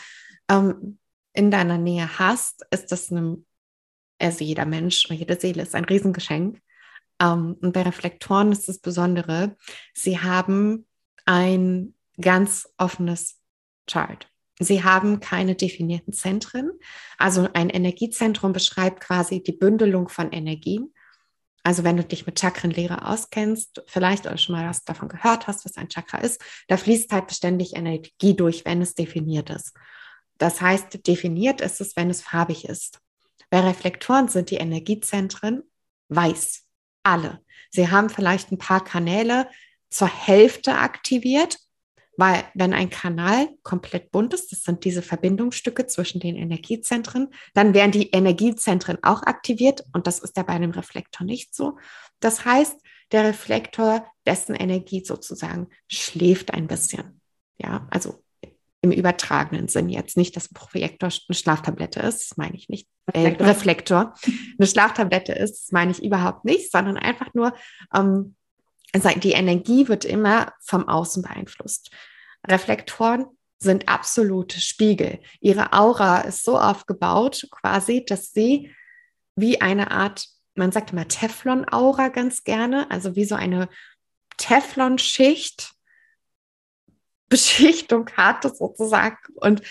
ähm, 0.51 0.99
in 1.33 1.51
deiner 1.51 1.79
Nähe 1.79 2.19
hast, 2.19 2.67
ist 2.71 2.93
das 2.93 3.11
ein, 3.11 3.47
also 4.19 4.45
jeder 4.45 4.67
Mensch, 4.67 5.09
jede 5.09 5.39
Seele 5.39 5.63
ist 5.63 5.75
ein 5.75 5.85
Riesengeschenk. 5.85 6.61
Ähm, 7.21 7.57
und 7.61 7.73
bei 7.73 7.83
Reflektoren 7.83 8.53
ist 8.53 8.69
das 8.69 8.79
Besondere, 8.79 9.57
sie 9.95 10.19
haben 10.19 10.87
ein 11.25 11.95
ganz 12.21 12.69
offenes 12.77 13.41
Chart. 13.87 14.29
Sie 14.59 14.85
haben 14.85 15.21
keine 15.21 15.55
definierten 15.55 16.13
Zentren. 16.13 16.71
Also 17.19 17.49
ein 17.53 17.69
Energiezentrum 17.69 18.53
beschreibt 18.53 19.01
quasi 19.01 19.43
die 19.43 19.53
Bündelung 19.53 20.09
von 20.09 20.33
Energien. 20.33 20.95
Also 21.63 21.85
wenn 21.85 21.97
du 21.97 22.05
dich 22.05 22.27
mit 22.27 22.39
Chakrenlehre 22.39 23.07
auskennst, 23.07 23.83
vielleicht 23.87 24.25
oder 24.25 24.39
schon 24.39 24.55
mal 24.55 24.69
was 24.69 24.85
davon 24.85 25.09
gehört 25.09 25.47
hast, 25.47 25.65
was 25.65 25.77
ein 25.77 25.89
Chakra 25.89 26.19
ist, 26.19 26.41
da 26.69 26.77
fließt 26.77 27.13
halt 27.13 27.27
beständig 27.27 27.75
Energie 27.77 28.35
durch, 28.35 28.65
wenn 28.65 28.81
es 28.81 28.95
definiert 28.95 29.51
ist. 29.51 29.75
Das 30.39 30.61
heißt, 30.61 31.07
definiert 31.07 31.61
ist 31.61 31.81
es, 31.81 31.97
wenn 31.97 32.09
es 32.09 32.23
farbig 32.23 32.67
ist. 32.67 33.01
Bei 33.51 33.61
Reflektoren 33.61 34.29
sind 34.29 34.51
die 34.51 34.57
Energiezentren 34.57 35.63
weiß. 36.09 36.63
Alle. 37.03 37.41
Sie 37.71 37.91
haben 37.91 38.11
vielleicht 38.11 38.53
ein 38.53 38.59
paar 38.59 38.83
Kanäle 38.83 39.49
zur 39.91 40.09
Hälfte 40.09 40.77
aktiviert, 40.77 41.59
weil 42.17 42.45
wenn 42.55 42.73
ein 42.73 42.91
Kanal 42.91 43.49
komplett 43.63 44.11
bunt 44.11 44.35
ist, 44.35 44.53
das 44.53 44.63
sind 44.63 44.85
diese 44.85 45.03
Verbindungsstücke 45.03 45.87
zwischen 45.87 46.21
den 46.21 46.37
Energiezentren, 46.37 47.29
dann 47.55 47.75
werden 47.75 47.93
die 47.93 48.11
Energiezentren 48.11 48.99
auch 49.03 49.23
aktiviert 49.23 49.85
und 49.93 50.07
das 50.07 50.19
ist 50.19 50.37
ja 50.37 50.43
bei 50.43 50.55
einem 50.55 50.71
Reflektor 50.71 51.27
nicht 51.27 51.55
so. 51.55 51.79
Das 52.21 52.45
heißt, 52.45 52.81
der 53.13 53.25
Reflektor, 53.25 54.07
dessen 54.27 54.55
Energie 54.55 55.05
sozusagen 55.05 55.69
schläft 55.89 56.53
ein 56.53 56.67
bisschen. 56.67 57.21
Ja, 57.59 57.87
also 57.91 58.23
im 58.83 58.93
übertragenen 58.93 59.69
Sinn 59.69 59.89
jetzt 59.89 60.17
nicht, 60.17 60.37
dass 60.37 60.51
ein 60.51 60.55
Projektor 60.55 61.11
eine 61.29 61.35
Schlaftablette 61.35 62.01
ist, 62.01 62.31
das 62.31 62.37
meine 62.37 62.57
ich 62.57 62.69
nicht. 62.69 62.89
Äh, 63.13 63.29
Reflektor 63.41 64.15
eine 64.59 64.67
Schlaftablette 64.67 65.33
ist, 65.33 65.65
das 65.65 65.73
meine 65.73 65.91
ich 65.93 66.03
überhaupt 66.03 66.45
nicht, 66.45 66.71
sondern 66.71 66.97
einfach 66.97 67.33
nur 67.35 67.55
ähm, 67.95 68.37
die 68.95 69.33
Energie 69.33 69.89
wird 69.89 70.05
immer 70.05 70.53
vom 70.61 70.89
Außen 70.89 71.23
beeinflusst. 71.23 71.91
Reflektoren 72.47 73.27
sind 73.59 73.89
absolute 73.89 74.61
Spiegel. 74.61 75.21
Ihre 75.41 75.73
Aura 75.73 76.21
ist 76.21 76.45
so 76.45 76.59
aufgebaut, 76.59 77.47
quasi, 77.51 78.05
dass 78.05 78.33
sie 78.33 78.75
wie 79.35 79.61
eine 79.61 79.91
Art, 79.91 80.27
man 80.55 80.73
sagt 80.73 80.93
immer 80.93 81.09
Teflon-Aura 81.09 82.09
ganz 82.09 82.45
gerne, 82.45 82.91
also 82.91 83.17
wie 83.17 83.25
so 83.25 83.35
eine 83.35 83.69
Teflon-Schicht, 84.37 85.73
Beschichtung 87.29 88.09
hat 88.17 88.43
sozusagen 88.57 89.17
und 89.37 89.63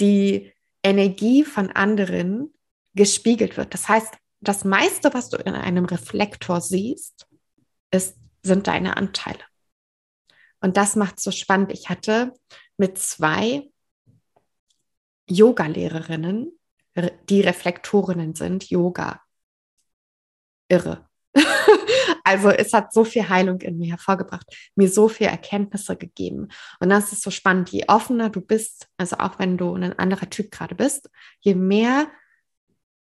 die 0.00 0.52
Energie 0.82 1.44
von 1.44 1.70
anderen 1.70 2.52
gespiegelt 2.94 3.56
wird. 3.56 3.72
Das 3.72 3.88
heißt, 3.88 4.14
das 4.40 4.64
meiste, 4.64 5.14
was 5.14 5.30
du 5.30 5.36
in 5.36 5.54
einem 5.54 5.84
Reflektor 5.84 6.60
siehst, 6.60 7.26
ist 7.90 8.16
sind 8.44 8.66
deine 8.66 8.96
Anteile. 8.96 9.42
Und 10.60 10.76
das 10.76 10.96
macht 10.96 11.20
so 11.20 11.30
spannend. 11.30 11.72
Ich 11.72 11.88
hatte 11.88 12.32
mit 12.76 12.98
zwei 12.98 13.70
Yoga-Lehrerinnen, 15.28 16.58
die 17.28 17.40
Reflektorinnen 17.40 18.34
sind, 18.34 18.70
Yoga. 18.70 19.20
Irre. 20.68 21.08
Also 22.26 22.48
es 22.48 22.72
hat 22.72 22.90
so 22.94 23.04
viel 23.04 23.28
Heilung 23.28 23.60
in 23.60 23.76
mir 23.76 23.90
hervorgebracht, 23.90 24.46
mir 24.76 24.88
so 24.88 25.08
viel 25.08 25.26
Erkenntnisse 25.26 25.94
gegeben. 25.94 26.48
Und 26.80 26.88
das 26.88 27.12
ist 27.12 27.20
so 27.20 27.30
spannend. 27.30 27.68
Je 27.68 27.84
offener 27.86 28.30
du 28.30 28.40
bist, 28.40 28.88
also 28.96 29.16
auch 29.18 29.38
wenn 29.38 29.58
du 29.58 29.74
ein 29.74 29.98
anderer 29.98 30.30
Typ 30.30 30.50
gerade 30.50 30.74
bist, 30.74 31.10
je 31.40 31.54
mehr 31.54 32.06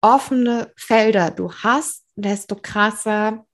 offene 0.02 0.72
Felder 0.76 1.32
du 1.32 1.52
hast, 1.52 2.06
desto 2.14 2.54
krasser 2.54 3.44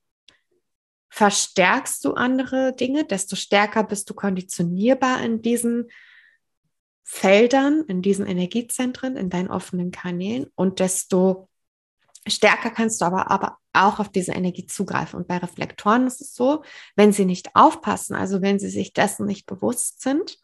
verstärkst 1.15 2.05
du 2.05 2.15
andere 2.15 2.75
Dinge, 2.75 3.05
desto 3.05 3.37
stärker 3.37 3.85
bist 3.85 4.11
du 4.11 4.15
konditionierbar 4.15 5.23
in 5.23 5.43
diesen 5.43 5.89
Feldern, 7.05 7.85
in 7.87 8.03
diesen 8.03 8.27
Energiezentren, 8.27 9.17
in 9.17 9.31
deinen 9.31 9.49
offenen 9.49 9.93
Kanälen 9.93 10.51
und 10.57 10.81
desto 10.81 11.49
stärker 12.27 12.71
kannst 12.71 13.01
du 13.01 13.05
aber, 13.05 13.31
aber 13.31 13.59
auch 13.73 14.01
auf 14.01 14.09
diese 14.09 14.33
Energie 14.33 14.67
zugreifen. 14.67 15.17
Und 15.17 15.29
bei 15.29 15.37
Reflektoren 15.37 16.09
ist 16.09 16.21
es 16.21 16.35
so, 16.35 16.65
wenn 16.97 17.13
sie 17.13 17.27
nicht 17.27 17.55
aufpassen, 17.55 18.17
also 18.17 18.43
wenn 18.43 18.59
sie 18.59 18.71
sich 18.71 18.93
dessen 18.93 19.25
nicht 19.25 19.47
bewusst 19.47 20.03
sind, 20.03 20.41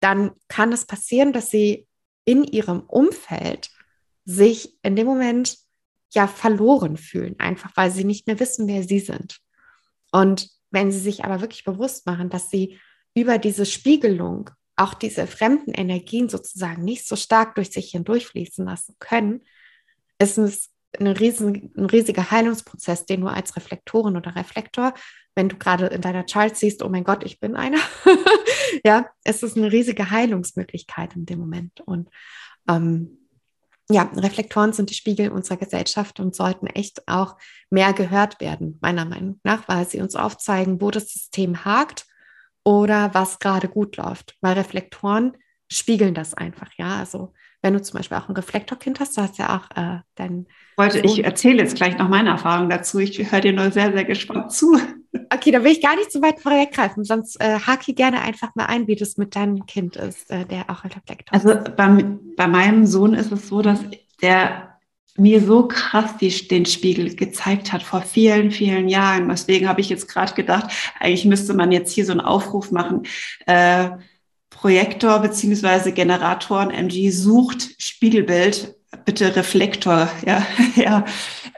dann 0.00 0.30
kann 0.48 0.72
es 0.72 0.86
passieren, 0.86 1.34
dass 1.34 1.50
sie 1.50 1.86
in 2.24 2.44
ihrem 2.44 2.80
Umfeld 2.80 3.68
sich 4.24 4.78
in 4.82 4.96
dem 4.96 5.06
Moment 5.06 5.58
ja 6.14 6.26
verloren 6.26 6.96
fühlen, 6.96 7.38
einfach 7.38 7.76
weil 7.76 7.90
sie 7.90 8.04
nicht 8.04 8.26
mehr 8.26 8.40
wissen, 8.40 8.68
wer 8.68 8.82
sie 8.82 9.00
sind. 9.00 9.42
Und 10.12 10.48
wenn 10.70 10.92
sie 10.92 10.98
sich 10.98 11.24
aber 11.24 11.40
wirklich 11.40 11.64
bewusst 11.64 12.06
machen, 12.06 12.28
dass 12.28 12.50
sie 12.50 12.78
über 13.14 13.38
diese 13.38 13.66
Spiegelung 13.66 14.50
auch 14.76 14.94
diese 14.94 15.26
fremden 15.26 15.72
Energien 15.72 16.28
sozusagen 16.28 16.84
nicht 16.84 17.08
so 17.08 17.16
stark 17.16 17.54
durch 17.54 17.70
sich 17.70 17.90
hindurchfließen 17.92 18.64
lassen 18.64 18.94
können, 18.98 19.42
ist 20.18 20.38
es 20.38 20.70
eine 20.98 21.18
riesen, 21.18 21.72
ein 21.76 21.86
riesiger 21.86 22.30
Heilungsprozess, 22.30 23.06
den 23.06 23.22
du 23.22 23.28
als 23.28 23.56
Reflektorin 23.56 24.16
oder 24.16 24.36
Reflektor, 24.36 24.94
wenn 25.34 25.48
du 25.48 25.56
gerade 25.56 25.86
in 25.86 26.00
deiner 26.00 26.24
Chart 26.24 26.56
siehst, 26.56 26.82
oh 26.82 26.88
mein 26.88 27.04
Gott, 27.04 27.24
ich 27.24 27.40
bin 27.40 27.56
einer, 27.56 27.80
ja, 28.84 29.08
es 29.24 29.42
ist 29.42 29.56
eine 29.56 29.72
riesige 29.72 30.10
Heilungsmöglichkeit 30.10 31.14
in 31.16 31.26
dem 31.26 31.38
Moment. 31.38 31.80
Und 31.80 32.08
ähm, 32.68 33.25
ja, 33.88 34.10
Reflektoren 34.16 34.72
sind 34.72 34.90
die 34.90 34.94
Spiegel 34.94 35.30
unserer 35.30 35.58
Gesellschaft 35.58 36.18
und 36.18 36.34
sollten 36.34 36.66
echt 36.66 37.06
auch 37.06 37.36
mehr 37.70 37.92
gehört 37.92 38.40
werden, 38.40 38.78
meiner 38.80 39.04
Meinung 39.04 39.40
nach, 39.44 39.68
weil 39.68 39.86
sie 39.86 40.00
uns 40.00 40.16
aufzeigen, 40.16 40.80
wo 40.80 40.90
das 40.90 41.12
System 41.12 41.64
hakt 41.64 42.06
oder 42.64 43.14
was 43.14 43.38
gerade 43.38 43.68
gut 43.68 43.96
läuft. 43.96 44.36
Weil 44.40 44.54
Reflektoren 44.54 45.36
spiegeln 45.70 46.14
das 46.14 46.34
einfach, 46.34 46.70
ja. 46.76 46.96
Also 46.96 47.32
wenn 47.62 47.74
du 47.74 47.82
zum 47.82 47.98
Beispiel 47.98 48.16
auch 48.16 48.28
ein 48.28 48.34
Reflektorkind 48.34 49.00
hast, 49.00 49.16
du 49.16 49.22
hast 49.22 49.38
ja 49.38 49.56
auch 49.56 49.76
äh, 49.76 50.00
dein. 50.16 50.46
Wollte, 50.76 51.00
ich 51.00 51.24
erzähle 51.24 51.58
jetzt 51.58 51.76
gleich 51.76 51.96
noch 51.96 52.08
meine 52.08 52.30
Erfahrung 52.30 52.68
dazu. 52.68 52.98
Ich 52.98 53.30
höre 53.30 53.40
dir 53.40 53.52
nur 53.52 53.70
sehr, 53.70 53.92
sehr 53.92 54.04
gespannt 54.04 54.52
zu. 54.52 54.78
Okay, 55.32 55.50
da 55.50 55.62
will 55.62 55.72
ich 55.72 55.82
gar 55.82 55.96
nicht 55.96 56.12
so 56.12 56.22
weit 56.22 56.40
vorweggreifen, 56.40 57.04
sonst 57.04 57.40
äh, 57.40 57.58
hake 57.58 57.94
gerne 57.94 58.20
einfach 58.22 58.54
mal 58.54 58.66
ein, 58.66 58.86
wie 58.86 58.96
das 58.96 59.16
mit 59.16 59.36
deinem 59.36 59.66
Kind 59.66 59.96
ist, 59.96 60.30
äh, 60.30 60.44
der 60.44 60.70
auch 60.70 60.84
Reflektor 60.84 61.32
Also 61.32 61.54
bei, 61.76 62.04
bei 62.36 62.46
meinem 62.46 62.86
Sohn 62.86 63.14
ist 63.14 63.32
es 63.32 63.48
so, 63.48 63.62
dass 63.62 63.80
der 64.22 64.76
mir 65.18 65.40
so 65.40 65.66
krass 65.66 66.16
die, 66.20 66.30
den 66.48 66.66
Spiegel 66.66 67.14
gezeigt 67.14 67.72
hat 67.72 67.82
vor 67.82 68.02
vielen, 68.02 68.50
vielen 68.50 68.88
Jahren. 68.88 69.28
Deswegen 69.28 69.68
habe 69.68 69.80
ich 69.80 69.88
jetzt 69.88 70.08
gerade 70.08 70.34
gedacht, 70.34 70.70
eigentlich 71.00 71.24
müsste 71.24 71.54
man 71.54 71.72
jetzt 71.72 71.92
hier 71.92 72.04
so 72.04 72.12
einen 72.12 72.20
Aufruf 72.20 72.70
machen. 72.70 73.04
Äh, 73.46 73.90
Projektor 74.50 75.18
beziehungsweise 75.20 75.92
Generatoren 75.92 76.70
MG 76.70 77.10
sucht 77.10 77.68
Spiegelbild, 77.78 78.74
bitte 79.04 79.36
Reflektor. 79.36 80.08
Ja, 80.26 80.46
ja. 80.76 81.04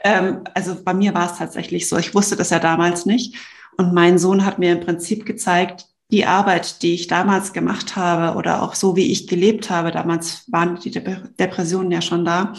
Ähm, 0.03 0.43
also 0.53 0.81
bei 0.83 0.93
mir 0.93 1.13
war 1.13 1.31
es 1.31 1.37
tatsächlich 1.37 1.87
so. 1.89 1.97
Ich 1.97 2.13
wusste 2.13 2.35
das 2.35 2.49
ja 2.49 2.59
damals 2.59 3.05
nicht. 3.05 3.35
Und 3.77 3.93
mein 3.93 4.17
Sohn 4.17 4.45
hat 4.45 4.59
mir 4.59 4.73
im 4.73 4.81
Prinzip 4.81 5.25
gezeigt, 5.25 5.85
die 6.11 6.25
Arbeit, 6.25 6.81
die 6.81 6.95
ich 6.95 7.07
damals 7.07 7.53
gemacht 7.53 7.95
habe 7.95 8.37
oder 8.37 8.63
auch 8.63 8.75
so, 8.75 8.95
wie 8.95 9.11
ich 9.11 9.27
gelebt 9.27 9.69
habe, 9.69 9.91
damals 9.91 10.43
waren 10.51 10.79
die 10.79 10.91
Depressionen 10.91 11.91
ja 11.91 12.01
schon 12.01 12.25
da, 12.25 12.53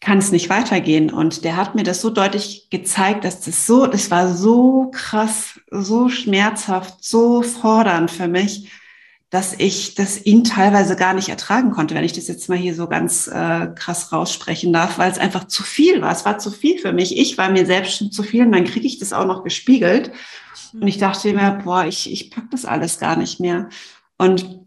kann 0.00 0.18
es 0.18 0.30
nicht 0.30 0.50
weitergehen. 0.50 1.10
Und 1.10 1.44
der 1.44 1.56
hat 1.56 1.74
mir 1.74 1.84
das 1.84 2.00
so 2.02 2.10
deutlich 2.10 2.68
gezeigt, 2.70 3.24
dass 3.24 3.40
das 3.40 3.66
so, 3.66 3.86
das 3.86 4.10
war 4.10 4.28
so 4.28 4.90
krass, 4.92 5.60
so 5.70 6.08
schmerzhaft, 6.08 7.02
so 7.02 7.42
fordernd 7.42 8.10
für 8.10 8.28
mich, 8.28 8.70
dass 9.32 9.54
ich 9.54 9.94
das 9.94 10.26
ihn 10.26 10.44
teilweise 10.44 10.94
gar 10.94 11.14
nicht 11.14 11.30
ertragen 11.30 11.70
konnte, 11.70 11.94
wenn 11.94 12.04
ich 12.04 12.12
das 12.12 12.28
jetzt 12.28 12.50
mal 12.50 12.58
hier 12.58 12.74
so 12.74 12.86
ganz 12.86 13.28
äh, 13.28 13.68
krass 13.74 14.12
raussprechen 14.12 14.74
darf, 14.74 14.98
weil 14.98 15.10
es 15.10 15.16
einfach 15.16 15.46
zu 15.46 15.62
viel 15.62 16.02
war. 16.02 16.12
Es 16.12 16.26
war 16.26 16.38
zu 16.38 16.50
viel 16.50 16.78
für 16.78 16.92
mich. 16.92 17.16
Ich 17.16 17.38
war 17.38 17.50
mir 17.50 17.64
selbst 17.64 17.96
schon 17.96 18.12
zu 18.12 18.22
viel 18.22 18.44
und 18.44 18.52
dann 18.52 18.66
kriege 18.66 18.86
ich 18.86 18.98
das 18.98 19.14
auch 19.14 19.24
noch 19.24 19.42
gespiegelt. 19.42 20.12
Und 20.74 20.86
ich 20.86 20.98
dachte 20.98 21.32
mir, 21.32 21.62
boah, 21.64 21.86
ich, 21.86 22.12
ich 22.12 22.30
pack 22.30 22.50
das 22.50 22.66
alles 22.66 22.98
gar 22.98 23.16
nicht 23.16 23.40
mehr. 23.40 23.70
Und 24.18 24.60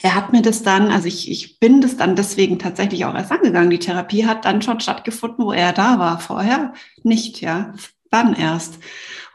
er 0.00 0.14
hat 0.14 0.32
mir 0.32 0.40
das 0.40 0.62
dann, 0.62 0.90
also 0.90 1.06
ich, 1.06 1.30
ich 1.30 1.60
bin 1.60 1.82
das 1.82 1.98
dann 1.98 2.16
deswegen 2.16 2.58
tatsächlich 2.58 3.04
auch 3.04 3.14
erst 3.14 3.30
angegangen. 3.30 3.68
Die 3.68 3.78
Therapie 3.78 4.24
hat 4.24 4.46
dann 4.46 4.62
schon 4.62 4.80
stattgefunden, 4.80 5.44
wo 5.44 5.52
er 5.52 5.74
da 5.74 5.98
war. 5.98 6.18
Vorher 6.18 6.72
nicht, 7.02 7.42
ja. 7.42 7.74
Dann 8.10 8.32
erst. 8.32 8.78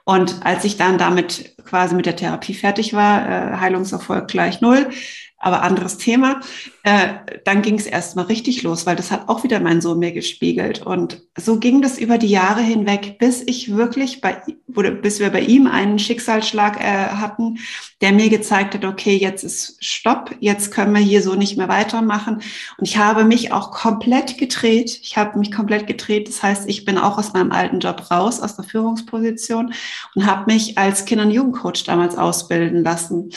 Und 0.06 0.46
als 0.46 0.66
ich 0.66 0.78
dann 0.78 0.98
damit 0.98 1.56
quasi 1.66 1.96
mit 1.96 2.06
der 2.06 2.16
Therapie 2.16 2.54
fertig 2.54 2.94
war, 2.94 3.28
äh, 3.28 3.58
Heilungserfolg 3.58 4.28
gleich 4.28 4.62
null, 4.62 4.90
aber 5.38 5.62
anderes 5.62 5.98
Thema. 5.98 6.42
Äh, 6.86 7.40
dann 7.46 7.62
ging 7.62 7.76
es 7.76 7.86
erstmal 7.86 8.26
richtig 8.26 8.62
los, 8.62 8.86
weil 8.86 8.98
das 8.98 9.10
hat 9.10 9.30
auch 9.30 9.46
wieder 9.46 9.62
mein 9.62 9.80
Sohn 9.80 10.00
mir 10.00 10.12
gespiegelt. 10.12 10.86
Und 10.86 11.22
so 11.38 11.58
ging 11.58 11.82
das 11.82 11.98
über 11.98 12.18
die 12.18 12.28
Jahre 12.28 12.60
hinweg, 12.60 13.18
bis 13.20 13.42
ich 13.42 13.74
wirklich 13.74 14.20
bei, 14.20 14.42
oder 14.76 14.92
bis 14.92 15.22
wir 15.22 15.30
bei 15.30 15.40
ihm 15.40 15.66
einen 15.66 15.98
Schicksalsschlag 15.98 16.82
äh, 16.82 16.84
hatten, 16.84 17.60
der 18.02 18.12
mir 18.12 18.30
gezeigt 18.30 18.74
hat, 18.74 18.84
okay, 18.84 19.16
jetzt 19.16 19.46
ist 19.46 19.78
Stopp, 19.82 20.36
jetzt 20.42 20.72
können 20.72 20.94
wir 20.94 21.02
hier 21.02 21.22
so 21.22 21.36
nicht 21.36 21.58
mehr 21.58 21.70
weitermachen. 21.70 22.42
Und 22.78 22.86
ich 22.86 22.98
habe 22.98 23.24
mich 23.24 23.54
auch 23.54 23.72
komplett 23.72 24.38
gedreht. 24.38 25.00
Ich 25.04 25.16
habe 25.16 25.40
mich 25.40 25.54
komplett 25.54 25.88
gedreht. 25.88 26.28
Das 26.28 26.44
heißt, 26.44 26.68
ich 26.68 26.84
bin 26.84 26.98
auch 26.98 27.18
aus 27.18 27.32
meinem 27.32 27.54
alten 27.54 27.80
Job 27.80 28.12
raus, 28.12 28.42
aus 28.42 28.58
der 28.58 28.66
Führungsposition 28.66 29.74
und 30.16 30.26
habe 30.26 30.52
mich 30.52 30.78
als 30.78 31.06
Kinder- 31.06 31.24
und 31.24 31.32
Jugendcoach 31.32 31.86
damals 31.86 32.18
ausbilden 32.18 32.84
lassen 32.84 33.30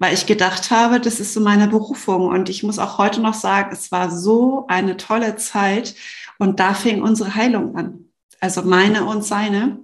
weil 0.00 0.14
ich 0.14 0.26
gedacht 0.26 0.70
habe, 0.70 1.00
das 1.00 1.20
ist 1.20 1.34
so 1.34 1.40
meine 1.40 1.68
Berufung. 1.68 2.28
Und 2.28 2.48
ich 2.48 2.62
muss 2.62 2.78
auch 2.78 2.87
heute 2.96 3.20
noch 3.20 3.34
sagen, 3.34 3.70
es 3.72 3.92
war 3.92 4.10
so 4.10 4.64
eine 4.68 4.96
tolle 4.96 5.36
Zeit 5.36 5.94
und 6.38 6.58
da 6.60 6.72
fing 6.72 7.02
unsere 7.02 7.34
Heilung 7.34 7.76
an. 7.76 8.04
Also 8.40 8.62
meine 8.62 9.04
und 9.04 9.24
seine. 9.24 9.80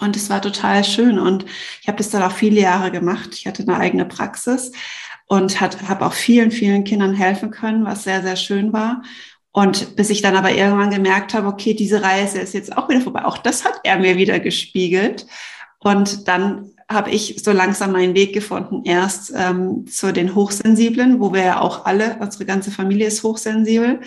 Und 0.00 0.16
es 0.16 0.30
war 0.30 0.40
total 0.40 0.84
schön. 0.84 1.18
Und 1.18 1.44
ich 1.82 1.88
habe 1.88 1.98
das 1.98 2.10
dann 2.10 2.22
auch 2.22 2.32
viele 2.32 2.60
Jahre 2.60 2.90
gemacht. 2.90 3.30
Ich 3.32 3.46
hatte 3.46 3.62
eine 3.62 3.76
eigene 3.76 4.06
Praxis 4.06 4.72
und 5.26 5.60
habe 5.60 6.06
auch 6.06 6.12
vielen, 6.12 6.50
vielen 6.50 6.84
Kindern 6.84 7.14
helfen 7.14 7.50
können, 7.50 7.84
was 7.84 8.04
sehr, 8.04 8.22
sehr 8.22 8.36
schön 8.36 8.72
war. 8.72 9.02
Und 9.52 9.94
bis 9.94 10.10
ich 10.10 10.20
dann 10.20 10.36
aber 10.36 10.50
irgendwann 10.50 10.90
gemerkt 10.90 11.32
habe, 11.34 11.46
okay, 11.46 11.74
diese 11.74 12.02
Reise 12.02 12.40
ist 12.40 12.54
jetzt 12.54 12.76
auch 12.76 12.88
wieder 12.88 13.00
vorbei. 13.00 13.24
Auch 13.24 13.38
das 13.38 13.64
hat 13.64 13.80
er 13.84 13.98
mir 13.98 14.16
wieder 14.16 14.40
gespiegelt. 14.40 15.26
Und 15.78 16.26
dann 16.26 16.73
habe 16.94 17.10
ich 17.10 17.42
so 17.44 17.52
langsam 17.52 17.92
meinen 17.92 18.14
Weg 18.14 18.32
gefunden, 18.32 18.82
erst 18.84 19.32
ähm, 19.36 19.86
zu 19.86 20.12
den 20.12 20.34
Hochsensiblen, 20.34 21.20
wo 21.20 21.32
wir 21.32 21.42
ja 21.42 21.60
auch 21.60 21.84
alle, 21.84 22.16
unsere 22.20 22.46
ganze 22.46 22.70
Familie 22.70 23.06
ist 23.06 23.22
hochsensibel. 23.22 24.00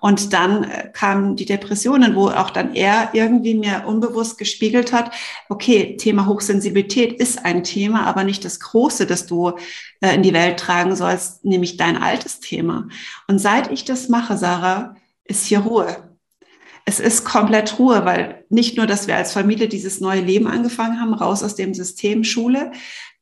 Und 0.00 0.32
dann 0.32 0.64
äh, 0.64 0.90
kamen 0.92 1.36
die 1.36 1.46
Depressionen, 1.46 2.14
wo 2.14 2.28
auch 2.28 2.50
dann 2.50 2.74
er 2.74 3.10
irgendwie 3.14 3.54
mir 3.54 3.84
unbewusst 3.86 4.36
gespiegelt 4.36 4.92
hat, 4.92 5.12
okay, 5.48 5.96
Thema 5.96 6.26
Hochsensibilität 6.26 7.14
ist 7.14 7.44
ein 7.44 7.64
Thema, 7.64 8.06
aber 8.06 8.24
nicht 8.24 8.44
das 8.44 8.60
große, 8.60 9.06
das 9.06 9.26
du 9.26 9.52
äh, 10.00 10.14
in 10.14 10.22
die 10.22 10.34
Welt 10.34 10.58
tragen 10.58 10.94
sollst, 10.94 11.44
nämlich 11.44 11.78
dein 11.78 11.96
altes 11.96 12.40
Thema. 12.40 12.88
Und 13.28 13.38
seit 13.38 13.72
ich 13.72 13.84
das 13.84 14.08
mache, 14.08 14.36
Sarah, 14.36 14.96
ist 15.24 15.46
hier 15.46 15.60
Ruhe 15.60 16.11
es 16.84 17.00
ist 17.00 17.24
komplett 17.24 17.78
Ruhe, 17.78 18.04
weil 18.04 18.44
nicht 18.48 18.76
nur, 18.76 18.86
dass 18.86 19.06
wir 19.06 19.16
als 19.16 19.32
Familie 19.32 19.68
dieses 19.68 20.00
neue 20.00 20.20
Leben 20.20 20.46
angefangen 20.46 21.00
haben, 21.00 21.14
raus 21.14 21.42
aus 21.42 21.54
dem 21.54 21.74
System 21.74 22.24
Schule, 22.24 22.72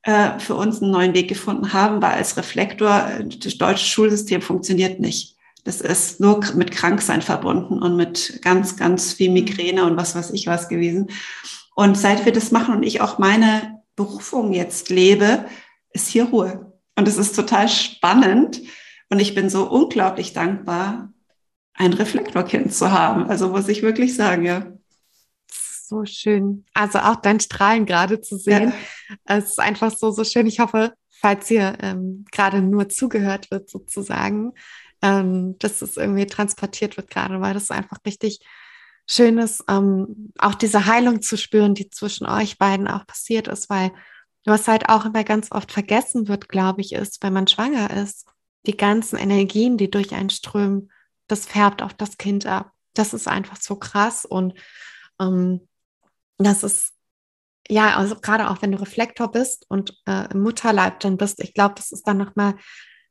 äh, 0.03 0.39
für 0.39 0.55
uns 0.55 0.81
einen 0.81 0.93
neuen 0.93 1.15
Weg 1.15 1.29
gefunden 1.29 1.73
haben, 1.73 2.01
weil 2.01 2.13
als 2.13 2.37
Reflektor, 2.37 3.07
äh, 3.07 3.27
das 3.27 3.59
deutsche 3.59 3.87
Schulsystem 3.87 4.41
funktioniert 4.41 4.99
nicht. 5.01 5.37
Das 5.65 5.83
ist 5.83 6.21
nur 6.21 6.41
mit 6.55 6.71
Kranksein 6.71 7.21
verbunden 7.21 7.83
und 7.83 7.97
mit 7.97 8.41
ganz, 8.43 8.77
ganz 8.77 9.13
viel 9.13 9.31
Migräne 9.31 9.85
und 9.85 9.97
was 9.97 10.15
weiß 10.15 10.31
ich 10.31 10.47
was 10.47 10.69
gewesen. 10.69 11.11
Und 11.75 11.99
seit 11.99 12.25
wir 12.25 12.33
das 12.33 12.51
machen 12.51 12.77
und 12.77 12.83
ich 12.83 13.03
auch 13.03 13.19
meine 13.19 13.83
Berufung 13.95 14.55
jetzt 14.55 14.89
lebe, 14.89 15.45
ist 15.93 16.09
hier 16.09 16.25
Ruhe. 16.25 16.73
Und 16.97 17.07
es 17.07 17.19
ist 17.19 17.37
total 17.37 17.69
spannend. 17.69 18.63
Und 19.11 19.21
ich 19.21 19.35
bin 19.35 19.51
so 19.51 19.69
unglaublich 19.69 20.33
dankbar, 20.33 21.13
ein 21.81 21.95
Reflektorkind 21.95 22.75
zu 22.75 22.93
haben. 22.93 23.25
Also 23.31 23.49
muss 23.49 23.67
ich 23.69 23.83
wirklich 23.83 24.15
sagen, 24.15 24.45
ja. 24.45 24.67
So 25.49 26.05
schön. 26.05 26.67
Also 26.75 26.99
auch 26.99 27.17
dein 27.17 27.41
Strahlen 27.41 27.87
gerade 27.87 28.21
zu 28.21 28.37
sehen. 28.37 28.75
Ja. 29.27 29.37
Es 29.39 29.53
ist 29.53 29.61
einfach 29.61 29.91
so, 29.91 30.11
so 30.11 30.23
schön. 30.23 30.47
Ich 30.47 30.61
hoffe, 30.61 30.93
falls 31.09 31.49
hier 31.49 31.79
ähm, 31.81 32.27
gerade 32.31 32.61
nur 32.61 32.91
zugehört 32.91 33.51
wird, 33.51 33.71
sozusagen, 33.71 34.53
ähm, 35.01 35.59
dass 35.59 35.81
es 35.81 35.97
irgendwie 35.97 36.27
transportiert 36.27 36.99
wird 36.99 37.09
gerade, 37.09 37.41
weil 37.41 37.55
das 37.55 37.71
einfach 37.71 37.97
richtig 38.05 38.41
schön 39.07 39.39
ist, 39.39 39.65
ähm, 39.67 40.33
auch 40.39 40.55
diese 40.55 40.85
Heilung 40.85 41.23
zu 41.23 41.39
spüren, 41.39 41.75
die 41.75 41.89
zwischen 41.89 42.27
euch 42.27 42.59
beiden 42.59 42.89
auch 42.89 43.07
passiert 43.07 43.49
ist, 43.49 43.71
weil 43.71 43.91
was 44.45 44.69
halt 44.69 44.91
auch 44.91 45.07
immer 45.07 45.25
ganz 45.25 45.51
oft 45.51 45.73
vergessen 45.73 46.29
wird, 46.29 46.51
glaube 46.51 46.83
ich, 46.83 46.93
ist, 46.93 47.23
wenn 47.23 47.33
man 47.33 47.47
schwanger 47.47 47.91
ist, 48.03 48.27
die 48.67 48.77
ganzen 48.77 49.19
Energien, 49.19 49.79
die 49.79 49.91
durch 49.91 50.13
einen 50.13 50.31
strömen, 50.31 50.91
das 51.31 51.47
färbt 51.47 51.83
auf 51.83 51.95
das 51.95 52.19
Kind 52.19 52.47
ab. 52.47 52.73
Das 52.95 53.15
ist 53.15 53.29
einfach 53.29 53.61
so 53.61 53.77
krass 53.77 54.25
und 54.25 54.55
ähm, 55.21 55.69
das 56.39 56.63
ist 56.63 56.95
ja, 57.69 57.97
also 57.97 58.17
gerade 58.17 58.51
auch 58.51 58.63
wenn 58.63 58.73
du 58.73 58.81
Reflektor 58.81 59.31
bist 59.31 59.65
und 59.69 59.97
äh, 60.07 60.33
im 60.33 60.41
Mutterleib 60.43 60.99
dann 61.01 61.17
bist, 61.17 61.41
ich 61.41 61.55
glaube, 61.55 61.75
das 61.77 61.93
ist 61.93 62.07
dann 62.07 62.19
nochmal 62.19 62.57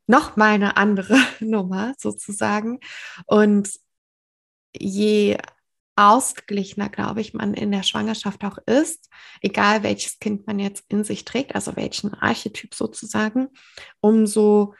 noch 0.05 0.35
mal 0.35 0.49
eine 0.49 0.75
andere 0.75 1.17
Nummer 1.39 1.93
sozusagen. 1.97 2.79
Und 3.25 3.69
je 4.75 5.37
ausgeglichener, 5.95 6.89
glaube 6.89 7.21
ich, 7.21 7.33
man 7.33 7.53
in 7.53 7.71
der 7.71 7.83
Schwangerschaft 7.83 8.43
auch 8.43 8.57
ist, 8.65 9.09
egal 9.41 9.83
welches 9.83 10.19
Kind 10.19 10.47
man 10.47 10.59
jetzt 10.59 10.85
in 10.89 11.03
sich 11.03 11.25
trägt, 11.25 11.55
also 11.55 11.75
welchen 11.75 12.13
Archetyp 12.13 12.73
sozusagen, 12.73 13.49
umso 13.99 14.73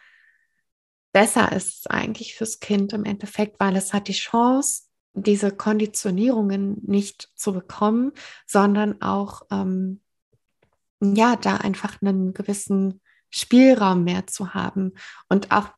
besser 1.12 1.52
ist 1.52 1.80
es 1.80 1.88
eigentlich 1.88 2.36
fürs 2.36 2.60
Kind 2.60 2.94
im 2.94 3.06
Endeffekt, 3.06 3.60
weil 3.60 3.76
es 3.76 3.94
hat 3.94 4.08
die 4.08 4.14
Chance, 4.14 4.84
diese 5.14 5.52
Konditionierungen 5.52 6.78
nicht 6.86 7.30
zu 7.36 7.54
bekommen, 7.54 8.12
sondern 8.46 9.02
auch 9.02 9.42
ähm, 9.52 10.02
ja, 11.02 11.36
da 11.36 11.58
einfach 11.58 12.02
einen 12.02 12.34
gewissen 12.34 13.02
Spielraum 13.30 14.04
mehr 14.04 14.28
zu 14.28 14.54
haben. 14.54 14.94
Und 15.28 15.52
auch, 15.52 15.70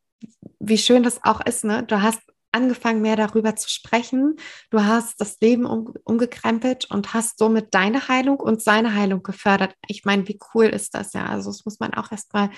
wie 0.60 0.78
schön 0.78 1.04
das 1.04 1.24
auch 1.24 1.42
ist, 1.46 1.64
ne? 1.64 1.84
Du 1.84 2.02
hast 2.02 2.22
angefangen, 2.52 3.02
mehr 3.02 3.16
darüber 3.16 3.56
zu 3.56 3.70
sprechen. 3.70 4.36
Du 4.72 4.84
hast 4.84 5.22
das 5.22 5.40
Leben 5.40 5.66
um, 5.66 5.94
umgekrempelt 6.04 6.90
und 6.92 7.14
hast 7.14 7.38
somit 7.38 7.74
deine 7.74 8.08
Heilung 8.08 8.40
und 8.40 8.62
seine 8.62 8.94
Heilung 8.94 9.24
gefördert. 9.24 9.74
Ich 9.88 10.04
meine, 10.06 10.28
wie 10.28 10.40
cool 10.54 10.66
ist 10.66 10.94
das 10.94 11.14
ja? 11.14 11.26
Also, 11.26 11.50
das 11.50 11.66
muss 11.66 11.80
man 11.80 11.94
auch 11.94 12.12
erstmal 12.12 12.50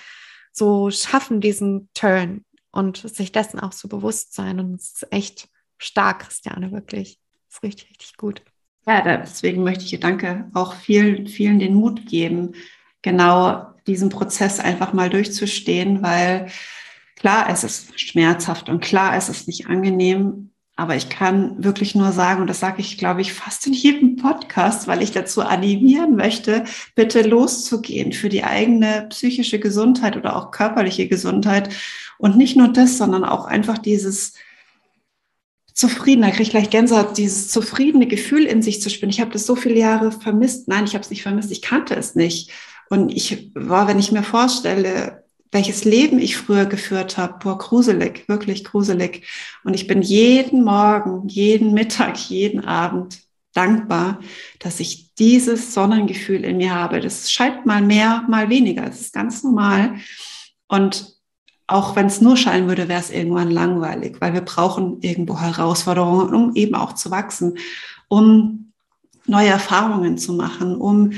so 0.52 0.90
schaffen, 0.90 1.42
diesen 1.42 1.90
Turn 1.94 2.46
und 2.74 2.98
sich 2.98 3.32
dessen 3.32 3.60
auch 3.60 3.72
so 3.72 3.88
bewusst 3.88 4.34
sein. 4.34 4.60
Und 4.60 4.76
es 4.76 4.94
ist 4.94 5.08
echt 5.12 5.48
stark, 5.78 6.24
Christiane, 6.24 6.72
wirklich. 6.74 7.20
Das 7.48 7.58
ist 7.58 7.64
richtig, 7.64 7.90
richtig 7.92 8.18
gut. 8.18 8.42
Ja, 8.86 9.18
deswegen 9.18 9.64
möchte 9.64 9.86
ich 9.86 9.92
dir 9.92 10.00
danke 10.00 10.50
auch 10.54 10.74
vielen, 10.74 11.28
vielen 11.28 11.60
den 11.60 11.76
Mut 11.76 12.06
geben, 12.06 12.54
genau 13.02 13.68
diesen 13.88 14.10
Prozess 14.10 14.60
einfach 14.60 14.92
mal 14.92 15.10
durchzustehen, 15.10 16.02
weil 16.02 16.48
klar, 17.16 17.48
es 17.50 17.64
ist 17.64 17.98
schmerzhaft 18.00 18.68
und 18.68 18.82
klar, 18.82 19.16
es 19.16 19.30
ist 19.30 19.48
nicht 19.48 19.68
angenehm, 19.68 20.50
aber 20.76 20.96
ich 20.96 21.10
kann 21.10 21.64
wirklich 21.64 21.94
nur 21.94 22.12
sagen, 22.12 22.42
und 22.42 22.48
das 22.48 22.60
sage 22.60 22.82
ich, 22.82 22.98
glaube 22.98 23.22
ich, 23.22 23.32
fast 23.32 23.68
in 23.68 23.74
jedem 23.74 24.16
Podcast, 24.16 24.88
weil 24.88 25.04
ich 25.04 25.12
dazu 25.12 25.44
animieren 25.44 26.16
möchte, 26.16 26.64
bitte 26.96 27.22
loszugehen 27.22 28.12
für 28.12 28.28
die 28.28 28.44
eigene 28.44 29.06
psychische 29.10 29.60
Gesundheit 29.60 30.18
oder 30.18 30.36
auch 30.36 30.50
körperliche 30.50 31.08
Gesundheit. 31.08 31.70
Und 32.18 32.38
nicht 32.38 32.56
nur 32.56 32.70
das, 32.70 32.98
sondern 32.98 33.24
auch 33.24 33.46
einfach 33.46 33.78
dieses 33.78 34.34
zufrieden, 35.74 36.22
da 36.22 36.30
kriege 36.30 36.44
ich 36.44 36.52
gleich 36.52 36.70
Gänsehaut, 36.70 37.18
dieses 37.18 37.50
zufriedene 37.50 38.08
Gefühl 38.08 38.46
in 38.46 38.62
sich 38.62 38.82
zu 38.82 38.90
spüren. 38.90 39.10
Ich 39.10 39.20
habe 39.20 39.32
das 39.32 39.46
so 39.46 39.56
viele 39.56 39.80
Jahre 39.80 40.12
vermisst. 40.12 40.68
Nein, 40.68 40.86
ich 40.86 40.94
habe 40.94 41.04
es 41.04 41.10
nicht 41.10 41.24
vermisst, 41.24 41.52
ich 41.52 41.62
kannte 41.62 41.96
es 41.96 42.16
nicht. 42.16 42.52
Und 42.90 43.10
ich 43.10 43.52
war, 43.56 43.88
wenn 43.88 44.00
ich 44.00 44.12
mir 44.12 44.24
vorstelle, 44.24 45.24
welches 45.52 45.86
Leben 45.86 46.20
ich 46.20 46.38
früher 46.38 46.66
geführt 46.66 47.18
habe, 47.18 47.40
boah, 47.42 47.58
gruselig, 47.58 48.28
wirklich 48.28 48.64
gruselig. 48.64 49.28
Und 49.64 49.74
ich 49.74 49.88
bin 49.88 50.02
jeden 50.02 50.64
Morgen, 50.64 51.28
jeden 51.28 51.74
Mittag, 51.74 52.18
jeden 52.30 52.66
Abend 52.66 53.20
dankbar, 53.54 54.20
dass 54.60 54.80
ich 54.80 55.14
dieses 55.16 55.74
Sonnengefühl 55.74 56.44
in 56.44 56.58
mir 56.58 56.74
habe. 56.74 57.00
Das 57.00 57.32
scheint 57.32 57.66
mal 57.66 57.82
mehr, 57.82 58.26
mal 58.28 58.50
weniger. 58.50 58.84
Das 58.84 59.02
ist 59.02 59.14
ganz 59.14 59.44
normal. 59.44 59.96
Und 60.68 61.13
auch 61.68 61.96
wenn 61.96 62.08
es 62.08 62.22
nur 62.22 62.38
scheinen 62.38 62.68
würde, 62.68 62.88
wäre 62.90 63.00
es 63.00 63.10
irgendwann 63.10 63.50
langweilig, 63.50 64.18
weil 64.20 64.34
wir 64.34 64.42
brauchen 64.42 65.02
irgendwo 65.02 65.40
Herausforderungen, 65.40 66.34
um 66.34 66.56
eben 66.56 66.76
auch 66.76 66.94
zu 66.94 67.10
wachsen, 67.10 67.58
um 68.10 68.74
neue 69.26 69.50
Erfahrungen 69.50 70.18
zu 70.18 70.34
machen, 70.34 70.76
um 70.76 71.12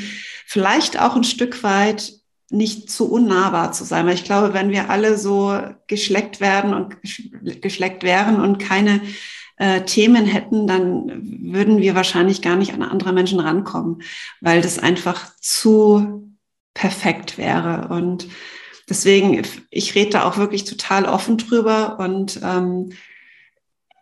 vielleicht 0.45 0.99
auch 0.99 1.15
ein 1.15 1.23
Stück 1.23 1.63
weit 1.63 2.13
nicht 2.51 2.91
zu 2.91 3.11
unnahbar 3.11 3.71
zu 3.71 3.83
sein. 3.83 4.05
Weil 4.05 4.13
ich 4.13 4.23
glaube, 4.23 4.53
wenn 4.53 4.69
wir 4.69 4.89
alle 4.89 5.17
so 5.17 5.59
geschleckt 5.87 6.39
werden 6.39 6.73
und 6.73 6.95
geschleckt 7.61 8.03
wären 8.03 8.39
und 8.39 8.59
keine 8.59 9.01
äh, 9.57 9.81
Themen 9.81 10.25
hätten, 10.25 10.67
dann 10.67 11.51
würden 11.53 11.79
wir 11.79 11.95
wahrscheinlich 11.95 12.41
gar 12.41 12.55
nicht 12.55 12.73
an 12.73 12.83
andere 12.83 13.13
Menschen 13.13 13.39
rankommen, 13.39 14.03
weil 14.41 14.61
das 14.61 14.77
einfach 14.77 15.31
zu 15.41 16.35
perfekt 16.73 17.37
wäre. 17.37 17.87
Und 17.89 18.27
deswegen, 18.89 19.41
ich 19.69 19.95
rede 19.95 20.11
da 20.11 20.23
auch 20.23 20.37
wirklich 20.37 20.63
total 20.63 21.05
offen 21.05 21.37
drüber 21.37 21.99
und 21.99 22.39
ähm, 22.43 22.91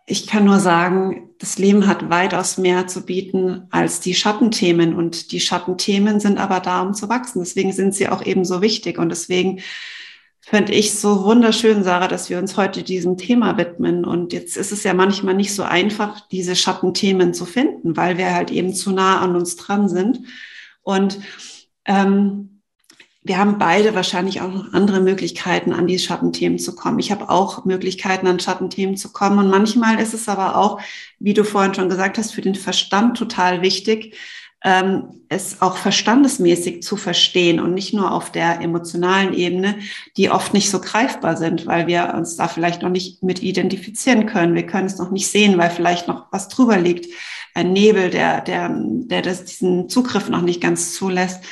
ich 0.06 0.26
kann 0.26 0.44
nur 0.44 0.60
sagen, 0.60 1.30
das 1.38 1.58
Leben 1.58 1.86
hat 1.86 2.10
weitaus 2.10 2.58
mehr 2.58 2.86
zu 2.86 3.06
bieten 3.06 3.66
als 3.70 4.00
die 4.00 4.14
Schattenthemen. 4.14 4.94
Und 4.94 5.32
die 5.32 5.40
Schattenthemen 5.40 6.20
sind 6.20 6.38
aber 6.38 6.60
da, 6.60 6.82
um 6.82 6.92
zu 6.92 7.08
wachsen. 7.08 7.40
Deswegen 7.40 7.72
sind 7.72 7.94
sie 7.94 8.08
auch 8.08 8.24
eben 8.24 8.44
so 8.44 8.60
wichtig. 8.60 8.98
Und 8.98 9.08
deswegen 9.08 9.60
finde 10.40 10.74
ich 10.74 10.92
so 10.92 11.24
wunderschön, 11.24 11.84
Sarah, 11.84 12.08
dass 12.08 12.28
wir 12.28 12.38
uns 12.38 12.58
heute 12.58 12.82
diesem 12.82 13.16
Thema 13.16 13.56
widmen. 13.56 14.04
Und 14.04 14.34
jetzt 14.34 14.58
ist 14.58 14.72
es 14.72 14.84
ja 14.84 14.92
manchmal 14.92 15.34
nicht 15.34 15.54
so 15.54 15.62
einfach, 15.62 16.20
diese 16.28 16.54
Schattenthemen 16.54 17.32
zu 17.32 17.46
finden, 17.46 17.96
weil 17.96 18.18
wir 18.18 18.34
halt 18.34 18.50
eben 18.50 18.74
zu 18.74 18.92
nah 18.92 19.20
an 19.20 19.36
uns 19.36 19.56
dran 19.56 19.88
sind. 19.88 20.20
Und 20.82 21.18
ähm, 21.86 22.53
wir 23.26 23.38
haben 23.38 23.56
beide 23.58 23.94
wahrscheinlich 23.94 24.42
auch 24.42 24.52
noch 24.52 24.74
andere 24.74 25.00
Möglichkeiten, 25.00 25.72
an 25.72 25.86
die 25.86 25.98
Schattenthemen 25.98 26.58
zu 26.58 26.74
kommen. 26.74 26.98
Ich 26.98 27.10
habe 27.10 27.30
auch 27.30 27.64
Möglichkeiten, 27.64 28.26
an 28.26 28.38
Schattenthemen 28.38 28.98
zu 28.98 29.12
kommen. 29.12 29.38
Und 29.38 29.48
manchmal 29.48 29.98
ist 29.98 30.12
es 30.12 30.28
aber 30.28 30.56
auch, 30.56 30.78
wie 31.18 31.32
du 31.32 31.42
vorhin 31.42 31.74
schon 31.74 31.88
gesagt 31.88 32.18
hast, 32.18 32.32
für 32.32 32.42
den 32.42 32.54
Verstand 32.54 33.16
total 33.16 33.62
wichtig, 33.62 34.14
ähm, 34.62 35.22
es 35.30 35.62
auch 35.62 35.78
verstandesmäßig 35.78 36.82
zu 36.82 36.96
verstehen 36.96 37.60
und 37.60 37.72
nicht 37.72 37.94
nur 37.94 38.12
auf 38.12 38.30
der 38.30 38.60
emotionalen 38.60 39.32
Ebene, 39.32 39.76
die 40.18 40.30
oft 40.30 40.52
nicht 40.52 40.70
so 40.70 40.80
greifbar 40.80 41.36
sind, 41.38 41.66
weil 41.66 41.86
wir 41.86 42.14
uns 42.14 42.36
da 42.36 42.48
vielleicht 42.48 42.82
noch 42.82 42.90
nicht 42.90 43.22
mit 43.22 43.42
identifizieren 43.42 44.26
können. 44.26 44.54
Wir 44.54 44.66
können 44.66 44.86
es 44.86 44.98
noch 44.98 45.10
nicht 45.10 45.28
sehen, 45.28 45.56
weil 45.56 45.70
vielleicht 45.70 46.08
noch 46.08 46.26
was 46.30 46.48
drüber 46.48 46.78
liegt. 46.78 47.06
Ein 47.54 47.72
Nebel, 47.72 48.10
der, 48.10 48.40
der, 48.40 48.70
der 48.74 49.22
das, 49.22 49.44
diesen 49.44 49.88
Zugriff 49.88 50.28
noch 50.28 50.42
nicht 50.42 50.60
ganz 50.60 50.94
zulässt. 50.94 51.44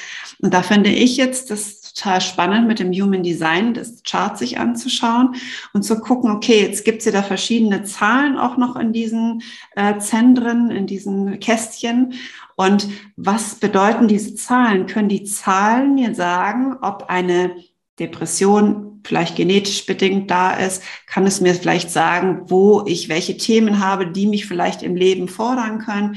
Und 0.42 0.52
da 0.52 0.62
finde 0.62 0.90
ich 0.90 1.16
jetzt 1.16 1.50
das 1.50 1.80
total 1.80 2.20
spannend, 2.20 2.66
mit 2.66 2.80
dem 2.80 2.92
Human 2.92 3.22
Design 3.22 3.74
das 3.74 4.02
Chart 4.02 4.36
sich 4.36 4.58
anzuschauen 4.58 5.36
und 5.72 5.84
zu 5.84 6.00
gucken, 6.00 6.32
okay, 6.32 6.60
jetzt 6.60 6.84
gibt 6.84 6.98
es 6.98 7.04
ja 7.04 7.12
da 7.12 7.22
verschiedene 7.22 7.84
Zahlen 7.84 8.36
auch 8.36 8.56
noch 8.56 8.74
in 8.74 8.92
diesen 8.92 9.42
äh, 9.76 9.98
Zentren, 9.98 10.70
in 10.72 10.88
diesen 10.88 11.38
Kästchen. 11.38 12.14
Und 12.56 12.88
was 13.16 13.54
bedeuten 13.54 14.08
diese 14.08 14.34
Zahlen? 14.34 14.86
Können 14.86 15.08
die 15.08 15.24
Zahlen 15.24 15.94
mir 15.94 16.14
sagen, 16.14 16.76
ob 16.82 17.04
eine 17.08 17.52
Depression 18.00 19.00
vielleicht 19.04 19.36
genetisch 19.36 19.86
bedingt 19.86 20.30
da 20.30 20.52
ist, 20.52 20.82
kann 21.06 21.26
es 21.26 21.40
mir 21.40 21.54
vielleicht 21.54 21.90
sagen, 21.90 22.42
wo 22.46 22.84
ich 22.86 23.08
welche 23.08 23.36
Themen 23.36 23.80
habe, 23.84 24.06
die 24.06 24.26
mich 24.26 24.46
vielleicht 24.46 24.82
im 24.82 24.96
Leben 24.96 25.28
fordern 25.28 25.78
können. 25.78 26.16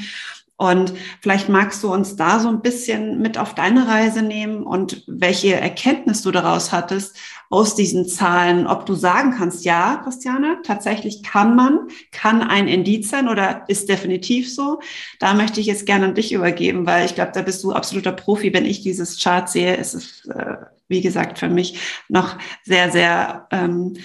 Und 0.57 0.93
vielleicht 1.21 1.49
magst 1.49 1.83
du 1.83 1.93
uns 1.93 2.15
da 2.15 2.39
so 2.39 2.47
ein 2.47 2.61
bisschen 2.61 3.21
mit 3.21 3.37
auf 3.37 3.55
deine 3.55 3.89
Reise 3.89 4.21
nehmen 4.21 4.63
und 4.63 5.03
welche 5.05 5.55
Erkenntnis 5.55 6.21
du 6.21 6.31
daraus 6.31 6.71
hattest 6.71 7.17
aus 7.49 7.75
diesen 7.75 8.07
Zahlen, 8.07 8.67
ob 8.67 8.85
du 8.85 8.93
sagen 8.93 9.35
kannst, 9.37 9.65
ja, 9.65 10.01
Christiane, 10.03 10.59
tatsächlich 10.63 11.23
kann 11.23 11.55
man, 11.55 11.87
kann 12.11 12.41
ein 12.41 12.67
Indiz 12.67 13.09
sein 13.09 13.29
oder 13.29 13.63
ist 13.67 13.89
definitiv 13.89 14.53
so. 14.53 14.79
Da 15.19 15.33
möchte 15.33 15.59
ich 15.59 15.67
jetzt 15.67 15.85
gerne 15.85 16.05
an 16.05 16.15
dich 16.15 16.33
übergeben, 16.33 16.85
weil 16.85 17.05
ich 17.05 17.15
glaube, 17.15 17.31
da 17.33 17.41
bist 17.41 17.63
du 17.63 17.71
absoluter 17.71 18.11
Profi. 18.11 18.53
Wenn 18.53 18.65
ich 18.65 18.81
dieses 18.81 19.21
Chart 19.21 19.49
sehe, 19.49 19.75
ist 19.75 19.93
es, 19.93 20.25
äh, 20.25 20.57
wie 20.87 21.01
gesagt, 21.01 21.39
für 21.39 21.49
mich 21.49 21.79
noch 22.09 22.37
sehr, 22.63 22.91
sehr 22.91 23.47
ähm, 23.51 23.95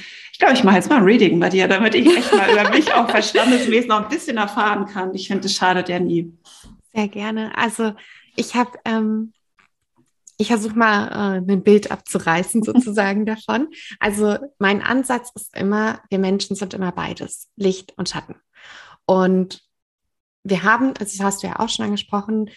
glaube, 0.41 0.55
ich 0.55 0.64
mache 0.64 0.76
jetzt 0.76 0.91
mal 0.91 0.97
ein 0.97 1.05
Reading 1.05 1.38
bei 1.38 1.51
dir, 1.51 1.68
damit 1.68 1.95
ich 1.95 2.16
echt 2.16 2.34
mal 2.34 2.51
über 2.51 2.70
mich 2.70 2.93
auch 2.93 3.09
verstandesmäßig 3.09 3.88
noch 3.88 4.03
ein 4.03 4.09
bisschen 4.09 4.38
erfahren 4.38 4.86
kann. 4.86 5.14
Ich 5.14 5.28
finde, 5.28 5.47
es 5.47 5.55
schadet 5.55 5.88
ja 5.88 6.01
nie. 6.01 6.32
Sehr 6.93 7.09
gerne. 7.09 7.57
Also 7.57 7.93
ich 8.36 8.55
habe, 8.57 8.70
ähm, 8.84 9.32
ich 10.41 10.49
versuche 10.49 10.74
mal 10.74 11.09
äh, 11.09 11.53
ein 11.53 11.62
Bild 11.62 11.91
abzureißen 11.91 12.62
sozusagen 12.64 13.26
davon. 13.26 13.68
Also 13.99 14.38
mein 14.59 14.82
Ansatz 14.82 15.30
ist 15.34 15.55
immer, 15.55 16.01
wir 16.09 16.18
Menschen 16.18 16.57
sind 16.57 16.72
immer 16.72 16.93
beides, 16.93 17.51
Licht 17.57 17.93
und 17.99 18.09
Schatten. 18.09 18.36
Und 19.05 19.62
wir 20.43 20.62
haben, 20.62 20.95
also 20.99 21.18
das 21.18 21.20
hast 21.20 21.43
du 21.43 21.49
ja 21.49 21.61
auch 21.61 21.68
schon 21.68 21.84
angesprochen, 21.84 22.49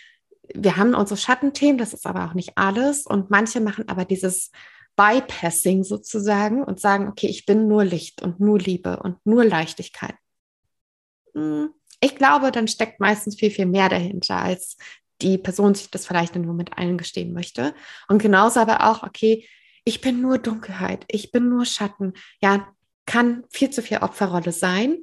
wir 0.54 0.78
haben 0.78 0.94
unsere 0.94 1.18
Schattenthemen, 1.18 1.78
das 1.78 1.94
ist 1.94 2.06
aber 2.06 2.26
auch 2.26 2.34
nicht 2.34 2.58
alles. 2.58 3.06
Und 3.06 3.30
manche 3.30 3.60
machen 3.60 3.90
aber 3.90 4.06
dieses 4.06 4.52
Bypassing 4.96 5.84
sozusagen 5.84 6.64
und 6.64 6.80
sagen, 6.80 7.10
okay, 7.10 7.28
ich 7.28 7.46
bin 7.46 7.68
nur 7.68 7.84
Licht 7.84 8.22
und 8.22 8.40
nur 8.40 8.60
Liebe 8.60 9.00
und 9.02 9.18
nur 9.26 9.44
Leichtigkeit. 9.44 10.16
Hm, 11.34 11.70
ich 12.00 12.16
glaube, 12.16 12.52
dann 12.52 12.68
steckt 12.70 13.02
meistens 13.02 13.38
viel, 13.38 13.52
viel 13.52 13.66
mehr 13.66 13.90
dahinter, 13.90 14.38
als 14.38 14.78
die 15.24 15.38
Person 15.38 15.74
sich 15.74 15.90
das 15.90 16.06
vielleicht 16.06 16.36
dem 16.36 16.46
Moment 16.46 16.78
eingestehen 16.78 17.34
möchte. 17.34 17.74
Und 18.08 18.22
genauso 18.22 18.60
aber 18.60 18.90
auch, 18.90 19.04
okay, 19.04 19.48
ich 19.86 20.02
bin 20.02 20.22
nur 20.22 20.38
Dunkelheit, 20.38 21.06
ich 21.08 21.32
bin 21.32 21.50
nur 21.50 21.66
Schatten. 21.66 22.14
Ja, 22.42 22.68
kann 23.06 23.44
viel 23.50 23.70
zu 23.70 23.82
viel 23.82 23.98
Opferrolle 23.98 24.52
sein 24.52 24.98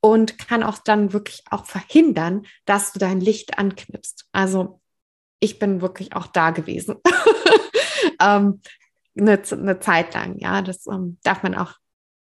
und 0.00 0.38
kann 0.38 0.62
auch 0.62 0.78
dann 0.78 1.12
wirklich 1.12 1.42
auch 1.50 1.66
verhindern, 1.66 2.46
dass 2.64 2.92
du 2.92 2.98
dein 2.98 3.20
Licht 3.20 3.58
anknipst. 3.58 4.26
Also 4.32 4.80
ich 5.40 5.58
bin 5.58 5.80
wirklich 5.80 6.14
auch 6.14 6.26
da 6.26 6.50
gewesen. 6.50 6.96
ähm, 8.20 8.60
eine, 9.18 9.42
eine, 9.50 9.80
Zeit 9.80 10.14
lang, 10.14 10.38
ja, 10.38 10.62
das 10.62 10.86
ähm, 10.86 11.18
darf 11.22 11.42
man 11.42 11.54
auch 11.54 11.74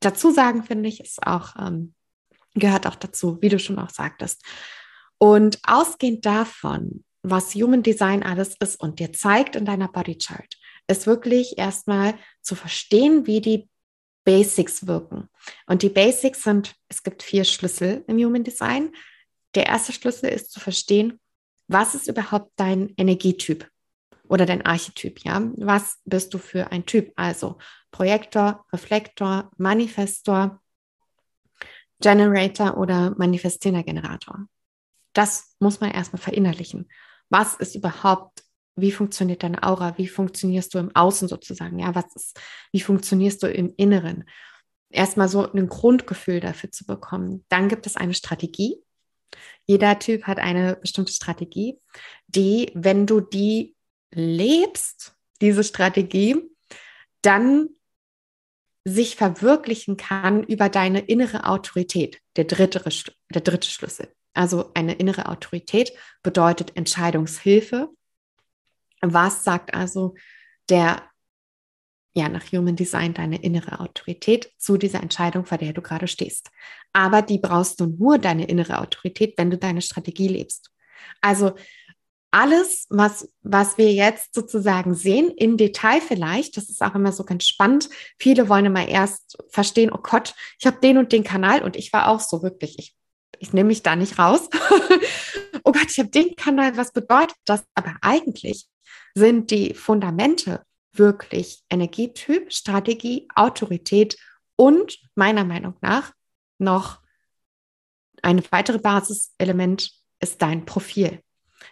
dazu 0.00 0.30
sagen, 0.30 0.64
finde 0.64 0.88
ich, 0.88 1.00
ist 1.00 1.26
auch, 1.26 1.54
ähm, 1.56 1.94
gehört 2.54 2.86
auch 2.86 2.96
dazu, 2.96 3.40
wie 3.42 3.48
du 3.48 3.58
schon 3.58 3.78
auch 3.78 3.90
sagtest. 3.90 4.42
Und 5.18 5.60
ausgehend 5.64 6.24
davon, 6.26 7.04
was 7.22 7.54
Human 7.54 7.82
Design 7.82 8.22
alles 8.22 8.56
ist 8.60 8.80
und 8.80 8.98
dir 8.98 9.12
zeigt 9.12 9.56
in 9.56 9.64
deiner 9.64 9.88
Body 9.88 10.16
Chart, 10.16 10.56
ist 10.88 11.06
wirklich 11.06 11.58
erstmal 11.58 12.14
zu 12.40 12.54
verstehen, 12.54 13.26
wie 13.26 13.40
die 13.40 13.68
Basics 14.24 14.86
wirken. 14.86 15.28
Und 15.66 15.82
die 15.82 15.88
Basics 15.88 16.42
sind, 16.42 16.74
es 16.88 17.02
gibt 17.02 17.22
vier 17.22 17.44
Schlüssel 17.44 18.04
im 18.06 18.18
Human 18.18 18.44
Design. 18.44 18.92
Der 19.54 19.66
erste 19.66 19.92
Schlüssel 19.92 20.30
ist 20.30 20.52
zu 20.52 20.60
verstehen, 20.60 21.20
was 21.68 21.94
ist 21.94 22.08
überhaupt 22.08 22.52
dein 22.56 22.92
Energietyp 22.96 23.68
oder 24.28 24.46
dein 24.46 24.64
Archetyp, 24.64 25.20
ja? 25.20 25.42
Was 25.56 25.98
bist 26.04 26.32
du 26.34 26.38
für 26.38 26.70
ein 26.70 26.86
Typ? 26.86 27.12
Also 27.16 27.58
Projektor, 27.90 28.64
Reflektor, 28.72 29.50
Manifestor, 29.58 30.60
Generator 32.00 32.76
oder 32.76 33.14
manifestierender 33.16 33.84
Generator. 33.84 34.46
Das 35.12 35.54
muss 35.60 35.80
man 35.80 35.90
erstmal 35.90 36.20
verinnerlichen. 36.20 36.88
Was 37.32 37.54
ist 37.54 37.74
überhaupt 37.74 38.42
wie 38.76 38.92
funktioniert 38.92 39.42
deine 39.42 39.62
Aura? 39.62 39.96
Wie 39.98 40.08
funktionierst 40.08 40.74
du 40.74 40.78
im 40.78 40.94
Außen 40.94 41.28
sozusagen? 41.28 41.78
Ja, 41.78 41.94
was 41.94 42.14
ist, 42.14 42.40
wie 42.72 42.80
funktionierst 42.80 43.42
du 43.42 43.46
im 43.48 43.74
Inneren? 43.76 44.24
Erstmal 44.90 45.28
so 45.28 45.50
ein 45.50 45.68
Grundgefühl 45.68 46.40
dafür 46.40 46.70
zu 46.70 46.86
bekommen. 46.86 47.44
Dann 47.48 47.68
gibt 47.68 47.86
es 47.86 47.96
eine 47.96 48.14
Strategie. 48.14 48.78
Jeder 49.66 49.98
Typ 49.98 50.24
hat 50.24 50.38
eine 50.38 50.76
bestimmte 50.76 51.12
Strategie, 51.12 51.78
die, 52.26 52.70
wenn 52.74 53.06
du 53.06 53.20
die 53.20 53.74
lebst, 54.10 55.14
diese 55.40 55.64
Strategie, 55.64 56.36
dann 57.22 57.70
sich 58.84 59.16
verwirklichen 59.16 59.96
kann 59.96 60.42
über 60.42 60.68
deine 60.68 61.00
innere 61.00 61.46
Autorität, 61.46 62.20
der 62.36 62.44
dritte, 62.44 62.82
der 63.32 63.40
dritte 63.40 63.68
Schlüssel. 63.68 64.12
Also 64.34 64.70
eine 64.74 64.94
innere 64.94 65.26
Autorität 65.26 65.92
bedeutet 66.22 66.76
Entscheidungshilfe, 66.76 67.90
was 69.02 69.44
sagt 69.44 69.74
also 69.74 70.14
der, 70.68 71.02
ja, 72.14 72.28
nach 72.28 72.44
Human 72.52 72.76
Design 72.76 73.14
deine 73.14 73.42
innere 73.42 73.80
Autorität 73.80 74.52
zu 74.58 74.76
dieser 74.76 75.02
Entscheidung, 75.02 75.44
vor 75.44 75.58
der 75.58 75.72
du 75.72 75.82
gerade 75.82 76.08
stehst? 76.08 76.50
Aber 76.92 77.20
die 77.22 77.38
brauchst 77.38 77.80
du 77.80 77.86
nur 77.86 78.18
deine 78.18 78.46
innere 78.46 78.80
Autorität, 78.80 79.34
wenn 79.36 79.50
du 79.50 79.58
deine 79.58 79.82
Strategie 79.82 80.28
lebst. 80.28 80.70
Also 81.20 81.54
alles, 82.30 82.86
was, 82.88 83.28
was 83.42 83.76
wir 83.76 83.92
jetzt 83.92 84.34
sozusagen 84.34 84.94
sehen, 84.94 85.30
in 85.36 85.58
Detail 85.58 86.00
vielleicht, 86.00 86.56
das 86.56 86.70
ist 86.70 86.82
auch 86.82 86.94
immer 86.94 87.12
so 87.12 87.24
ganz 87.24 87.46
spannend. 87.46 87.90
Viele 88.18 88.48
wollen 88.48 88.66
immer 88.66 88.88
erst 88.88 89.36
verstehen, 89.50 89.90
oh 89.92 90.00
Gott, 90.02 90.34
ich 90.58 90.66
habe 90.66 90.80
den 90.80 90.96
und 90.96 91.12
den 91.12 91.24
Kanal 91.24 91.62
und 91.62 91.76
ich 91.76 91.92
war 91.92 92.08
auch 92.08 92.20
so 92.20 92.42
wirklich, 92.42 92.78
ich, 92.78 92.96
ich 93.38 93.52
nehme 93.52 93.68
mich 93.68 93.82
da 93.82 93.96
nicht 93.96 94.18
raus. 94.18 94.48
oh 95.64 95.72
Gott, 95.72 95.90
ich 95.90 95.98
habe 95.98 96.10
den 96.10 96.36
Kanal, 96.36 96.76
was 96.76 96.92
bedeutet 96.92 97.36
das? 97.44 97.64
Aber 97.74 97.96
eigentlich 98.00 98.68
sind 99.14 99.50
die 99.50 99.74
Fundamente 99.74 100.62
wirklich 100.92 101.62
Energietyp, 101.70 102.52
Strategie, 102.52 103.28
Autorität 103.34 104.16
und 104.56 104.98
meiner 105.14 105.44
Meinung 105.44 105.74
nach 105.80 106.12
noch 106.58 107.00
ein 108.22 108.42
weiteres 108.50 108.82
Basiselement 108.82 109.90
ist 110.20 110.40
dein 110.40 110.64
Profil. 110.64 111.20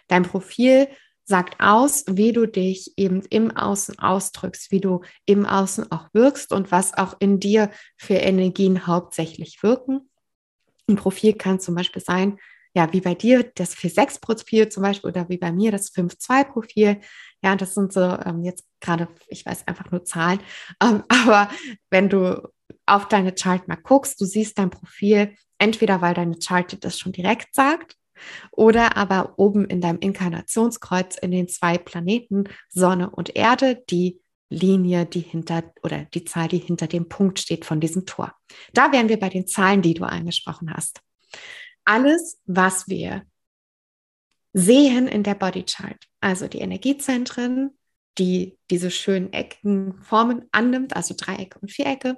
Dein 0.07 0.23
Profil 0.23 0.87
sagt 1.23 1.61
aus, 1.61 2.03
wie 2.07 2.33
du 2.33 2.45
dich 2.45 2.93
eben 2.97 3.21
im 3.29 3.55
Außen 3.55 3.99
ausdrückst, 3.99 4.71
wie 4.71 4.81
du 4.81 5.01
im 5.25 5.45
Außen 5.45 5.91
auch 5.91 6.09
wirkst 6.13 6.51
und 6.51 6.71
was 6.71 6.93
auch 6.93 7.15
in 7.19 7.39
dir 7.39 7.71
für 7.95 8.15
Energien 8.15 8.85
hauptsächlich 8.85 9.63
wirken. 9.63 10.10
Ein 10.87 10.95
Profil 10.95 11.33
kann 11.33 11.59
zum 11.59 11.75
Beispiel 11.75 12.01
sein, 12.01 12.37
ja, 12.73 12.91
wie 12.93 13.01
bei 13.01 13.15
dir 13.15 13.43
das 13.55 13.75
4-6-Profil 13.75 14.69
zum 14.69 14.83
Beispiel 14.83 15.09
oder 15.09 15.27
wie 15.27 15.37
bei 15.37 15.51
mir 15.51 15.71
das 15.71 15.91
5-2-Profil. 15.93 17.01
Ja, 17.43 17.55
das 17.55 17.73
sind 17.73 17.91
so 17.91 18.01
ähm, 18.01 18.43
jetzt 18.43 18.65
gerade, 18.79 19.07
ich 19.27 19.45
weiß 19.45 19.67
einfach 19.67 19.91
nur 19.91 20.05
Zahlen, 20.05 20.39
ähm, 20.81 21.03
aber 21.09 21.49
wenn 21.89 22.09
du 22.09 22.47
auf 22.85 23.07
deine 23.07 23.33
Chart 23.33 23.67
mal 23.67 23.75
guckst, 23.75 24.19
du 24.21 24.25
siehst 24.25 24.57
dein 24.57 24.69
Profil, 24.69 25.35
entweder 25.57 26.01
weil 26.01 26.13
deine 26.13 26.37
Chart 26.39 26.71
dir 26.71 26.79
das 26.79 26.97
schon 26.97 27.11
direkt 27.11 27.53
sagt 27.53 27.95
oder 28.51 28.97
aber 28.97 29.33
oben 29.37 29.65
in 29.65 29.81
deinem 29.81 29.99
Inkarnationskreuz 29.99 31.17
in 31.17 31.31
den 31.31 31.47
zwei 31.47 31.77
Planeten 31.77 32.45
Sonne 32.69 33.09
und 33.09 33.35
Erde 33.35 33.83
die 33.89 34.20
Linie, 34.51 35.07
die 35.07 35.21
hinter 35.21 35.63
oder 35.81 36.05
die 36.13 36.25
Zahl, 36.25 36.47
die 36.47 36.59
hinter 36.59 36.85
dem 36.85 37.09
Punkt 37.09 37.39
steht 37.39 37.65
von 37.65 37.79
diesem 37.79 38.05
Tor. 38.05 38.35
Da 38.73 38.91
wären 38.91 39.09
wir 39.09 39.19
bei 39.19 39.29
den 39.29 39.47
Zahlen, 39.47 39.81
die 39.81 39.95
du 39.95 40.03
angesprochen 40.03 40.71
hast 40.71 41.01
alles, 41.85 42.41
was 42.45 42.87
wir 42.87 43.25
sehen 44.53 45.07
in 45.07 45.23
der 45.23 45.35
Body 45.35 45.63
Chart, 45.63 45.97
also 46.19 46.47
die 46.47 46.59
Energiezentren, 46.59 47.77
die 48.17 48.57
diese 48.69 48.91
schönen 48.91 49.31
Ecken 49.33 50.01
Formen 50.03 50.47
annimmt, 50.51 50.95
also 50.95 51.13
Dreiecke 51.17 51.59
und 51.59 51.71
Vierecke, 51.71 52.17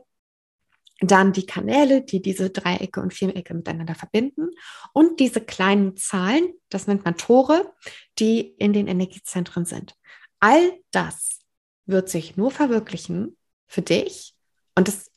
dann 1.00 1.34
die 1.34 1.46
Kanäle, 1.46 2.02
die 2.02 2.22
diese 2.22 2.50
Dreiecke 2.50 3.02
und 3.02 3.14
Vierecke 3.14 3.54
miteinander 3.54 3.94
verbinden 3.94 4.50
und 4.94 5.20
diese 5.20 5.42
kleinen 5.42 5.96
Zahlen, 5.98 6.54
das 6.70 6.88
nennt 6.88 7.06
man 7.06 7.18
Tore, 7.18 7.74
die 8.20 8.40
in 8.42 8.74
den 8.74 8.88
Energiezentren 8.88 9.66
sind. 9.66 9.96
All 10.40 10.80
das 10.92 11.40
wird 11.86 12.10
sich 12.10 12.38
nur 12.38 12.52
verwirklichen 12.52 13.38
für 13.68 13.82
dich. 13.82 14.36
Und 14.76 14.88
das 14.88 15.12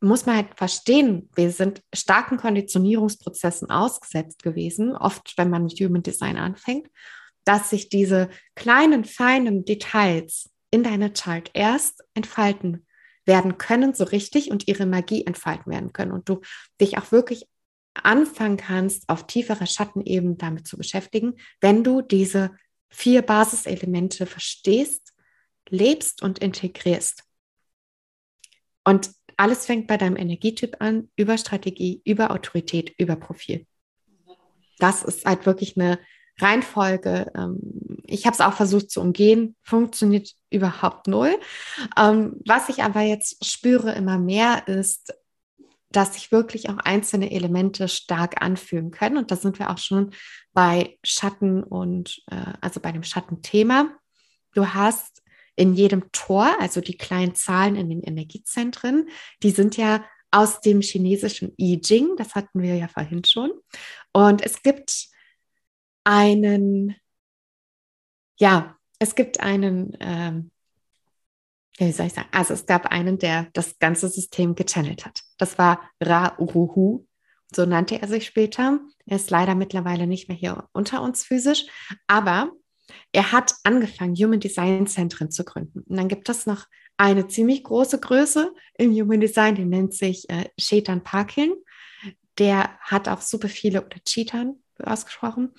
muss 0.00 0.26
man 0.26 0.36
halt 0.36 0.48
verstehen, 0.56 1.30
wir 1.34 1.50
sind 1.52 1.82
starken 1.94 2.36
Konditionierungsprozessen 2.36 3.70
ausgesetzt 3.70 4.42
gewesen, 4.42 4.96
oft 4.96 5.34
wenn 5.36 5.50
man 5.50 5.64
mit 5.64 5.78
Human 5.80 6.02
Design 6.02 6.36
anfängt, 6.36 6.88
dass 7.44 7.70
sich 7.70 7.88
diese 7.88 8.28
kleinen, 8.54 9.04
feinen 9.04 9.64
Details 9.64 10.50
in 10.70 10.82
deiner 10.82 11.10
Chart 11.10 11.50
erst 11.54 12.02
entfalten 12.14 12.86
werden 13.24 13.58
können, 13.58 13.94
so 13.94 14.04
richtig 14.04 14.50
und 14.50 14.66
ihre 14.66 14.86
Magie 14.86 15.24
entfalten 15.24 15.70
werden 15.70 15.92
können. 15.92 16.12
Und 16.12 16.28
du 16.28 16.40
dich 16.80 16.98
auch 16.98 17.12
wirklich 17.12 17.46
anfangen 17.94 18.56
kannst, 18.56 19.08
auf 19.08 19.26
tieferer 19.26 19.66
Schattenebene 19.66 20.36
damit 20.36 20.66
zu 20.66 20.76
beschäftigen, 20.76 21.34
wenn 21.60 21.84
du 21.84 22.00
diese 22.00 22.56
vier 22.88 23.22
Basiselemente 23.22 24.26
verstehst, 24.26 25.11
lebst 25.72 26.22
und 26.22 26.38
integrierst. 26.38 27.24
Und 28.84 29.10
alles 29.36 29.66
fängt 29.66 29.86
bei 29.86 29.96
deinem 29.96 30.16
Energietyp 30.16 30.76
an, 30.80 31.10
über 31.16 31.38
Strategie, 31.38 32.02
über 32.04 32.30
Autorität, 32.30 32.94
über 32.98 33.16
Profil. 33.16 33.66
Das 34.78 35.02
ist 35.02 35.24
halt 35.24 35.46
wirklich 35.46 35.76
eine 35.76 35.98
Reihenfolge. 36.38 37.32
Ähm, 37.34 37.58
ich 38.04 38.26
habe 38.26 38.34
es 38.34 38.40
auch 38.40 38.54
versucht 38.54 38.90
zu 38.90 39.00
umgehen, 39.00 39.56
funktioniert 39.62 40.30
überhaupt 40.50 41.06
null. 41.06 41.34
Ähm, 41.96 42.40
was 42.46 42.68
ich 42.68 42.82
aber 42.82 43.00
jetzt 43.00 43.44
spüre 43.44 43.92
immer 43.92 44.18
mehr 44.18 44.66
ist, 44.68 45.14
dass 45.90 46.14
sich 46.14 46.32
wirklich 46.32 46.70
auch 46.70 46.78
einzelne 46.78 47.30
Elemente 47.30 47.86
stark 47.88 48.42
anfühlen 48.42 48.90
können. 48.90 49.18
Und 49.18 49.30
da 49.30 49.36
sind 49.36 49.58
wir 49.58 49.70
auch 49.70 49.78
schon 49.78 50.12
bei 50.52 50.98
Schatten 51.04 51.62
und 51.62 52.22
äh, 52.30 52.54
also 52.60 52.80
bei 52.80 52.92
dem 52.92 53.02
Schattenthema. 53.02 53.90
Du 54.54 54.66
hast 54.74 55.21
in 55.56 55.74
jedem 55.74 56.10
Tor, 56.12 56.56
also 56.60 56.80
die 56.80 56.96
kleinen 56.96 57.34
Zahlen 57.34 57.76
in 57.76 57.88
den 57.90 58.02
Energiezentren, 58.02 59.08
die 59.42 59.50
sind 59.50 59.76
ja 59.76 60.04
aus 60.30 60.60
dem 60.60 60.80
chinesischen 60.80 61.54
I 61.58 61.80
Ching, 61.80 62.16
das 62.16 62.34
hatten 62.34 62.62
wir 62.62 62.74
ja 62.74 62.88
vorhin 62.88 63.22
schon. 63.24 63.52
Und 64.12 64.44
es 64.44 64.62
gibt 64.62 65.08
einen, 66.04 66.96
ja, 68.38 68.76
es 68.98 69.14
gibt 69.14 69.40
einen, 69.40 69.96
ähm, 70.00 70.50
wie 71.78 71.92
soll 71.92 72.06
ich 72.06 72.14
sagen, 72.14 72.28
also 72.32 72.54
es 72.54 72.66
gab 72.66 72.86
einen, 72.86 73.18
der 73.18 73.48
das 73.52 73.78
ganze 73.78 74.08
System 74.08 74.54
gechannelt 74.54 75.04
hat. 75.04 75.20
Das 75.38 75.58
war 75.58 75.90
Ra 76.00 76.38
Uruhu, 76.38 77.06
so 77.54 77.66
nannte 77.66 78.00
er 78.00 78.08
sich 78.08 78.26
später. 78.26 78.80
Er 79.04 79.16
ist 79.16 79.30
leider 79.30 79.54
mittlerweile 79.54 80.06
nicht 80.06 80.28
mehr 80.28 80.36
hier 80.36 80.68
unter 80.72 81.02
uns 81.02 81.24
physisch, 81.24 81.66
aber 82.06 82.52
er 83.12 83.32
hat 83.32 83.54
angefangen, 83.64 84.16
Human 84.16 84.40
Design 84.40 84.86
Zentren 84.86 85.30
zu 85.30 85.44
gründen. 85.44 85.82
Und 85.88 85.96
dann 85.96 86.08
gibt 86.08 86.28
es 86.28 86.46
noch 86.46 86.66
eine 86.96 87.26
ziemlich 87.28 87.64
große 87.64 87.98
Größe 87.98 88.52
im 88.78 88.92
Human 88.92 89.20
Design, 89.20 89.54
die 89.54 89.64
nennt 89.64 89.94
sich 89.94 90.28
äh, 90.30 90.48
Shetan 90.58 91.02
Parkin. 91.02 91.54
der 92.38 92.78
hat 92.80 93.08
auch 93.08 93.20
super 93.20 93.48
viele, 93.48 93.84
oder 93.84 93.98
Cheetah 94.04 94.54
ausgesprochen, 94.82 95.52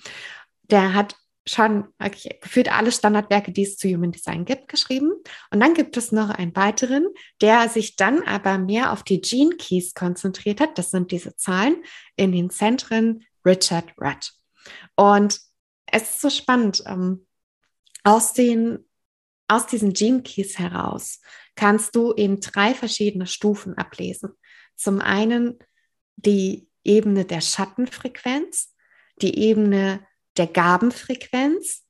der 0.70 0.94
hat 0.94 1.14
schon 1.46 1.84
okay, 1.98 2.38
gefühlt 2.40 2.72
alle 2.72 2.90
Standardwerke, 2.90 3.52
die 3.52 3.64
es 3.64 3.76
zu 3.76 3.88
Human 3.88 4.12
Design 4.12 4.44
gibt, 4.44 4.68
geschrieben. 4.68 5.12
Und 5.50 5.60
dann 5.60 5.74
gibt 5.74 5.96
es 5.96 6.10
noch 6.10 6.30
einen 6.30 6.56
weiteren, 6.56 7.06
der 7.40 7.68
sich 7.68 7.96
dann 7.96 8.22
aber 8.22 8.58
mehr 8.58 8.92
auf 8.92 9.02
die 9.02 9.20
Gene 9.20 9.56
Keys 9.56 9.94
konzentriert 9.94 10.60
hat. 10.60 10.78
Das 10.78 10.90
sind 10.90 11.10
diese 11.10 11.36
Zahlen 11.36 11.76
in 12.16 12.32
den 12.32 12.50
Zentren 12.50 13.24
Richard 13.44 13.92
Rudd. 14.00 14.32
Und 14.96 15.40
es 15.94 16.02
ist 16.02 16.20
so 16.20 16.30
spannend, 16.30 16.82
ähm, 16.86 17.24
aus, 18.02 18.32
den, 18.32 18.84
aus 19.48 19.66
diesen 19.66 19.92
Gene 19.92 20.22
Keys 20.22 20.58
heraus 20.58 21.20
kannst 21.54 21.94
du 21.94 22.10
in 22.10 22.40
drei 22.40 22.74
verschiedene 22.74 23.26
Stufen 23.28 23.78
ablesen. 23.78 24.30
Zum 24.74 25.00
einen 25.00 25.58
die 26.16 26.68
Ebene 26.82 27.24
der 27.24 27.40
Schattenfrequenz, 27.40 28.74
die 29.22 29.38
Ebene 29.38 30.04
der 30.36 30.48
Gabenfrequenz 30.48 31.84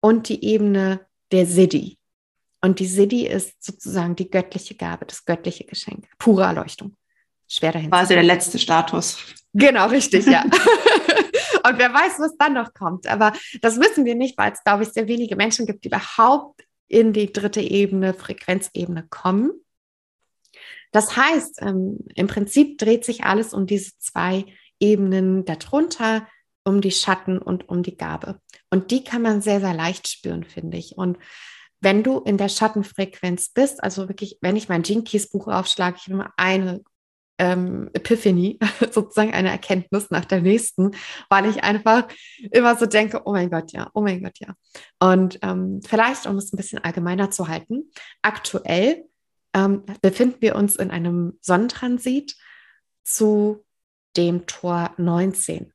und 0.00 0.28
die 0.28 0.44
Ebene 0.44 1.06
der 1.30 1.46
Siddhi. 1.46 1.98
Und 2.60 2.80
die 2.80 2.86
Siddhi 2.86 3.28
ist 3.28 3.62
sozusagen 3.62 4.16
die 4.16 4.28
göttliche 4.28 4.74
Gabe, 4.74 5.06
das 5.06 5.24
göttliche 5.24 5.64
Geschenk, 5.64 6.08
pure 6.18 6.42
Erleuchtung. 6.42 6.96
Schwer 7.48 7.70
dahin. 7.70 7.90
Quasi 7.90 8.14
der 8.14 8.24
letzte 8.24 8.58
Status. 8.58 9.18
Genau, 9.54 9.86
richtig, 9.86 10.26
ja. 10.26 10.44
und 11.68 11.78
wer 11.78 11.92
weiß, 11.92 12.18
was 12.18 12.36
dann 12.36 12.54
noch 12.54 12.72
kommt. 12.74 13.06
Aber 13.06 13.32
das 13.60 13.78
wissen 13.78 14.04
wir 14.04 14.14
nicht, 14.14 14.38
weil 14.38 14.52
es, 14.52 14.62
glaube 14.64 14.82
ich, 14.82 14.90
sehr 14.90 15.08
wenige 15.08 15.36
Menschen 15.36 15.66
gibt, 15.66 15.84
die 15.84 15.88
überhaupt 15.88 16.62
in 16.88 17.12
die 17.12 17.32
dritte 17.32 17.60
Ebene, 17.60 18.14
Frequenzebene 18.14 19.06
kommen. 19.08 19.52
Das 20.92 21.16
heißt, 21.16 21.62
ähm, 21.62 21.98
im 22.14 22.26
Prinzip 22.26 22.78
dreht 22.78 23.04
sich 23.04 23.24
alles 23.24 23.52
um 23.52 23.66
diese 23.66 23.92
zwei 23.98 24.46
Ebenen 24.80 25.44
darunter, 25.44 26.26
um 26.64 26.80
die 26.80 26.90
Schatten 26.90 27.38
und 27.38 27.68
um 27.68 27.82
die 27.82 27.96
Gabe. 27.96 28.40
Und 28.70 28.90
die 28.90 29.04
kann 29.04 29.22
man 29.22 29.40
sehr, 29.40 29.60
sehr 29.60 29.74
leicht 29.74 30.08
spüren, 30.08 30.44
finde 30.44 30.76
ich. 30.76 30.96
Und 30.96 31.18
wenn 31.80 32.02
du 32.02 32.20
in 32.20 32.38
der 32.38 32.48
Schattenfrequenz 32.48 33.50
bist, 33.50 33.82
also 33.82 34.08
wirklich, 34.08 34.38
wenn 34.40 34.56
ich 34.56 34.68
mein 34.68 34.82
Gene 34.82 35.04
Keys 35.04 35.28
Buch 35.28 35.48
aufschlage, 35.48 35.96
ich 35.98 36.04
habe 36.04 36.14
immer 36.14 36.32
eine 36.36 36.82
ähm, 37.38 37.90
Epiphany, 37.92 38.58
sozusagen 38.90 39.32
eine 39.32 39.50
Erkenntnis 39.50 40.10
nach 40.10 40.24
der 40.24 40.40
nächsten, 40.40 40.92
weil 41.28 41.46
ich 41.46 41.62
einfach 41.62 42.08
immer 42.50 42.76
so 42.76 42.86
denke, 42.86 43.22
oh 43.24 43.32
mein 43.32 43.50
Gott, 43.50 43.72
ja, 43.72 43.90
oh 43.94 44.00
mein 44.00 44.22
Gott, 44.22 44.38
ja. 44.38 44.54
Und 44.98 45.38
ähm, 45.42 45.80
vielleicht, 45.86 46.26
um 46.26 46.36
es 46.36 46.52
ein 46.52 46.56
bisschen 46.56 46.82
allgemeiner 46.82 47.30
zu 47.30 47.48
halten, 47.48 47.90
aktuell 48.22 49.04
ähm, 49.54 49.84
befinden 50.02 50.36
wir 50.40 50.56
uns 50.56 50.76
in 50.76 50.90
einem 50.90 51.38
Sonnentransit 51.40 52.36
zu 53.04 53.64
dem 54.16 54.46
Tor 54.46 54.92
19. 54.96 55.72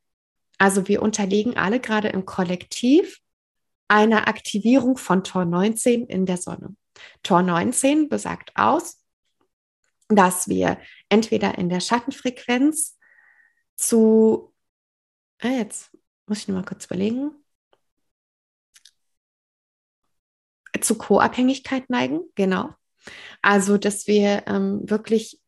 Also 0.58 0.86
wir 0.88 1.02
unterliegen 1.02 1.56
alle 1.56 1.80
gerade 1.80 2.08
im 2.08 2.24
Kollektiv 2.24 3.18
einer 3.88 4.28
Aktivierung 4.28 4.96
von 4.96 5.24
Tor 5.24 5.44
19 5.44 6.06
in 6.06 6.26
der 6.26 6.36
Sonne. 6.36 6.76
Tor 7.22 7.42
19 7.42 8.08
besagt 8.08 8.52
aus, 8.54 9.02
dass 10.08 10.48
wir 10.48 10.78
entweder 11.12 11.58
in 11.58 11.68
der 11.68 11.80
Schattenfrequenz 11.80 12.98
zu, 13.76 14.54
äh, 15.42 15.58
jetzt 15.58 15.90
muss 16.26 16.38
ich 16.38 16.48
noch 16.48 16.56
mal 16.56 16.64
kurz 16.64 16.86
überlegen, 16.86 17.32
zu 20.80 20.96
Co-Abhängigkeit 20.96 21.90
neigen, 21.90 22.22
genau. 22.34 22.70
Also, 23.42 23.76
dass 23.76 24.06
wir 24.06 24.44
ähm, 24.46 24.80
wirklich 24.88 25.40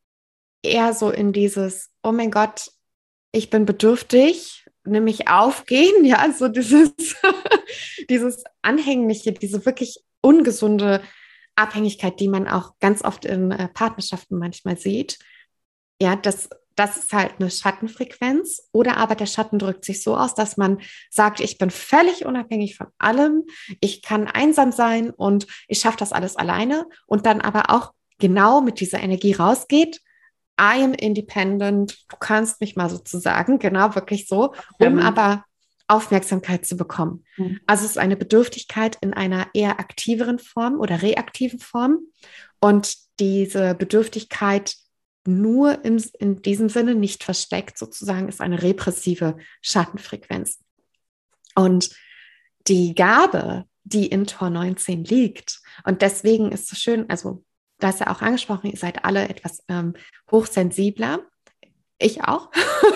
eher 0.61 0.93
so 0.93 1.09
in 1.09 1.33
dieses, 1.33 1.89
oh 2.03 2.11
mein 2.11 2.31
Gott, 2.31 2.71
ich 3.31 3.49
bin 3.49 3.65
bedürftig, 3.65 4.65
nämlich 4.85 5.27
aufgehen, 5.27 6.05
ja, 6.05 6.31
so 6.31 6.47
dieses, 6.47 6.93
dieses 8.09 8.43
Anhängliche, 8.61 9.33
diese 9.33 9.65
wirklich 9.65 9.99
ungesunde 10.21 11.01
Abhängigkeit, 11.55 12.19
die 12.19 12.27
man 12.27 12.47
auch 12.47 12.77
ganz 12.79 13.03
oft 13.03 13.25
in 13.25 13.51
äh, 13.51 13.67
Partnerschaften 13.69 14.37
manchmal 14.37 14.77
sieht. 14.77 15.17
Ja, 16.01 16.15
das, 16.15 16.49
das 16.75 16.97
ist 16.97 17.13
halt 17.13 17.35
eine 17.39 17.49
Schattenfrequenz. 17.49 18.69
Oder 18.71 18.97
aber 18.97 19.15
der 19.15 19.25
Schatten 19.25 19.59
drückt 19.59 19.85
sich 19.85 20.03
so 20.03 20.17
aus, 20.17 20.35
dass 20.35 20.57
man 20.57 20.79
sagt, 21.09 21.39
ich 21.39 21.57
bin 21.57 21.69
völlig 21.69 22.25
unabhängig 22.25 22.77
von 22.77 22.87
allem, 22.97 23.43
ich 23.79 24.01
kann 24.01 24.27
einsam 24.27 24.71
sein 24.71 25.09
und 25.09 25.47
ich 25.67 25.79
schaffe 25.79 25.97
das 25.97 26.13
alles 26.13 26.35
alleine 26.35 26.85
und 27.07 27.25
dann 27.25 27.41
aber 27.41 27.69
auch 27.69 27.93
genau 28.19 28.61
mit 28.61 28.79
dieser 28.79 28.99
Energie 28.99 29.33
rausgeht. 29.33 30.01
I 30.59 30.81
am 30.83 30.93
independent, 30.93 32.05
du 32.09 32.15
kannst 32.17 32.61
mich 32.61 32.77
mal 32.77 32.89
sozusagen, 32.89 33.59
genau 33.59 33.93
wirklich 33.95 34.27
so, 34.27 34.53
um 34.79 34.99
aber 34.99 35.43
Aufmerksamkeit 35.87 36.65
zu 36.65 36.77
bekommen. 36.77 37.25
Mhm. 37.37 37.59
Also 37.67 37.85
es 37.85 37.91
ist 37.91 37.97
eine 37.97 38.15
Bedürftigkeit 38.15 38.97
in 39.01 39.13
einer 39.13 39.47
eher 39.53 39.79
aktiveren 39.79 40.39
Form 40.39 40.79
oder 40.79 41.01
reaktiven 41.01 41.59
Form. 41.59 41.99
Und 42.59 42.95
diese 43.19 43.75
Bedürftigkeit 43.75 44.75
nur 45.27 45.83
im, 45.83 46.03
in 46.19 46.41
diesem 46.41 46.69
Sinne 46.69 46.95
nicht 46.95 47.23
versteckt, 47.23 47.77
sozusagen, 47.77 48.29
ist 48.29 48.41
eine 48.41 48.61
repressive 48.61 49.37
Schattenfrequenz. 49.61 50.59
Und 51.55 51.89
die 52.67 52.95
Gabe, 52.95 53.65
die 53.83 54.07
in 54.07 54.25
Tor 54.25 54.49
19 54.49 55.03
liegt, 55.03 55.61
und 55.83 56.01
deswegen 56.01 56.51
ist 56.51 56.71
es 56.71 56.79
schön, 56.79 57.09
also 57.09 57.43
da 57.79 57.89
ist 57.89 57.99
ja 57.99 58.07
auch 58.13 58.21
angesprochen, 58.21 58.71
ihr 58.71 58.77
seid 58.77 59.03
alle 59.03 59.27
etwas 59.27 59.63
ähm, 59.67 59.95
hochsensibler. 60.31 61.25
Ich 61.97 62.23
auch. 62.23 62.51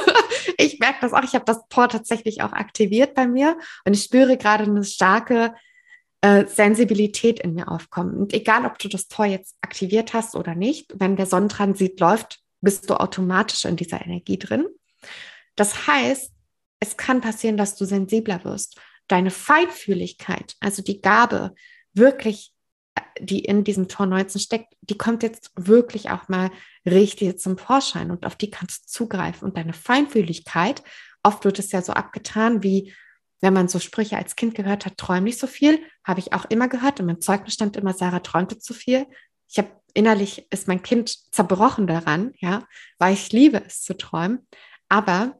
ich 0.57 0.79
merke 0.79 0.99
das 1.01 1.13
auch. 1.13 1.23
Ich 1.23 1.35
habe 1.35 1.45
das 1.45 1.67
Tor 1.69 1.89
tatsächlich 1.89 2.41
auch 2.41 2.53
aktiviert 2.53 3.13
bei 3.13 3.27
mir 3.27 3.57
und 3.85 3.93
ich 3.93 4.03
spüre 4.03 4.37
gerade 4.37 4.63
eine 4.63 4.83
starke 4.83 5.53
äh, 6.21 6.45
Sensibilität 6.45 7.39
in 7.39 7.53
mir 7.53 7.69
aufkommen. 7.69 8.15
Und 8.17 8.33
egal, 8.33 8.65
ob 8.65 8.77
du 8.79 8.89
das 8.89 9.07
Tor 9.07 9.25
jetzt 9.25 9.55
aktiviert 9.61 10.13
hast 10.13 10.35
oder 10.35 10.55
nicht, 10.55 10.93
wenn 10.99 11.15
der 11.15 11.25
Sonnentransit 11.25 11.99
läuft, 11.99 12.39
bist 12.61 12.89
du 12.89 12.95
automatisch 12.99 13.65
in 13.65 13.77
dieser 13.77 14.05
Energie 14.05 14.37
drin. 14.37 14.65
Das 15.55 15.87
heißt, 15.87 16.33
es 16.81 16.97
kann 16.97 17.21
passieren, 17.21 17.57
dass 17.57 17.75
du 17.75 17.85
sensibler 17.85 18.43
wirst. 18.43 18.79
Deine 19.07 19.31
Feinfühligkeit, 19.31 20.55
also 20.59 20.81
die 20.81 21.01
Gabe, 21.01 21.53
wirklich 21.93 22.53
die 23.19 23.39
in 23.39 23.63
diesem 23.63 23.87
Tor 23.87 24.05
19 24.05 24.41
steckt, 24.41 24.73
die 24.81 24.97
kommt 24.97 25.23
jetzt 25.23 25.51
wirklich 25.55 26.09
auch 26.09 26.27
mal 26.29 26.51
richtig 26.85 27.39
zum 27.39 27.57
Vorschein 27.57 28.11
und 28.11 28.25
auf 28.25 28.35
die 28.35 28.49
kannst 28.49 28.83
du 28.83 28.87
zugreifen. 28.87 29.47
Und 29.47 29.57
deine 29.57 29.73
Feinfühligkeit, 29.73 30.83
oft 31.23 31.45
wird 31.45 31.59
es 31.59 31.71
ja 31.71 31.81
so 31.81 31.93
abgetan, 31.93 32.63
wie 32.63 32.93
wenn 33.41 33.53
man 33.53 33.67
so 33.67 33.79
Sprüche 33.79 34.17
als 34.17 34.35
Kind 34.35 34.55
gehört 34.55 34.85
hat, 34.85 34.97
träum 34.97 35.23
nicht 35.23 35.39
so 35.39 35.47
viel, 35.47 35.81
habe 36.03 36.19
ich 36.19 36.33
auch 36.33 36.45
immer 36.45 36.67
gehört. 36.67 36.99
Und 36.99 37.05
mein 37.05 37.21
Zeugnis 37.21 37.53
stand 37.53 37.77
immer, 37.77 37.93
Sarah 37.93 38.19
träumte 38.19 38.59
zu 38.59 38.73
viel. 38.73 39.07
Ich 39.47 39.57
habe 39.57 39.69
innerlich 39.93 40.51
ist 40.51 40.67
mein 40.67 40.83
Kind 40.83 41.33
zerbrochen 41.33 41.87
daran, 41.87 42.33
ja, 42.37 42.67
weil 42.97 43.13
ich 43.13 43.31
liebe 43.31 43.63
es 43.65 43.81
zu 43.81 43.97
träumen. 43.97 44.47
Aber 44.87 45.39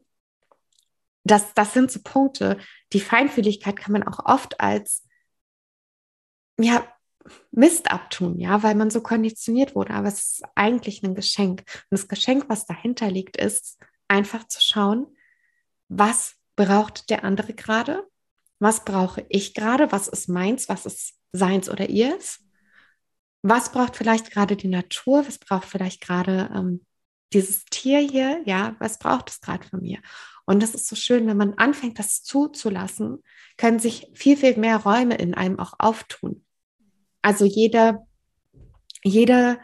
das, 1.24 1.54
das 1.54 1.74
sind 1.74 1.90
so 1.90 2.00
Punkte. 2.02 2.58
Die 2.92 3.00
Feinfühligkeit 3.00 3.76
kann 3.76 3.92
man 3.92 4.02
auch 4.02 4.24
oft 4.24 4.60
als 4.60 5.06
ja, 6.58 6.86
Mist 7.50 7.90
abtun, 7.90 8.38
ja, 8.38 8.62
weil 8.62 8.74
man 8.74 8.90
so 8.90 9.02
konditioniert 9.02 9.74
wurde. 9.74 9.94
Aber 9.94 10.08
es 10.08 10.20
ist 10.20 10.44
eigentlich 10.54 11.02
ein 11.02 11.14
Geschenk. 11.14 11.60
Und 11.90 11.98
das 11.98 12.08
Geschenk, 12.08 12.48
was 12.48 12.66
dahinter 12.66 13.10
liegt, 13.10 13.36
ist 13.36 13.78
einfach 14.08 14.48
zu 14.48 14.60
schauen, 14.60 15.06
was 15.88 16.36
braucht 16.66 17.08
der 17.08 17.24
andere 17.24 17.54
gerade? 17.54 18.06
Was 18.58 18.84
brauche 18.84 19.24
ich 19.30 19.54
gerade? 19.54 19.90
Was 19.92 20.08
ist 20.08 20.28
meins? 20.28 20.68
Was 20.68 20.84
ist 20.84 21.14
seins 21.32 21.70
oder 21.70 21.88
ihrs? 21.88 22.40
Was 23.42 23.72
braucht 23.72 23.96
vielleicht 23.96 24.30
gerade 24.30 24.56
die 24.56 24.68
Natur? 24.68 25.26
Was 25.26 25.38
braucht 25.38 25.66
vielleicht 25.66 26.02
gerade 26.02 26.50
ähm, 26.54 26.84
dieses 27.32 27.64
Tier 27.64 28.00
hier? 28.00 28.42
Ja, 28.44 28.76
was 28.78 28.98
braucht 28.98 29.30
es 29.30 29.40
gerade 29.40 29.66
von 29.66 29.80
mir? 29.80 30.00
Und 30.44 30.62
das 30.62 30.74
ist 30.74 30.86
so 30.86 30.96
schön, 30.96 31.26
wenn 31.26 31.38
man 31.38 31.54
anfängt, 31.54 31.98
das 31.98 32.22
zuzulassen, 32.22 33.22
können 33.56 33.78
sich 33.78 34.10
viel, 34.12 34.36
viel 34.36 34.58
mehr 34.58 34.76
Räume 34.78 35.14
in 35.14 35.32
einem 35.32 35.58
auch 35.58 35.74
auftun. 35.78 36.44
Also 37.22 37.46
jeder, 37.46 38.06
jeder, 39.02 39.60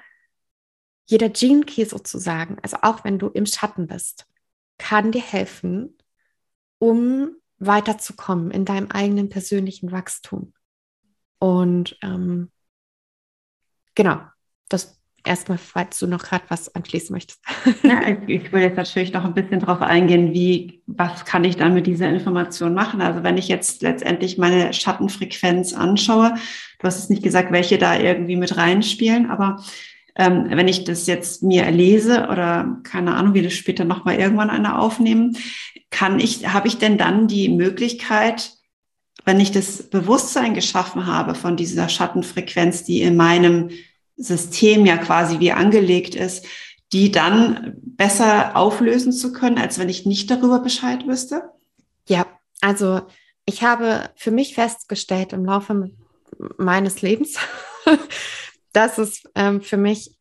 jeder 1.05 1.29
Gene 1.29 1.65
Key 1.65 1.85
sozusagen, 1.85 2.57
also 2.63 2.79
auch 2.81 3.05
wenn 3.05 3.19
du 3.19 3.29
im 3.29 3.45
Schatten 3.45 3.87
bist, 3.87 4.27
kann 4.79 5.13
dir 5.13 5.23
helfen, 5.23 5.96
um 6.79 7.31
weiterzukommen 7.59 8.51
in 8.51 8.65
deinem 8.65 8.91
eigenen 8.91 9.29
persönlichen 9.29 9.93
Wachstum. 9.93 10.53
Und 11.39 11.99
ähm, 12.03 12.51
genau, 13.95 14.21
das 14.69 14.97
erstmal, 15.27 15.59
falls 15.59 15.99
du 15.99 16.07
noch 16.07 16.23
gerade 16.23 16.45
was 16.49 16.75
anschließen 16.75 17.13
möchtest. 17.13 17.41
Ja, 17.83 18.01
ich 18.27 18.53
will 18.53 18.63
jetzt 18.63 18.77
natürlich 18.77 19.13
noch 19.13 19.25
ein 19.25 19.35
bisschen 19.35 19.61
darauf 19.61 19.83
eingehen, 19.83 20.33
wie, 20.33 20.83
was 20.87 21.25
kann 21.25 21.45
ich 21.45 21.57
dann 21.57 21.75
mit 21.75 21.87
dieser 21.87 22.09
Information 22.09 22.75
machen? 22.75 23.03
Also 23.03 23.23
wenn 23.23 23.37
ich 23.37 23.49
jetzt 23.49 23.83
letztendlich 23.83 24.39
meine 24.39 24.73
Schattenfrequenz 24.73 25.75
anschaue, 25.75 26.35
du 26.79 26.87
hast 26.87 26.99
es 26.99 27.11
nicht 27.11 27.23
gesagt, 27.23 27.53
welche 27.53 27.79
da 27.79 27.99
irgendwie 27.99 28.37
mit 28.37 28.57
reinspielen, 28.57 29.29
aber 29.31 29.63
ähm, 30.17 30.47
wenn 30.51 30.69
ich 30.69 30.85
das 30.85 31.07
jetzt 31.07 31.43
mir 31.43 31.71
lese 31.71 32.29
oder 32.31 32.79
keine 32.83 33.15
Ahnung, 33.15 33.35
wie 33.35 33.43
das 33.43 33.53
später 33.53 33.85
nochmal 33.85 34.17
irgendwann 34.17 34.51
einer 34.51 34.81
aufnehmen, 34.81 35.37
kann 35.91 36.19
ich, 36.19 36.53
habe 36.53 36.69
ich 36.69 36.79
denn 36.79 36.99
dann 36.99 37.29
die 37.29 37.49
Möglichkeit, 37.49 38.53
wenn 39.25 39.41
ich 39.41 39.51
das 39.51 39.91
Bewusstsein 39.91 40.55
geschaffen 40.55 41.07
habe 41.07 41.35
von 41.35 41.57
dieser 41.57 41.89
Schattenfrequenz, 41.89 42.85
die 42.85 43.03
in 43.03 43.17
meinem 43.17 43.71
System 44.17 44.87
ja 44.87 44.97
quasi 44.97 45.41
wie 45.41 45.53
angelegt 45.53 46.15
ist, 46.15 46.47
die 46.93 47.11
dann 47.11 47.75
besser 47.83 48.57
auflösen 48.57 49.13
zu 49.13 49.33
können, 49.33 49.59
als 49.59 49.79
wenn 49.79 49.89
ich 49.89 50.07
nicht 50.07 50.31
darüber 50.31 50.61
Bescheid 50.61 51.07
wüsste? 51.07 51.43
Ja, 52.09 52.27
also 52.61 53.03
ich 53.45 53.63
habe 53.63 54.11
für 54.15 54.31
mich 54.31 54.55
festgestellt 54.55 55.33
im 55.33 55.45
Laufe 55.45 55.91
meines 56.57 57.03
Lebens, 57.03 57.37
dass 58.77 58.99
es 58.99 59.23
ähm, 59.35 59.63
für 59.63 59.79
mich 59.79 60.19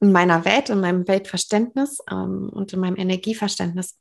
in 0.00 0.12
meiner 0.12 0.44
Welt, 0.44 0.70
in 0.70 0.80
meinem 0.80 1.08
Weltverständnis 1.08 1.98
ähm, 2.08 2.48
und 2.52 2.72
in 2.72 2.78
meinem 2.78 2.96
Energieverständnis 2.96 3.98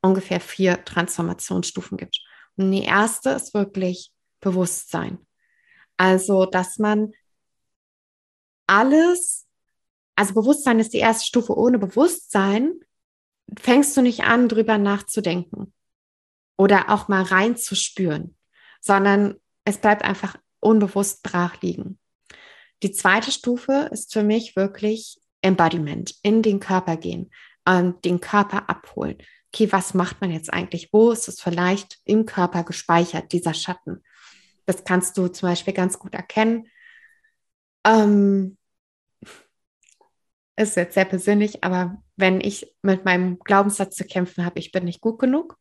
ungefähr 0.00 0.40
vier 0.40 0.84
Transformationsstufen 0.84 1.98
gibt. 1.98 2.20
Und 2.56 2.70
die 2.70 2.84
erste 2.84 3.30
ist 3.30 3.52
wirklich 3.52 4.12
Bewusstsein. 4.38 5.18
Also, 5.96 6.46
dass 6.46 6.78
man 6.78 7.12
alles, 8.68 9.48
also 10.14 10.34
Bewusstsein 10.34 10.78
ist 10.78 10.94
die 10.94 10.98
erste 10.98 11.26
Stufe. 11.26 11.58
Ohne 11.58 11.80
Bewusstsein 11.80 12.74
fängst 13.58 13.96
du 13.96 14.02
nicht 14.02 14.22
an, 14.22 14.48
drüber 14.48 14.78
nachzudenken 14.78 15.74
oder 16.56 16.90
auch 16.90 17.08
mal 17.08 17.24
reinzuspüren, 17.24 18.36
sondern 18.80 19.34
es 19.64 19.78
bleibt 19.78 20.04
einfach 20.04 20.36
unbewusst 20.60 21.24
brach 21.24 21.60
liegen. 21.60 21.98
Die 22.82 22.92
zweite 22.92 23.30
Stufe 23.30 23.88
ist 23.92 24.12
für 24.12 24.22
mich 24.22 24.56
wirklich 24.56 25.20
Embodiment, 25.42 26.14
in 26.22 26.42
den 26.42 26.60
Körper 26.60 26.96
gehen, 26.96 27.30
ähm, 27.66 28.00
den 28.02 28.20
Körper 28.20 28.68
abholen. 28.68 29.18
Okay, 29.52 29.70
was 29.72 29.94
macht 29.94 30.20
man 30.20 30.30
jetzt 30.30 30.52
eigentlich? 30.52 30.90
Wo 30.92 31.10
ist 31.10 31.28
es 31.28 31.40
vielleicht 31.40 31.98
im 32.04 32.24
Körper 32.24 32.64
gespeichert, 32.64 33.32
dieser 33.32 33.54
Schatten? 33.54 34.02
Das 34.66 34.84
kannst 34.84 35.18
du 35.18 35.28
zum 35.28 35.48
Beispiel 35.48 35.74
ganz 35.74 35.98
gut 35.98 36.14
erkennen. 36.14 36.68
Ähm, 37.84 38.56
ist 40.56 40.76
jetzt 40.76 40.94
sehr 40.94 41.06
persönlich, 41.06 41.64
aber 41.64 42.02
wenn 42.16 42.40
ich 42.40 42.74
mit 42.82 43.04
meinem 43.04 43.38
Glaubenssatz 43.38 43.96
zu 43.96 44.04
kämpfen 44.04 44.44
habe, 44.44 44.58
ich 44.58 44.72
bin 44.72 44.84
nicht 44.84 45.00
gut 45.00 45.18
genug 45.18 45.58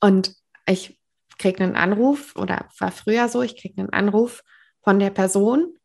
und 0.00 0.34
ich 0.68 1.00
kriege 1.38 1.62
einen 1.62 1.76
Anruf 1.76 2.34
oder 2.36 2.68
war 2.78 2.90
früher 2.90 3.28
so, 3.28 3.42
ich 3.42 3.56
kriege 3.56 3.80
einen 3.80 3.90
Anruf 3.90 4.42
von 4.82 4.98
der 4.98 5.10
Person, 5.10 5.78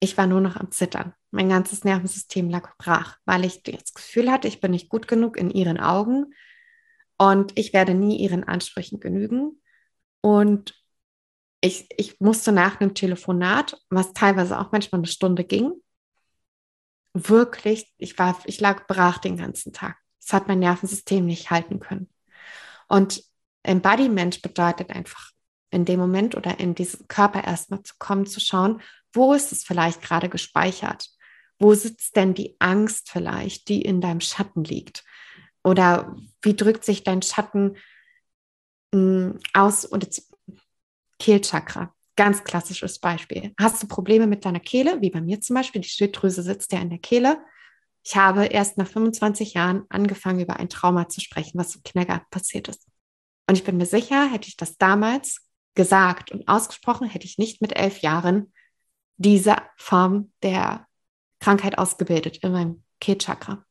ich 0.00 0.16
war 0.16 0.26
nur 0.26 0.40
noch 0.40 0.56
am 0.56 0.70
Zittern. 0.70 1.14
Mein 1.30 1.48
ganzes 1.48 1.84
Nervensystem 1.84 2.48
lag 2.48 2.76
brach, 2.78 3.16
weil 3.24 3.44
ich 3.44 3.62
das 3.62 3.92
Gefühl 3.92 4.30
hatte, 4.30 4.48
ich 4.48 4.60
bin 4.60 4.70
nicht 4.70 4.88
gut 4.88 5.08
genug 5.08 5.36
in 5.36 5.50
ihren 5.50 5.78
Augen 5.78 6.34
und 7.16 7.58
ich 7.58 7.72
werde 7.72 7.94
nie 7.94 8.18
ihren 8.18 8.44
Ansprüchen 8.44 9.00
genügen. 9.00 9.60
Und 10.20 10.74
ich, 11.60 11.88
ich 11.96 12.20
musste 12.20 12.52
nach 12.52 12.80
einem 12.80 12.94
Telefonat, 12.94 13.80
was 13.90 14.12
teilweise 14.12 14.58
auch 14.58 14.70
manchmal 14.70 15.00
eine 15.00 15.08
Stunde 15.08 15.44
ging, 15.44 15.72
wirklich, 17.14 17.92
ich 17.98 18.18
war, 18.18 18.40
ich 18.44 18.60
lag 18.60 18.86
brach 18.86 19.18
den 19.18 19.36
ganzen 19.36 19.72
Tag. 19.72 19.96
Es 20.20 20.32
hat 20.32 20.46
mein 20.46 20.60
Nervensystem 20.60 21.26
nicht 21.26 21.50
halten 21.50 21.80
können. 21.80 22.08
Und 22.86 23.22
Embodiment 23.62 24.40
bedeutet 24.42 24.90
einfach 24.90 25.32
in 25.70 25.84
dem 25.84 26.00
Moment 26.00 26.36
oder 26.36 26.60
in 26.60 26.74
diesen 26.74 27.08
Körper 27.08 27.44
erstmal 27.44 27.82
zu 27.82 27.94
kommen, 27.98 28.26
zu 28.26 28.40
schauen, 28.40 28.80
wo 29.18 29.34
ist 29.34 29.52
es 29.52 29.64
vielleicht 29.64 30.00
gerade 30.00 30.30
gespeichert? 30.30 31.10
Wo 31.58 31.74
sitzt 31.74 32.16
denn 32.16 32.34
die 32.34 32.56
Angst 32.60 33.10
vielleicht, 33.10 33.68
die 33.68 33.82
in 33.82 34.00
deinem 34.00 34.20
Schatten 34.20 34.64
liegt? 34.64 35.04
Oder 35.62 36.16
wie 36.40 36.54
drückt 36.54 36.84
sich 36.84 37.04
dein 37.04 37.20
Schatten 37.20 37.76
hm, 38.94 39.38
aus? 39.52 39.90
Oder 39.90 40.06
Kehlchakra, 41.18 41.92
ganz 42.16 42.44
klassisches 42.44 43.00
Beispiel. 43.00 43.52
Hast 43.58 43.82
du 43.82 43.88
Probleme 43.88 44.26
mit 44.26 44.44
deiner 44.44 44.60
Kehle, 44.60 45.00
wie 45.02 45.10
bei 45.10 45.20
mir 45.20 45.40
zum 45.40 45.56
Beispiel? 45.56 45.82
Die 45.82 45.88
Schilddrüse 45.88 46.42
sitzt 46.42 46.72
ja 46.72 46.78
in 46.78 46.90
der 46.90 47.00
Kehle. 47.00 47.44
Ich 48.04 48.16
habe 48.16 48.46
erst 48.46 48.78
nach 48.78 48.86
25 48.86 49.54
Jahren 49.54 49.84
angefangen, 49.88 50.40
über 50.40 50.56
ein 50.56 50.68
Trauma 50.68 51.08
zu 51.08 51.20
sprechen, 51.20 51.58
was 51.58 51.74
im 51.74 51.82
Kindergarten 51.82 52.26
passiert 52.30 52.68
ist. 52.68 52.86
Und 53.48 53.56
ich 53.56 53.64
bin 53.64 53.76
mir 53.76 53.86
sicher, 53.86 54.30
hätte 54.30 54.48
ich 54.48 54.56
das 54.56 54.78
damals 54.78 55.40
gesagt 55.74 56.30
und 56.30 56.46
ausgesprochen, 56.48 57.08
hätte 57.08 57.26
ich 57.26 57.38
nicht 57.38 57.60
mit 57.60 57.76
elf 57.76 57.98
Jahren 57.98 58.52
diese 59.18 59.56
Form 59.76 60.32
der 60.42 60.86
Krankheit 61.40 61.76
ausgebildet 61.78 62.38
in 62.38 62.52
meinem 62.52 62.82
Kehlchakra. 63.00 63.64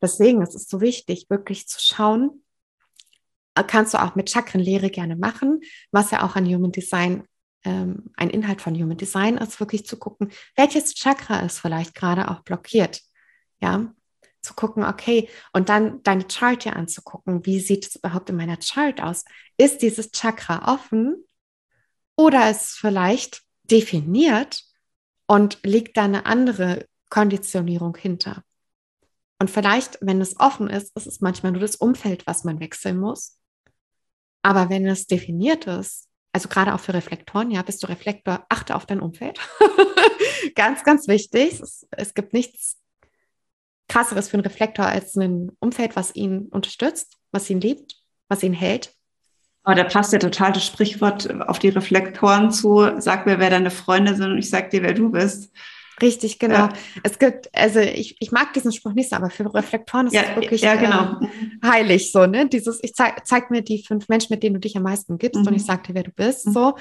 Deswegen 0.00 0.42
ist 0.42 0.54
es 0.54 0.68
so 0.68 0.80
wichtig, 0.80 1.26
wirklich 1.28 1.66
zu 1.66 1.80
schauen, 1.80 2.44
kannst 3.66 3.94
du 3.94 3.98
auch 4.00 4.14
mit 4.14 4.30
Chakrenlehre 4.30 4.90
gerne 4.90 5.16
machen, 5.16 5.60
was 5.90 6.12
ja 6.12 6.24
auch 6.24 6.36
an 6.36 6.46
Human 6.46 6.70
Design 6.70 7.24
ähm, 7.64 8.12
ein 8.16 8.30
Inhalt 8.30 8.62
von 8.62 8.74
Human 8.74 8.96
Design 8.96 9.36
ist, 9.36 9.58
wirklich 9.58 9.84
zu 9.84 9.98
gucken, 9.98 10.30
welches 10.54 10.94
Chakra 10.94 11.40
ist 11.40 11.58
vielleicht 11.58 11.94
gerade 11.94 12.30
auch 12.30 12.40
blockiert. 12.40 13.00
Ja, 13.60 13.92
zu 14.40 14.54
gucken, 14.54 14.84
okay, 14.84 15.28
und 15.52 15.68
dann 15.68 16.02
deine 16.04 16.24
Chart 16.24 16.62
hier 16.62 16.76
anzugucken, 16.76 17.44
wie 17.44 17.58
sieht 17.58 17.86
es 17.86 17.96
überhaupt 17.96 18.30
in 18.30 18.36
meiner 18.36 18.56
Chart 18.56 19.00
aus? 19.02 19.24
Ist 19.56 19.82
dieses 19.82 20.12
Chakra 20.12 20.72
offen 20.72 21.24
oder 22.16 22.48
ist 22.50 22.62
es 22.62 22.72
vielleicht 22.74 23.42
definiert 23.70 24.64
und 25.26 25.60
liegt 25.64 25.96
da 25.96 26.04
eine 26.04 26.26
andere 26.26 26.86
Konditionierung 27.10 27.96
hinter? 27.96 28.42
Und 29.38 29.50
vielleicht, 29.50 29.98
wenn 30.00 30.20
es 30.20 30.38
offen 30.40 30.68
ist, 30.68 30.96
ist 30.96 31.06
es 31.06 31.20
manchmal 31.20 31.52
nur 31.52 31.60
das 31.60 31.76
Umfeld, 31.76 32.26
was 32.26 32.44
man 32.44 32.60
wechseln 32.60 32.98
muss. 32.98 33.38
Aber 34.42 34.68
wenn 34.68 34.86
es 34.86 35.06
definiert 35.06 35.66
ist, 35.66 36.08
also 36.32 36.48
gerade 36.48 36.74
auch 36.74 36.80
für 36.80 36.94
Reflektoren, 36.94 37.50
ja, 37.50 37.62
bist 37.62 37.82
du 37.82 37.88
Reflektor, 37.88 38.44
achte 38.48 38.74
auf 38.74 38.86
dein 38.86 39.00
Umfeld. 39.00 39.38
ganz, 40.54 40.84
ganz 40.84 41.08
wichtig. 41.08 41.60
Es, 41.60 41.86
es 41.90 42.14
gibt 42.14 42.32
nichts 42.32 42.78
krasseres 43.88 44.28
für 44.28 44.34
einen 44.34 44.44
Reflektor 44.44 44.86
als 44.86 45.16
ein 45.16 45.50
Umfeld, 45.60 45.96
was 45.96 46.14
ihn 46.14 46.46
unterstützt, 46.48 47.16
was 47.32 47.48
ihn 47.48 47.60
liebt, 47.60 47.96
was 48.28 48.42
ihn 48.42 48.52
hält. 48.52 48.94
Aber 49.68 49.74
da 49.74 49.84
passt 49.84 50.14
ja 50.14 50.18
total 50.18 50.52
das 50.52 50.64
Sprichwort 50.64 51.30
auf 51.42 51.58
die 51.58 51.68
Reflektoren 51.68 52.50
zu. 52.50 52.88
Sag 53.00 53.26
mir, 53.26 53.38
wer 53.38 53.50
deine 53.50 53.70
Freunde 53.70 54.14
sind 54.14 54.32
und 54.32 54.38
ich 54.38 54.48
sag 54.48 54.70
dir, 54.70 54.82
wer 54.82 54.94
du 54.94 55.10
bist. 55.10 55.52
Richtig, 56.00 56.38
genau. 56.38 56.54
Ja. 56.54 56.72
Es 57.02 57.18
gibt, 57.18 57.54
also 57.54 57.78
ich, 57.78 58.16
ich 58.18 58.32
mag 58.32 58.54
diesen 58.54 58.72
Spruch 58.72 58.94
nicht, 58.94 59.12
aber 59.12 59.28
für 59.28 59.52
Reflektoren 59.52 60.06
ist 60.06 60.14
ja, 60.14 60.22
es 60.22 60.36
wirklich 60.36 60.62
ja, 60.62 60.76
genau. 60.76 61.20
äh, 61.20 61.66
heilig, 61.66 62.12
so, 62.12 62.24
ne? 62.24 62.48
Dieses, 62.48 62.82
ich 62.82 62.94
zeig, 62.94 63.26
zeig 63.26 63.50
mir 63.50 63.60
die 63.60 63.84
fünf 63.86 64.08
Menschen, 64.08 64.32
mit 64.32 64.42
denen 64.42 64.54
du 64.54 64.60
dich 64.60 64.74
am 64.74 64.84
meisten 64.84 65.18
gibst 65.18 65.42
mhm. 65.42 65.48
und 65.48 65.54
ich 65.54 65.66
sag 65.66 65.84
dir, 65.84 65.94
wer 65.94 66.04
du 66.04 66.12
bist, 66.12 66.46
mhm. 66.46 66.52
so. 66.52 66.76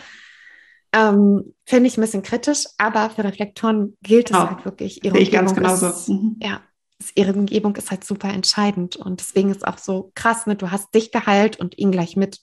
Ähm, 0.94 1.56
Finde 1.66 1.88
ich 1.88 1.98
ein 1.98 2.02
bisschen 2.02 2.24
kritisch, 2.24 2.68
aber 2.78 3.10
für 3.10 3.26
Reflektoren 3.26 3.98
gilt 4.02 4.32
es 4.32 4.38
genau. 4.38 4.50
halt 4.50 4.64
wirklich. 4.64 5.04
Ihre 5.04 5.18
ich 5.18 5.30
ganz 5.30 5.54
genauso. 5.54 5.88
Ist, 5.88 6.08
mhm. 6.08 6.38
Ja, 6.42 6.62
ihre 7.16 7.34
Umgebung 7.34 7.76
ist 7.76 7.92
halt 7.92 8.06
super 8.06 8.30
entscheidend 8.30 8.96
und 8.96 9.20
deswegen 9.20 9.52
ist 9.52 9.68
auch 9.68 9.78
so 9.78 10.14
krass, 10.16 10.46
ne? 10.46 10.56
Du 10.56 10.72
hast 10.72 10.96
dich 10.96 11.12
geheilt 11.12 11.60
und 11.60 11.78
ihn 11.78 11.92
gleich 11.92 12.16
mit. 12.16 12.40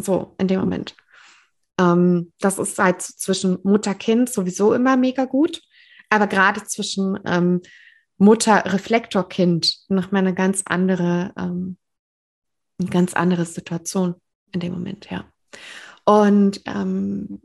So, 0.00 0.34
in 0.38 0.48
dem 0.48 0.60
Moment. 0.60 0.96
Ähm, 1.78 2.32
das 2.40 2.58
ist 2.58 2.78
halt 2.78 3.02
zwischen 3.02 3.58
Mutter-Kind 3.62 4.28
sowieso 4.28 4.74
immer 4.74 4.96
mega 4.96 5.24
gut. 5.24 5.62
Aber 6.10 6.26
gerade 6.26 6.62
zwischen 6.64 7.18
ähm, 7.24 7.62
Mutter-Reflektor-Kind 8.18 9.88
noch 9.88 10.12
mal 10.12 10.18
eine 10.18 10.34
ganz 10.34 10.62
andere, 10.66 11.32
ähm, 11.36 11.76
eine 12.78 12.90
ganz 12.90 13.14
andere 13.14 13.44
Situation 13.44 14.14
in 14.52 14.60
dem 14.60 14.72
Moment, 14.72 15.10
ja. 15.10 15.24
Und 16.04 16.60
ähm, 16.66 17.42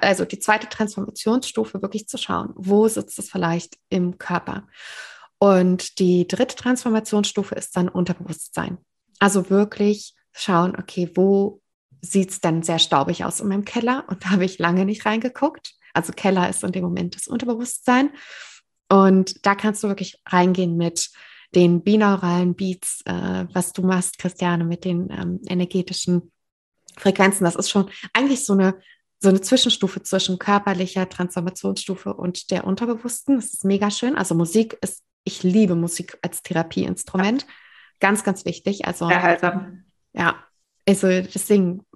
also 0.00 0.24
die 0.24 0.40
zweite 0.40 0.68
Transformationsstufe 0.68 1.80
wirklich 1.80 2.08
zu 2.08 2.18
schauen, 2.18 2.52
wo 2.56 2.88
sitzt 2.88 3.18
es 3.18 3.30
vielleicht 3.30 3.78
im 3.88 4.18
Körper. 4.18 4.66
Und 5.38 6.00
die 6.00 6.26
dritte 6.26 6.56
Transformationsstufe 6.56 7.54
ist 7.54 7.76
dann 7.76 7.88
Unterbewusstsein. 7.88 8.78
Also 9.20 9.50
wirklich 9.50 10.14
schauen, 10.38 10.76
okay, 10.76 11.10
wo 11.14 11.60
sieht 12.00 12.30
es 12.30 12.40
denn 12.40 12.62
sehr 12.62 12.78
staubig 12.78 13.24
aus 13.24 13.40
in 13.40 13.48
meinem 13.48 13.64
Keller? 13.64 14.04
Und 14.08 14.24
da 14.24 14.30
habe 14.30 14.44
ich 14.44 14.58
lange 14.58 14.84
nicht 14.84 15.04
reingeguckt. 15.04 15.74
Also 15.94 16.12
Keller 16.12 16.48
ist 16.48 16.62
in 16.62 16.72
dem 16.72 16.84
Moment 16.84 17.16
das 17.16 17.28
Unterbewusstsein. 17.28 18.10
Und 18.88 19.44
da 19.44 19.54
kannst 19.54 19.82
du 19.82 19.88
wirklich 19.88 20.20
reingehen 20.26 20.76
mit 20.76 21.10
den 21.54 21.82
binauralen 21.82 22.54
Beats, 22.54 23.00
äh, 23.04 23.46
was 23.52 23.72
du 23.72 23.82
machst, 23.82 24.18
Christiane, 24.18 24.64
mit 24.64 24.84
den 24.84 25.10
ähm, 25.10 25.40
energetischen 25.46 26.32
Frequenzen. 26.96 27.44
Das 27.44 27.56
ist 27.56 27.70
schon 27.70 27.90
eigentlich 28.12 28.44
so 28.44 28.52
eine, 28.52 28.78
so 29.20 29.30
eine 29.30 29.40
Zwischenstufe 29.40 30.02
zwischen 30.02 30.38
körperlicher 30.38 31.08
Transformationsstufe 31.08 32.14
und 32.14 32.50
der 32.50 32.64
Unterbewussten. 32.64 33.36
Das 33.36 33.54
ist 33.54 33.64
mega 33.64 33.90
schön. 33.90 34.16
Also 34.16 34.34
Musik 34.34 34.78
ist, 34.82 35.02
ich 35.24 35.42
liebe 35.42 35.74
Musik 35.74 36.18
als 36.22 36.42
Therapieinstrument. 36.42 37.46
Ganz, 38.00 38.24
ganz 38.24 38.44
wichtig. 38.44 38.86
Also, 38.86 39.08
Erhaltsam. 39.08 39.87
Ja, 40.18 40.44
also 40.86 41.06
deswegen 41.06 41.86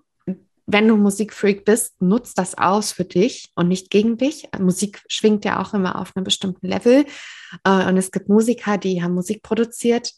wenn 0.66 0.89
du 0.89 0.97
Musikfreak 0.97 1.64
bist, 1.64 2.01
nutzt 2.01 2.39
das 2.39 2.57
aus 2.57 2.93
für 2.93 3.05
dich 3.05 3.51
und 3.55 3.68
nicht 3.68 3.91
gegen 3.91 4.16
dich. 4.16 4.49
Musik 4.59 5.03
schwingt 5.09 5.45
ja 5.45 5.61
auch 5.61 5.75
immer 5.75 6.01
auf 6.01 6.16
einem 6.16 6.25
bestimmten 6.25 6.66
Level. 6.66 7.05
Äh, 7.64 7.89
und 7.89 7.97
es 7.97 8.11
gibt 8.11 8.29
Musiker, 8.29 8.79
die 8.79 9.03
haben 9.03 9.14
Musik 9.14 9.43
produziert, 9.43 10.12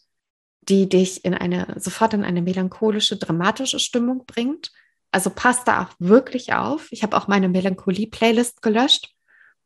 die 0.63 0.89
dich 0.89 1.25
in 1.25 1.35
eine, 1.35 1.75
sofort 1.79 2.15
in 2.15 2.25
eine 2.25 2.43
melancholische, 2.43 3.17
dramatische 3.17 3.79
Stimmung 3.79 4.25
bringt. 4.27 4.71
Also 5.11 5.31
passt 5.31 5.67
da 5.67 5.85
auch 5.85 5.95
wirklich 5.99 6.53
auf. 6.53 6.89
Ich 6.91 7.03
habe 7.03 7.17
auch 7.17 7.29
meine 7.29 7.49
Melancholie-Playlist 7.49 8.63
gelöscht, 8.63 9.15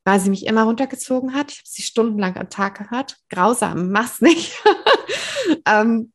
weil 0.05 0.21
sie 0.21 0.31
mich 0.31 0.47
immer 0.47 0.63
runtergezogen 0.63 1.35
hat. 1.35 1.53
Ich 1.53 1.59
habe 1.59 1.69
sie 1.69 1.83
stundenlang 1.83 2.37
am 2.37 2.51
Tag 2.51 2.79
gehört. 2.79 3.17
Grausam, 3.31 3.91
mach's 3.91 4.21
nicht. 4.21 4.53
ähm, 5.67 6.13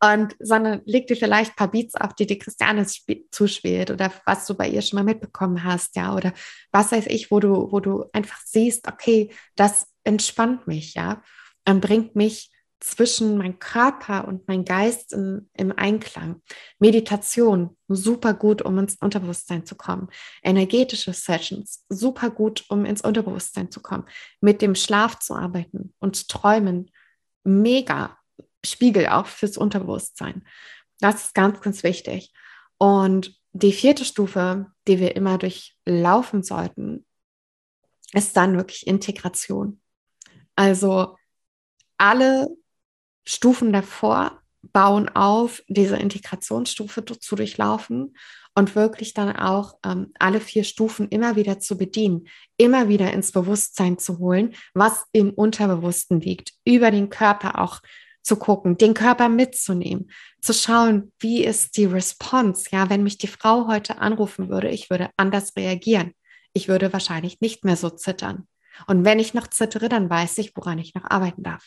und 0.00 0.36
sondern 0.38 0.82
leg 0.84 1.06
dir 1.06 1.16
vielleicht 1.16 1.52
ein 1.52 1.56
paar 1.56 1.70
Beats 1.70 1.94
auf, 1.94 2.14
die 2.14 2.26
die 2.26 2.38
Christiane 2.38 2.86
zuspielt 3.30 3.90
oder 3.90 4.12
was 4.26 4.46
du 4.46 4.54
bei 4.54 4.68
ihr 4.68 4.82
schon 4.82 4.98
mal 4.98 5.04
mitbekommen 5.04 5.64
hast, 5.64 5.96
ja, 5.96 6.14
oder 6.14 6.32
was 6.72 6.92
weiß 6.92 7.06
ich, 7.06 7.30
wo 7.30 7.40
du, 7.40 7.72
wo 7.72 7.80
du 7.80 8.04
einfach 8.12 8.40
siehst, 8.44 8.88
okay, 8.88 9.30
das 9.56 9.86
entspannt 10.04 10.66
mich, 10.66 10.94
ja, 10.94 11.22
und 11.66 11.80
bringt 11.80 12.16
mich 12.16 12.50
zwischen 12.80 13.38
mein 13.38 13.58
Körper 13.58 14.28
und 14.28 14.46
mein 14.46 14.64
Geist 14.64 15.12
in, 15.12 15.50
im 15.54 15.76
Einklang. 15.76 16.42
Meditation, 16.78 17.76
super 17.88 18.34
gut, 18.34 18.62
um 18.62 18.78
ins 18.78 18.96
Unterbewusstsein 19.00 19.66
zu 19.66 19.74
kommen. 19.74 20.08
Energetische 20.42 21.12
Sessions, 21.12 21.84
super 21.88 22.30
gut, 22.30 22.64
um 22.68 22.84
ins 22.84 23.02
Unterbewusstsein 23.02 23.70
zu 23.70 23.80
kommen. 23.80 24.04
Mit 24.40 24.62
dem 24.62 24.74
Schlaf 24.74 25.18
zu 25.18 25.34
arbeiten 25.34 25.92
und 25.98 26.28
träumen, 26.28 26.90
mega. 27.44 28.17
Spiegel 28.64 29.08
auch 29.08 29.26
fürs 29.26 29.56
Unterbewusstsein. 29.56 30.46
Das 31.00 31.26
ist 31.26 31.34
ganz, 31.34 31.60
ganz 31.60 31.82
wichtig. 31.82 32.32
Und 32.78 33.38
die 33.52 33.72
vierte 33.72 34.04
Stufe, 34.04 34.66
die 34.86 34.98
wir 34.98 35.16
immer 35.16 35.38
durchlaufen 35.38 36.42
sollten, 36.42 37.04
ist 38.12 38.36
dann 38.36 38.56
wirklich 38.56 38.86
Integration. 38.86 39.80
Also 40.56 41.16
alle 41.98 42.48
Stufen 43.26 43.72
davor 43.72 44.40
bauen 44.62 45.08
auf, 45.08 45.62
diese 45.68 45.96
Integrationsstufe 45.96 47.04
zu 47.04 47.36
durchlaufen 47.36 48.16
und 48.54 48.74
wirklich 48.74 49.14
dann 49.14 49.36
auch 49.36 49.74
ähm, 49.84 50.12
alle 50.18 50.40
vier 50.40 50.64
Stufen 50.64 51.08
immer 51.08 51.36
wieder 51.36 51.60
zu 51.60 51.78
bedienen, 51.78 52.26
immer 52.56 52.88
wieder 52.88 53.12
ins 53.12 53.30
Bewusstsein 53.30 53.98
zu 53.98 54.18
holen, 54.18 54.54
was 54.74 55.06
im 55.12 55.30
Unterbewussten 55.30 56.20
liegt, 56.20 56.54
über 56.64 56.90
den 56.90 57.08
Körper 57.08 57.60
auch 57.60 57.80
zu 58.28 58.36
gucken, 58.36 58.76
den 58.76 58.94
Körper 58.94 59.28
mitzunehmen, 59.28 60.10
zu 60.40 60.52
schauen, 60.52 61.12
wie 61.18 61.44
ist 61.44 61.76
die 61.76 61.86
Response. 61.86 62.68
Ja, 62.70 62.90
wenn 62.90 63.02
mich 63.02 63.18
die 63.18 63.26
Frau 63.26 63.66
heute 63.66 63.98
anrufen 63.98 64.50
würde, 64.50 64.68
ich 64.68 64.90
würde 64.90 65.10
anders 65.16 65.56
reagieren. 65.56 66.12
Ich 66.52 66.68
würde 66.68 66.92
wahrscheinlich 66.92 67.40
nicht 67.40 67.64
mehr 67.64 67.76
so 67.76 67.90
zittern. 67.90 68.46
Und 68.86 69.04
wenn 69.04 69.18
ich 69.18 69.34
noch 69.34 69.48
zittere, 69.48 69.88
dann 69.88 70.08
weiß 70.08 70.38
ich, 70.38 70.54
woran 70.54 70.78
ich 70.78 70.94
noch 70.94 71.04
arbeiten 71.10 71.42
darf. 71.42 71.66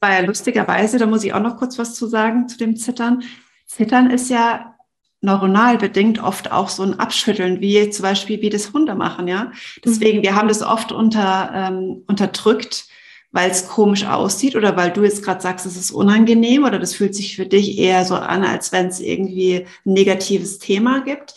Weil 0.00 0.26
lustigerweise, 0.26 0.98
da 0.98 1.06
muss 1.06 1.24
ich 1.24 1.32
auch 1.32 1.40
noch 1.40 1.56
kurz 1.56 1.78
was 1.78 1.94
zu 1.94 2.06
sagen 2.06 2.48
zu 2.48 2.56
dem 2.56 2.76
Zittern. 2.76 3.22
Zittern 3.66 4.10
ist 4.10 4.30
ja 4.30 4.74
neuronal 5.20 5.78
bedingt 5.78 6.22
oft 6.22 6.52
auch 6.52 6.68
so 6.68 6.82
ein 6.82 7.00
Abschütteln, 7.00 7.60
wie 7.60 7.90
zum 7.90 8.02
Beispiel 8.02 8.40
wie 8.42 8.50
das 8.50 8.72
Hunde 8.72 8.94
machen, 8.94 9.26
ja. 9.26 9.52
Deswegen, 9.84 10.22
wir 10.22 10.36
haben 10.36 10.48
das 10.48 10.62
oft 10.62 10.92
unter, 10.92 11.50
ähm, 11.54 12.04
unterdrückt, 12.06 12.86
weil 13.34 13.50
es 13.50 13.66
komisch 13.66 14.06
aussieht 14.06 14.54
oder 14.54 14.76
weil 14.76 14.92
du 14.92 15.02
jetzt 15.02 15.24
gerade 15.24 15.42
sagst, 15.42 15.66
es 15.66 15.76
ist 15.76 15.90
unangenehm 15.90 16.64
oder 16.64 16.78
das 16.78 16.94
fühlt 16.94 17.16
sich 17.16 17.34
für 17.34 17.46
dich 17.46 17.78
eher 17.78 18.04
so 18.04 18.14
an, 18.14 18.44
als 18.44 18.70
wenn 18.70 18.86
es 18.86 19.00
irgendwie 19.00 19.66
ein 19.84 19.92
negatives 19.92 20.60
Thema 20.60 21.00
gibt. 21.00 21.34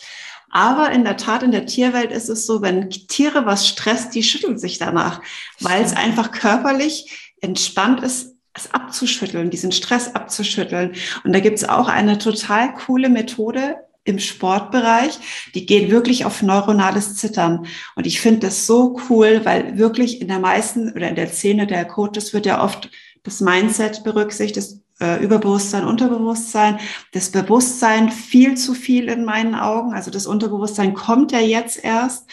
Aber 0.48 0.92
in 0.92 1.02
der 1.02 1.16
Tat, 1.16 1.42
in 1.42 1.50
der 1.50 1.66
Tierwelt 1.66 2.12
ist 2.12 2.28
es 2.28 2.46
so, 2.46 2.62
wenn 2.62 2.88
Tiere 2.88 3.46
was 3.46 3.66
stresst, 3.66 4.14
die 4.14 4.22
schütteln 4.22 4.58
sich 4.58 4.78
danach, 4.78 5.20
weil 5.58 5.82
es 5.82 5.94
einfach 5.94 6.30
körperlich 6.30 7.34
entspannt 7.40 8.00
ist, 8.04 8.36
es 8.54 8.72
abzuschütteln, 8.72 9.50
diesen 9.50 9.72
Stress 9.72 10.14
abzuschütteln. 10.14 10.94
Und 11.24 11.32
da 11.32 11.40
gibt 11.40 11.58
es 11.58 11.68
auch 11.68 11.88
eine 11.88 12.18
total 12.18 12.74
coole 12.74 13.08
Methode 13.08 13.76
im 14.08 14.18
Sportbereich, 14.18 15.18
die 15.54 15.66
gehen 15.66 15.90
wirklich 15.90 16.24
auf 16.24 16.42
neuronales 16.42 17.16
Zittern. 17.16 17.66
Und 17.94 18.06
ich 18.06 18.20
finde 18.20 18.40
das 18.40 18.66
so 18.66 18.98
cool, 19.08 19.42
weil 19.44 19.78
wirklich 19.78 20.20
in 20.20 20.28
der 20.28 20.40
meisten 20.40 20.92
oder 20.92 21.08
in 21.08 21.14
der 21.14 21.28
Szene 21.28 21.66
der 21.66 21.84
Coaches 21.84 22.32
wird 22.32 22.46
ja 22.46 22.62
oft 22.62 22.90
das 23.22 23.40
Mindset 23.40 24.04
berücksichtigt, 24.04 24.56
das 24.56 24.80
äh, 25.00 25.22
Überbewusstsein, 25.22 25.84
Unterbewusstsein, 25.84 26.78
das 27.12 27.30
Bewusstsein 27.30 28.10
viel 28.10 28.56
zu 28.56 28.74
viel 28.74 29.08
in 29.08 29.24
meinen 29.24 29.54
Augen. 29.54 29.94
Also 29.94 30.10
das 30.10 30.26
Unterbewusstsein 30.26 30.94
kommt 30.94 31.32
ja 31.32 31.40
jetzt 31.40 31.82
erst. 31.84 32.28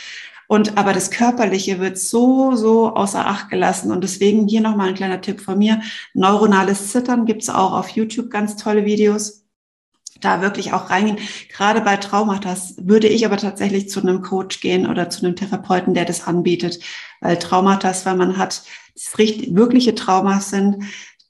Und 0.47 0.78
aber 0.78 0.93
das 0.93 1.09
Körperliche 1.09 1.80
wird 1.80 1.97
so, 1.97 2.55
so 2.55 2.93
außer 2.93 3.26
Acht 3.26 3.49
gelassen. 3.49 3.91
Und 3.91 4.03
deswegen 4.03 4.47
hier 4.47 4.61
nochmal 4.61 4.89
ein 4.89 4.95
kleiner 4.95 5.21
Tipp 5.21 5.41
von 5.41 5.57
mir. 5.57 5.82
Neuronales 6.13 6.91
Zittern 6.91 7.26
gibt's 7.26 7.49
auch 7.49 7.73
auf 7.73 7.89
YouTube 7.89 8.30
ganz 8.30 8.55
tolle 8.55 8.86
Videos. 8.86 9.45
Da 10.22 10.41
wirklich 10.41 10.74
auch 10.74 10.89
reingehen. 10.89 11.20
Gerade 11.49 11.82
bei 11.82 11.97
Traumata 11.97 12.55
würde 12.78 13.07
ich 13.07 13.26
aber 13.26 13.38
tatsächlich 13.38 13.89
zu 13.89 13.99
einem 13.99 14.22
Coach 14.22 14.61
gehen 14.61 14.88
oder 14.88 15.09
zu 15.09 15.26
einem 15.26 15.36
Therapeuten, 15.36 15.93
der 15.93 16.05
das 16.05 16.26
anbietet. 16.26 16.80
Weil 17.22 17.38
Traumata, 17.38 17.93
weil 18.05 18.16
man 18.16 18.38
hat, 18.38 18.63
das 18.93 19.18
richtig, 19.18 19.55
wirkliche 19.55 19.93
Traumas 19.93 20.49
sind, 20.49 20.86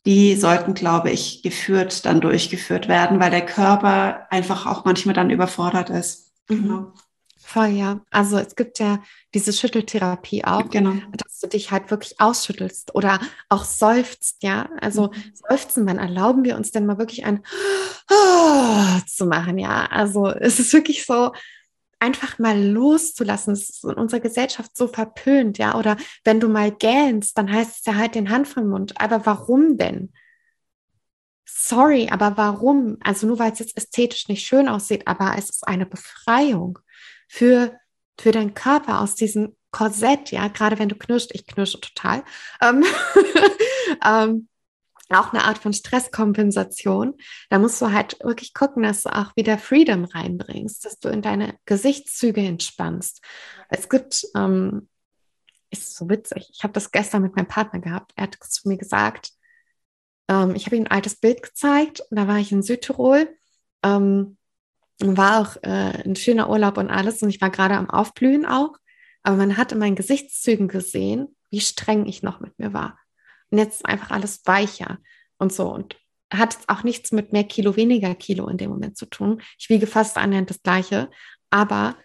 die 0.06 0.36
sollten, 0.36 0.76
glaube 0.76 1.10
ich, 1.10 1.42
geführt, 1.42 2.06
dann 2.06 2.22
durchgeführt 2.22 2.88
werden, 2.88 3.20
weil 3.20 3.32
der 3.32 3.46
Körper 3.46 4.28
einfach 4.30 4.68
auch 4.68 4.86
manchmal 4.86 5.16
dann 5.16 5.32
überfordert 5.32 5.90
ist. 5.90 6.32
Mhm. 6.50 6.62
Genau. 6.62 6.94
Voll, 7.56 7.68
ja. 7.68 8.02
Also 8.12 8.38
es 8.38 8.58
gibt 8.58 8.80
ja 8.80 9.02
diese 9.34 9.54
Schütteltherapie 9.54 10.44
auch, 10.44 10.70
genau. 10.70 10.96
dass 11.14 11.40
du 11.40 11.48
dich 11.48 11.72
halt 11.72 11.90
wirklich 11.90 12.20
ausschüttelst 12.20 12.94
oder 12.94 13.18
auch 13.48 13.64
seufzt, 13.64 14.44
ja. 14.44 14.68
Also 14.82 15.04
mhm. 15.04 15.34
seufzen, 15.34 15.88
wann 15.88 15.98
erlauben 15.98 16.44
wir 16.44 16.58
uns 16.58 16.72
denn 16.72 16.86
mal 16.86 16.98
wirklich 16.98 17.24
ein 17.24 17.46
zu 19.08 19.26
machen, 19.26 19.58
ja. 19.58 19.86
Also 19.86 20.28
es 20.28 20.60
ist 20.60 20.74
wirklich 20.74 21.06
so, 21.06 21.32
einfach 21.98 22.40
mal 22.40 22.62
loszulassen. 22.62 23.54
Es 23.54 23.70
ist 23.70 23.86
in 23.86 23.92
unserer 23.92 24.20
Gesellschaft 24.20 24.76
so 24.76 24.90
verpönt, 24.90 25.58
ja. 25.58 25.80
Oder 25.80 25.96
wenn 26.26 26.42
du 26.42 26.50
mal 26.50 26.74
gähnst, 26.74 27.38
dann 27.38 27.50
heißt 27.50 27.78
es 27.80 27.86
ja 27.86 27.96
halt 27.96 28.16
den 28.16 28.32
Hand 28.32 28.50
vom 28.50 28.68
Mund. 28.68 29.00
Aber 29.00 29.26
warum 29.26 29.78
denn? 29.78 30.12
Sorry, 31.46 32.10
aber 32.12 32.36
warum? 32.36 32.98
Also 33.00 33.28
nur 33.28 33.40
weil 33.40 33.54
es 33.54 33.60
jetzt 33.60 33.78
ästhetisch 33.78 34.28
nicht 34.28 34.46
schön 34.46 34.68
aussieht, 34.68 35.08
aber 35.08 35.36
es 35.38 35.50
ist 35.50 35.66
eine 35.66 35.86
Befreiung 35.86 36.80
für, 37.28 37.78
für 38.20 38.32
deinen 38.32 38.54
Körper 38.54 39.02
aus 39.02 39.16
diesem 39.16 39.56
Korsett, 39.72 40.32
ja, 40.32 40.48
gerade 40.48 40.80
wenn 40.80 40.90
du 40.90 40.96
knirscht, 40.96 41.32
ich 41.34 41.46
knirsche 41.46 41.82
total, 41.82 42.24
ähm, 42.62 42.86
ähm, 44.06 44.48
auch 45.10 45.34
eine 45.34 45.44
Art 45.44 45.58
von 45.58 45.74
Stresskompensation. 45.74 47.16
Da 47.50 47.60
musst 47.60 47.82
du 47.82 47.92
halt 47.92 48.18
wirklich 48.24 48.54
gucken, 48.54 48.84
dass 48.84 49.04
du 49.04 49.14
auch 49.14 49.36
wieder 49.36 49.58
Freedom 49.58 50.06
reinbringst, 50.06 50.86
dass 50.86 51.00
du 51.00 51.10
in 51.10 51.22
deine 51.22 51.58
Gesichtszüge 51.66 52.42
entspannst. 52.42 53.22
Es 53.70 53.90
gibt, 53.90 54.26
ähm, 54.36 54.90
ist 55.70 55.96
so 55.96 56.10
witzig, 56.10 56.50
ich 56.54 56.64
habe 56.64 56.74
das 56.74 56.92
gestern 56.92 57.22
mit 57.22 57.36
meinem 57.36 57.48
Partner 57.48 57.80
gehabt. 57.80 58.14
Er 58.16 58.24
hat 58.24 58.38
zu 58.42 58.68
mir 58.68 58.78
gesagt, 58.78 59.32
ähm, 60.28 60.56
ich 60.56 60.66
habe 60.66 60.78
ihm 60.78 60.84
ein 60.84 60.92
altes 60.92 61.18
Bild 61.18 61.44
gezeigt 61.44 62.02
da 62.10 62.28
war 62.28 62.38
ich 62.38 62.52
in 62.52 62.64
Südtirol. 62.64 63.28
Ähm, 63.84 64.38
war 65.00 65.42
auch 65.42 65.56
äh, 65.64 66.04
ein 66.04 66.16
schöner 66.16 66.50
Urlaub 66.50 66.78
und 66.78 66.90
alles 66.90 67.22
und 67.22 67.30
ich 67.30 67.42
war 67.42 67.50
gerade 67.50 67.76
am 67.76 67.90
Aufblühen 67.90 68.46
auch. 68.46 68.78
Aber 69.24 69.38
man 69.38 69.58
hat 69.58 69.72
in 69.72 69.80
meinen 69.80 69.96
Gesichtszügen 69.96 70.68
gesehen, 70.68 71.36
wie 71.50 71.62
streng 71.62 72.06
ich 72.06 72.24
noch 72.24 72.40
mit 72.40 72.58
mir 72.60 72.74
war. 72.74 73.00
Und 73.50 73.58
jetzt 73.58 73.78
ist 73.78 73.86
einfach 73.86 74.12
alles 74.12 74.42
weicher 74.46 75.00
und 75.38 75.52
so. 75.52 75.74
Und 75.74 75.98
hat 76.34 76.54
jetzt 76.54 76.70
auch 76.70 76.84
nichts 76.84 77.12
mit 77.12 77.34
mehr 77.34 77.44
Kilo, 77.44 77.76
weniger 77.76 78.16
Kilo 78.16 78.48
in 78.48 78.58
dem 78.58 78.70
Moment 78.70 78.98
zu 78.98 79.06
tun. 79.06 79.42
Ich 79.58 79.70
wiege 79.70 79.88
fast 79.88 80.18
annähernd 80.18 80.50
das 80.50 80.62
Gleiche, 80.62 81.10
aber 81.50 81.96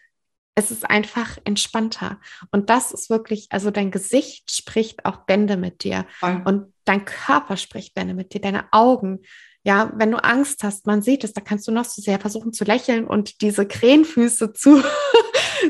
es 0.54 0.70
ist 0.70 0.88
einfach 0.88 1.38
entspannter. 1.44 2.20
Und 2.50 2.70
das 2.70 2.92
ist 2.92 3.08
wirklich, 3.08 3.46
also 3.50 3.70
dein 3.70 3.90
Gesicht 3.90 4.50
spricht 4.50 5.04
auch 5.04 5.24
Bände 5.24 5.56
mit 5.56 5.84
dir 5.84 6.06
Voll. 6.18 6.42
und 6.44 6.74
dein 6.84 7.04
Körper 7.04 7.56
spricht 7.56 7.94
Bände 7.94 8.14
mit 8.14 8.34
dir, 8.34 8.40
deine 8.40 8.72
Augen, 8.72 9.20
ja, 9.62 9.92
wenn 9.94 10.10
du 10.10 10.22
Angst 10.22 10.62
hast, 10.62 10.86
man 10.86 11.02
sieht 11.02 11.22
es, 11.24 11.32
da 11.32 11.40
kannst 11.40 11.68
du 11.68 11.72
noch 11.72 11.84
so 11.84 12.00
sehr 12.00 12.18
versuchen 12.18 12.52
zu 12.52 12.64
lächeln 12.64 13.06
und 13.06 13.42
diese 13.42 13.66
Krähenfüße 13.66 14.52
zu, 14.54 14.82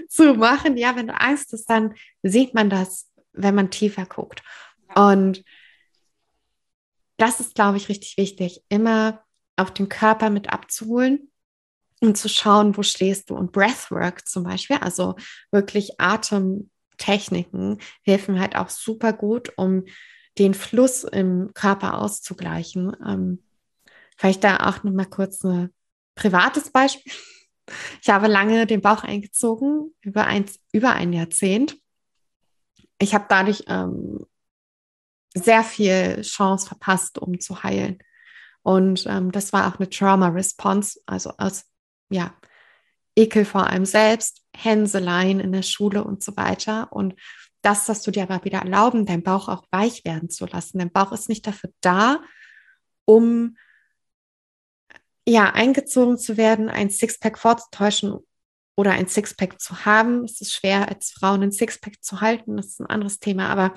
zu 0.09 0.35
machen. 0.35 0.77
Ja, 0.77 0.95
wenn 0.97 1.09
du 1.09 1.21
Angst 1.21 1.53
hast, 1.53 1.67
dann 1.67 1.95
sieht 2.23 2.55
man 2.55 2.71
das, 2.71 3.11
wenn 3.33 3.55
man 3.55 3.71
tiefer 3.71 4.07
guckt. 4.07 4.43
Und 4.95 5.45
das 7.17 7.41
ist, 7.41 7.55
glaube 7.55 7.77
ich, 7.77 7.89
richtig 7.89 8.17
wichtig, 8.17 8.63
immer 8.69 9.23
auf 9.57 9.73
den 9.73 9.89
Körper 9.89 10.31
mit 10.31 10.53
abzuholen 10.53 11.31
und 12.01 12.17
zu 12.17 12.29
schauen, 12.29 12.77
wo 12.77 12.83
stehst 12.83 13.31
du. 13.31 13.37
Und 13.37 13.53
Breathwork 13.53 14.27
zum 14.27 14.45
Beispiel, 14.45 14.77
also 14.77 15.17
wirklich 15.51 16.01
Atemtechniken, 16.01 17.79
helfen 18.03 18.41
halt 18.41 18.57
auch 18.57 18.71
super 18.71 19.13
gut, 19.13 19.53
um 19.57 19.85
den 20.39 20.55
Fluss 20.55 21.05
im 21.05 21.51
Körper 21.55 21.99
auszugleichen. 21.99 22.97
Vielleicht 24.21 24.45
da 24.45 24.69
auch 24.69 24.85
noch 24.85 24.93
mal 24.93 25.07
kurz 25.07 25.43
ein 25.45 25.73
privates 26.15 26.71
Beispiel. 26.71 27.11
Ich 28.03 28.11
habe 28.11 28.27
lange 28.27 28.67
den 28.67 28.83
Bauch 28.83 29.03
eingezogen, 29.03 29.95
über 30.03 30.27
ein, 30.27 30.45
über 30.73 30.93
ein 30.93 31.15
Jahrzehnt. 31.15 31.79
Ich 32.99 33.15
habe 33.15 33.25
dadurch 33.31 33.65
ähm, 33.69 34.27
sehr 35.33 35.65
viel 35.65 36.21
Chance 36.21 36.67
verpasst, 36.67 37.17
um 37.17 37.41
zu 37.41 37.63
heilen. 37.63 37.99
Und 38.61 39.07
ähm, 39.07 39.33
das 39.33 39.55
war 39.55 39.67
auch 39.73 39.79
eine 39.79 39.89
Trauma-Response, 39.89 41.01
also 41.07 41.33
aus, 41.39 41.65
ja, 42.11 42.35
Ekel 43.17 43.47
vor 43.47 43.69
einem 43.69 43.87
selbst, 43.87 44.43
Hänseleien 44.55 45.41
in 45.41 45.53
der 45.53 45.63
Schule 45.63 46.05
und 46.05 46.23
so 46.23 46.37
weiter. 46.37 46.93
Und 46.93 47.15
das, 47.63 47.87
dass 47.87 48.03
du 48.03 48.11
dir 48.11 48.25
aber 48.25 48.45
wieder 48.45 48.59
erlauben, 48.59 49.07
deinen 49.07 49.23
Bauch 49.23 49.49
auch 49.49 49.65
weich 49.71 50.05
werden 50.05 50.29
zu 50.29 50.45
lassen. 50.45 50.79
Dein 50.79 50.93
Bauch 50.93 51.13
ist 51.13 51.31
nicht 51.31 51.47
dafür 51.47 51.71
da, 51.81 52.21
um 53.07 53.57
ja, 55.27 55.51
eingezogen 55.53 56.19
zu 56.19 56.37
werden, 56.37 56.69
ein 56.69 56.91
Sixpack 56.91 57.39
vorzutäuschen 57.39 58.19
oder 58.77 58.93
ein 58.93 59.09
Sixpack 59.09 59.61
zu 59.61 59.85
haben. 59.85 60.25
Es 60.25 60.41
ist 60.41 60.55
schwer, 60.55 60.89
als 60.89 61.11
Frau 61.11 61.33
einen 61.33 61.53
Sixpack 61.53 62.03
zu 62.03 62.21
halten. 62.21 62.57
Das 62.57 62.69
ist 62.69 62.81
ein 62.81 62.87
anderes 62.87 63.21
Thema. 63.21 63.49
Aber 63.49 63.75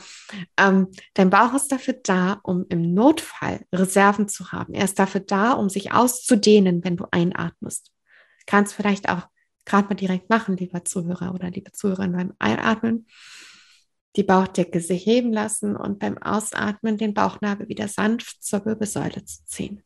ähm, 0.58 0.90
dein 1.14 1.30
Bauch 1.30 1.54
ist 1.54 1.72
dafür 1.72 1.96
da, 2.02 2.40
um 2.44 2.66
im 2.70 2.94
Notfall 2.94 3.66
Reserven 3.74 4.30
zu 4.30 4.52
haben. 4.52 4.74
Er 4.74 4.86
ist 4.86 5.00
dafür 5.00 5.22
da, 5.22 5.54
um 5.54 5.70
sich 5.70 5.92
auszudehnen, 5.92 6.84
wenn 6.84 6.96
du 6.96 7.06
einatmest. 7.12 7.92
Kannst 8.46 8.74
vielleicht 8.74 9.10
auch 9.10 9.28
gerade 9.66 9.90
mal 9.90 9.96
direkt 9.96 10.30
machen, 10.30 10.58
lieber 10.58 10.86
Zuhörer 10.86 11.34
oder 11.34 11.50
liebe 11.50 11.72
Zuhörerin, 11.72 12.14
beim 12.14 12.34
Einatmen 12.40 13.06
die 14.16 14.24
Bauchdecke 14.24 14.80
sich 14.80 15.06
heben 15.06 15.34
lassen 15.34 15.76
und 15.76 16.00
beim 16.00 16.18
Ausatmen 16.18 16.98
den 16.98 17.14
Bauchnabel 17.14 17.68
wieder 17.68 17.88
sanft 17.88 18.44
zur 18.44 18.66
Wirbelsäule 18.66 19.26
zu 19.26 19.44
ziehen. 19.46 19.84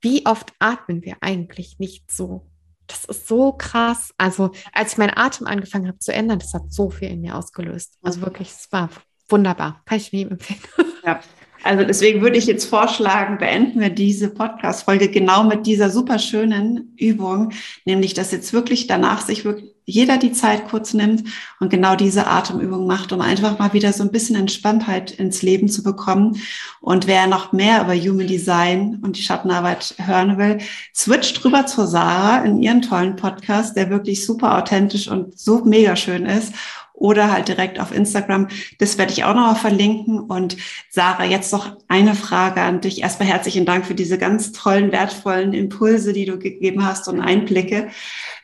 Wie 0.00 0.26
oft 0.26 0.52
atmen 0.58 1.04
wir 1.04 1.16
eigentlich 1.20 1.78
nicht 1.78 2.10
so? 2.10 2.46
Das 2.86 3.04
ist 3.04 3.28
so 3.28 3.52
krass. 3.52 4.12
Also, 4.18 4.50
als 4.72 4.92
ich 4.92 4.98
meinen 4.98 5.16
Atem 5.16 5.46
angefangen 5.46 5.86
habe 5.86 5.98
zu 5.98 6.12
ändern, 6.12 6.40
das 6.40 6.54
hat 6.54 6.72
so 6.72 6.90
viel 6.90 7.08
in 7.08 7.20
mir 7.20 7.36
ausgelöst. 7.36 7.98
Also 8.02 8.20
wirklich, 8.20 8.48
es 8.48 8.72
war 8.72 8.90
wunderbar. 9.28 9.82
Kann 9.84 9.98
ich 9.98 10.12
mir 10.12 10.30
empfehlen. 10.30 10.60
Ja, 11.02 11.18
also 11.62 11.84
deswegen 11.84 12.20
würde 12.20 12.36
ich 12.36 12.44
jetzt 12.44 12.66
vorschlagen, 12.66 13.38
beenden 13.38 13.80
wir 13.80 13.88
diese 13.88 14.28
Podcast-Folge 14.28 15.08
genau 15.08 15.44
mit 15.44 15.66
dieser 15.66 15.88
super 15.88 16.18
schönen 16.18 16.94
Übung, 16.98 17.52
nämlich 17.86 18.12
dass 18.12 18.32
jetzt 18.32 18.52
wirklich 18.52 18.86
danach 18.86 19.22
sich 19.22 19.46
wirklich 19.46 19.74
jeder 19.90 20.18
die 20.18 20.32
Zeit 20.32 20.68
kurz 20.68 20.94
nimmt 20.94 21.24
und 21.58 21.68
genau 21.68 21.96
diese 21.96 22.26
Atemübung 22.26 22.86
macht, 22.86 23.12
um 23.12 23.20
einfach 23.20 23.58
mal 23.58 23.72
wieder 23.72 23.92
so 23.92 24.02
ein 24.02 24.10
bisschen 24.10 24.36
Entspanntheit 24.36 25.10
ins 25.10 25.42
Leben 25.42 25.68
zu 25.68 25.82
bekommen. 25.82 26.40
Und 26.80 27.06
wer 27.06 27.26
noch 27.26 27.52
mehr 27.52 27.82
über 27.82 27.94
Human 27.94 28.26
Design 28.26 29.00
und 29.02 29.18
die 29.18 29.22
Schattenarbeit 29.22 29.94
hören 29.98 30.38
will, 30.38 30.58
switcht 30.94 31.42
drüber 31.42 31.66
zur 31.66 31.86
Sarah 31.86 32.44
in 32.44 32.62
ihren 32.62 32.82
tollen 32.82 33.16
Podcast, 33.16 33.76
der 33.76 33.90
wirklich 33.90 34.24
super 34.24 34.56
authentisch 34.56 35.08
und 35.08 35.38
so 35.38 35.64
mega 35.64 35.96
schön 35.96 36.26
ist 36.26 36.54
oder 37.00 37.32
halt 37.32 37.48
direkt 37.48 37.80
auf 37.80 37.92
Instagram. 37.92 38.48
Das 38.78 38.98
werde 38.98 39.12
ich 39.12 39.24
auch 39.24 39.34
noch 39.34 39.46
mal 39.46 39.54
verlinken. 39.54 40.20
Und 40.20 40.58
Sarah, 40.90 41.24
jetzt 41.24 41.50
noch 41.52 41.78
eine 41.88 42.14
Frage 42.14 42.60
an 42.60 42.82
dich. 42.82 43.00
Erstmal 43.00 43.28
herzlichen 43.28 43.64
Dank 43.64 43.86
für 43.86 43.94
diese 43.94 44.18
ganz 44.18 44.52
tollen, 44.52 44.92
wertvollen 44.92 45.54
Impulse, 45.54 46.12
die 46.12 46.26
du 46.26 46.38
gegeben 46.38 46.84
hast 46.84 47.08
und 47.08 47.20
Einblicke. 47.20 47.88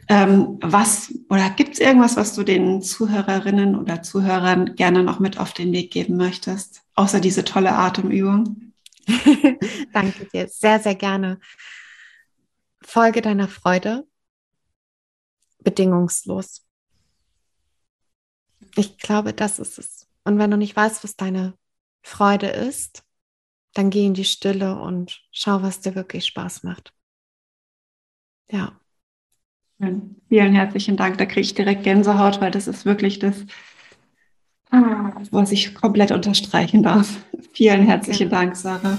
Ähm, 0.08 0.58
was 0.62 1.12
oder 1.28 1.50
gibt 1.50 1.74
es 1.74 1.80
irgendwas, 1.80 2.16
was 2.16 2.34
du 2.34 2.44
den 2.44 2.80
Zuhörerinnen 2.80 3.74
oder 3.76 4.02
Zuhörern 4.02 4.76
gerne 4.76 5.02
noch 5.02 5.18
mit 5.18 5.38
auf 5.38 5.52
den 5.52 5.72
Weg 5.72 5.90
geben 5.90 6.16
möchtest, 6.16 6.82
außer 6.94 7.20
diese 7.20 7.44
tolle 7.44 7.72
Atemübung? 7.72 8.72
Danke 9.92 10.26
dir, 10.26 10.48
sehr, 10.48 10.78
sehr 10.78 10.94
gerne. 10.94 11.40
Folge 12.82 13.20
deiner 13.20 13.48
Freude 13.48 14.06
bedingungslos. 15.60 16.64
Ich 18.76 18.98
glaube, 18.98 19.32
das 19.32 19.58
ist 19.58 19.78
es. 19.78 20.06
Und 20.24 20.38
wenn 20.38 20.50
du 20.50 20.56
nicht 20.56 20.76
weißt, 20.76 21.02
was 21.02 21.16
deine 21.16 21.58
Freude 22.02 22.48
ist, 22.48 23.02
dann 23.74 23.90
geh 23.90 24.06
in 24.06 24.14
die 24.14 24.24
Stille 24.24 24.78
und 24.80 25.22
schau, 25.32 25.62
was 25.62 25.80
dir 25.80 25.94
wirklich 25.94 26.26
Spaß 26.26 26.62
macht. 26.62 26.94
Ja. 28.48 28.80
Vielen 29.78 30.54
herzlichen 30.54 30.96
Dank. 30.96 31.18
Da 31.18 31.26
kriege 31.26 31.42
ich 31.42 31.54
direkt 31.54 31.84
Gänsehaut, 31.84 32.40
weil 32.40 32.50
das 32.50 32.66
ist 32.66 32.84
wirklich 32.86 33.18
das, 33.18 33.44
was 35.30 35.52
ich 35.52 35.74
komplett 35.74 36.10
unterstreichen 36.12 36.82
darf. 36.82 37.18
Vielen 37.52 37.82
herzlichen 37.82 38.30
Dank, 38.30 38.56
Sarah. 38.56 38.98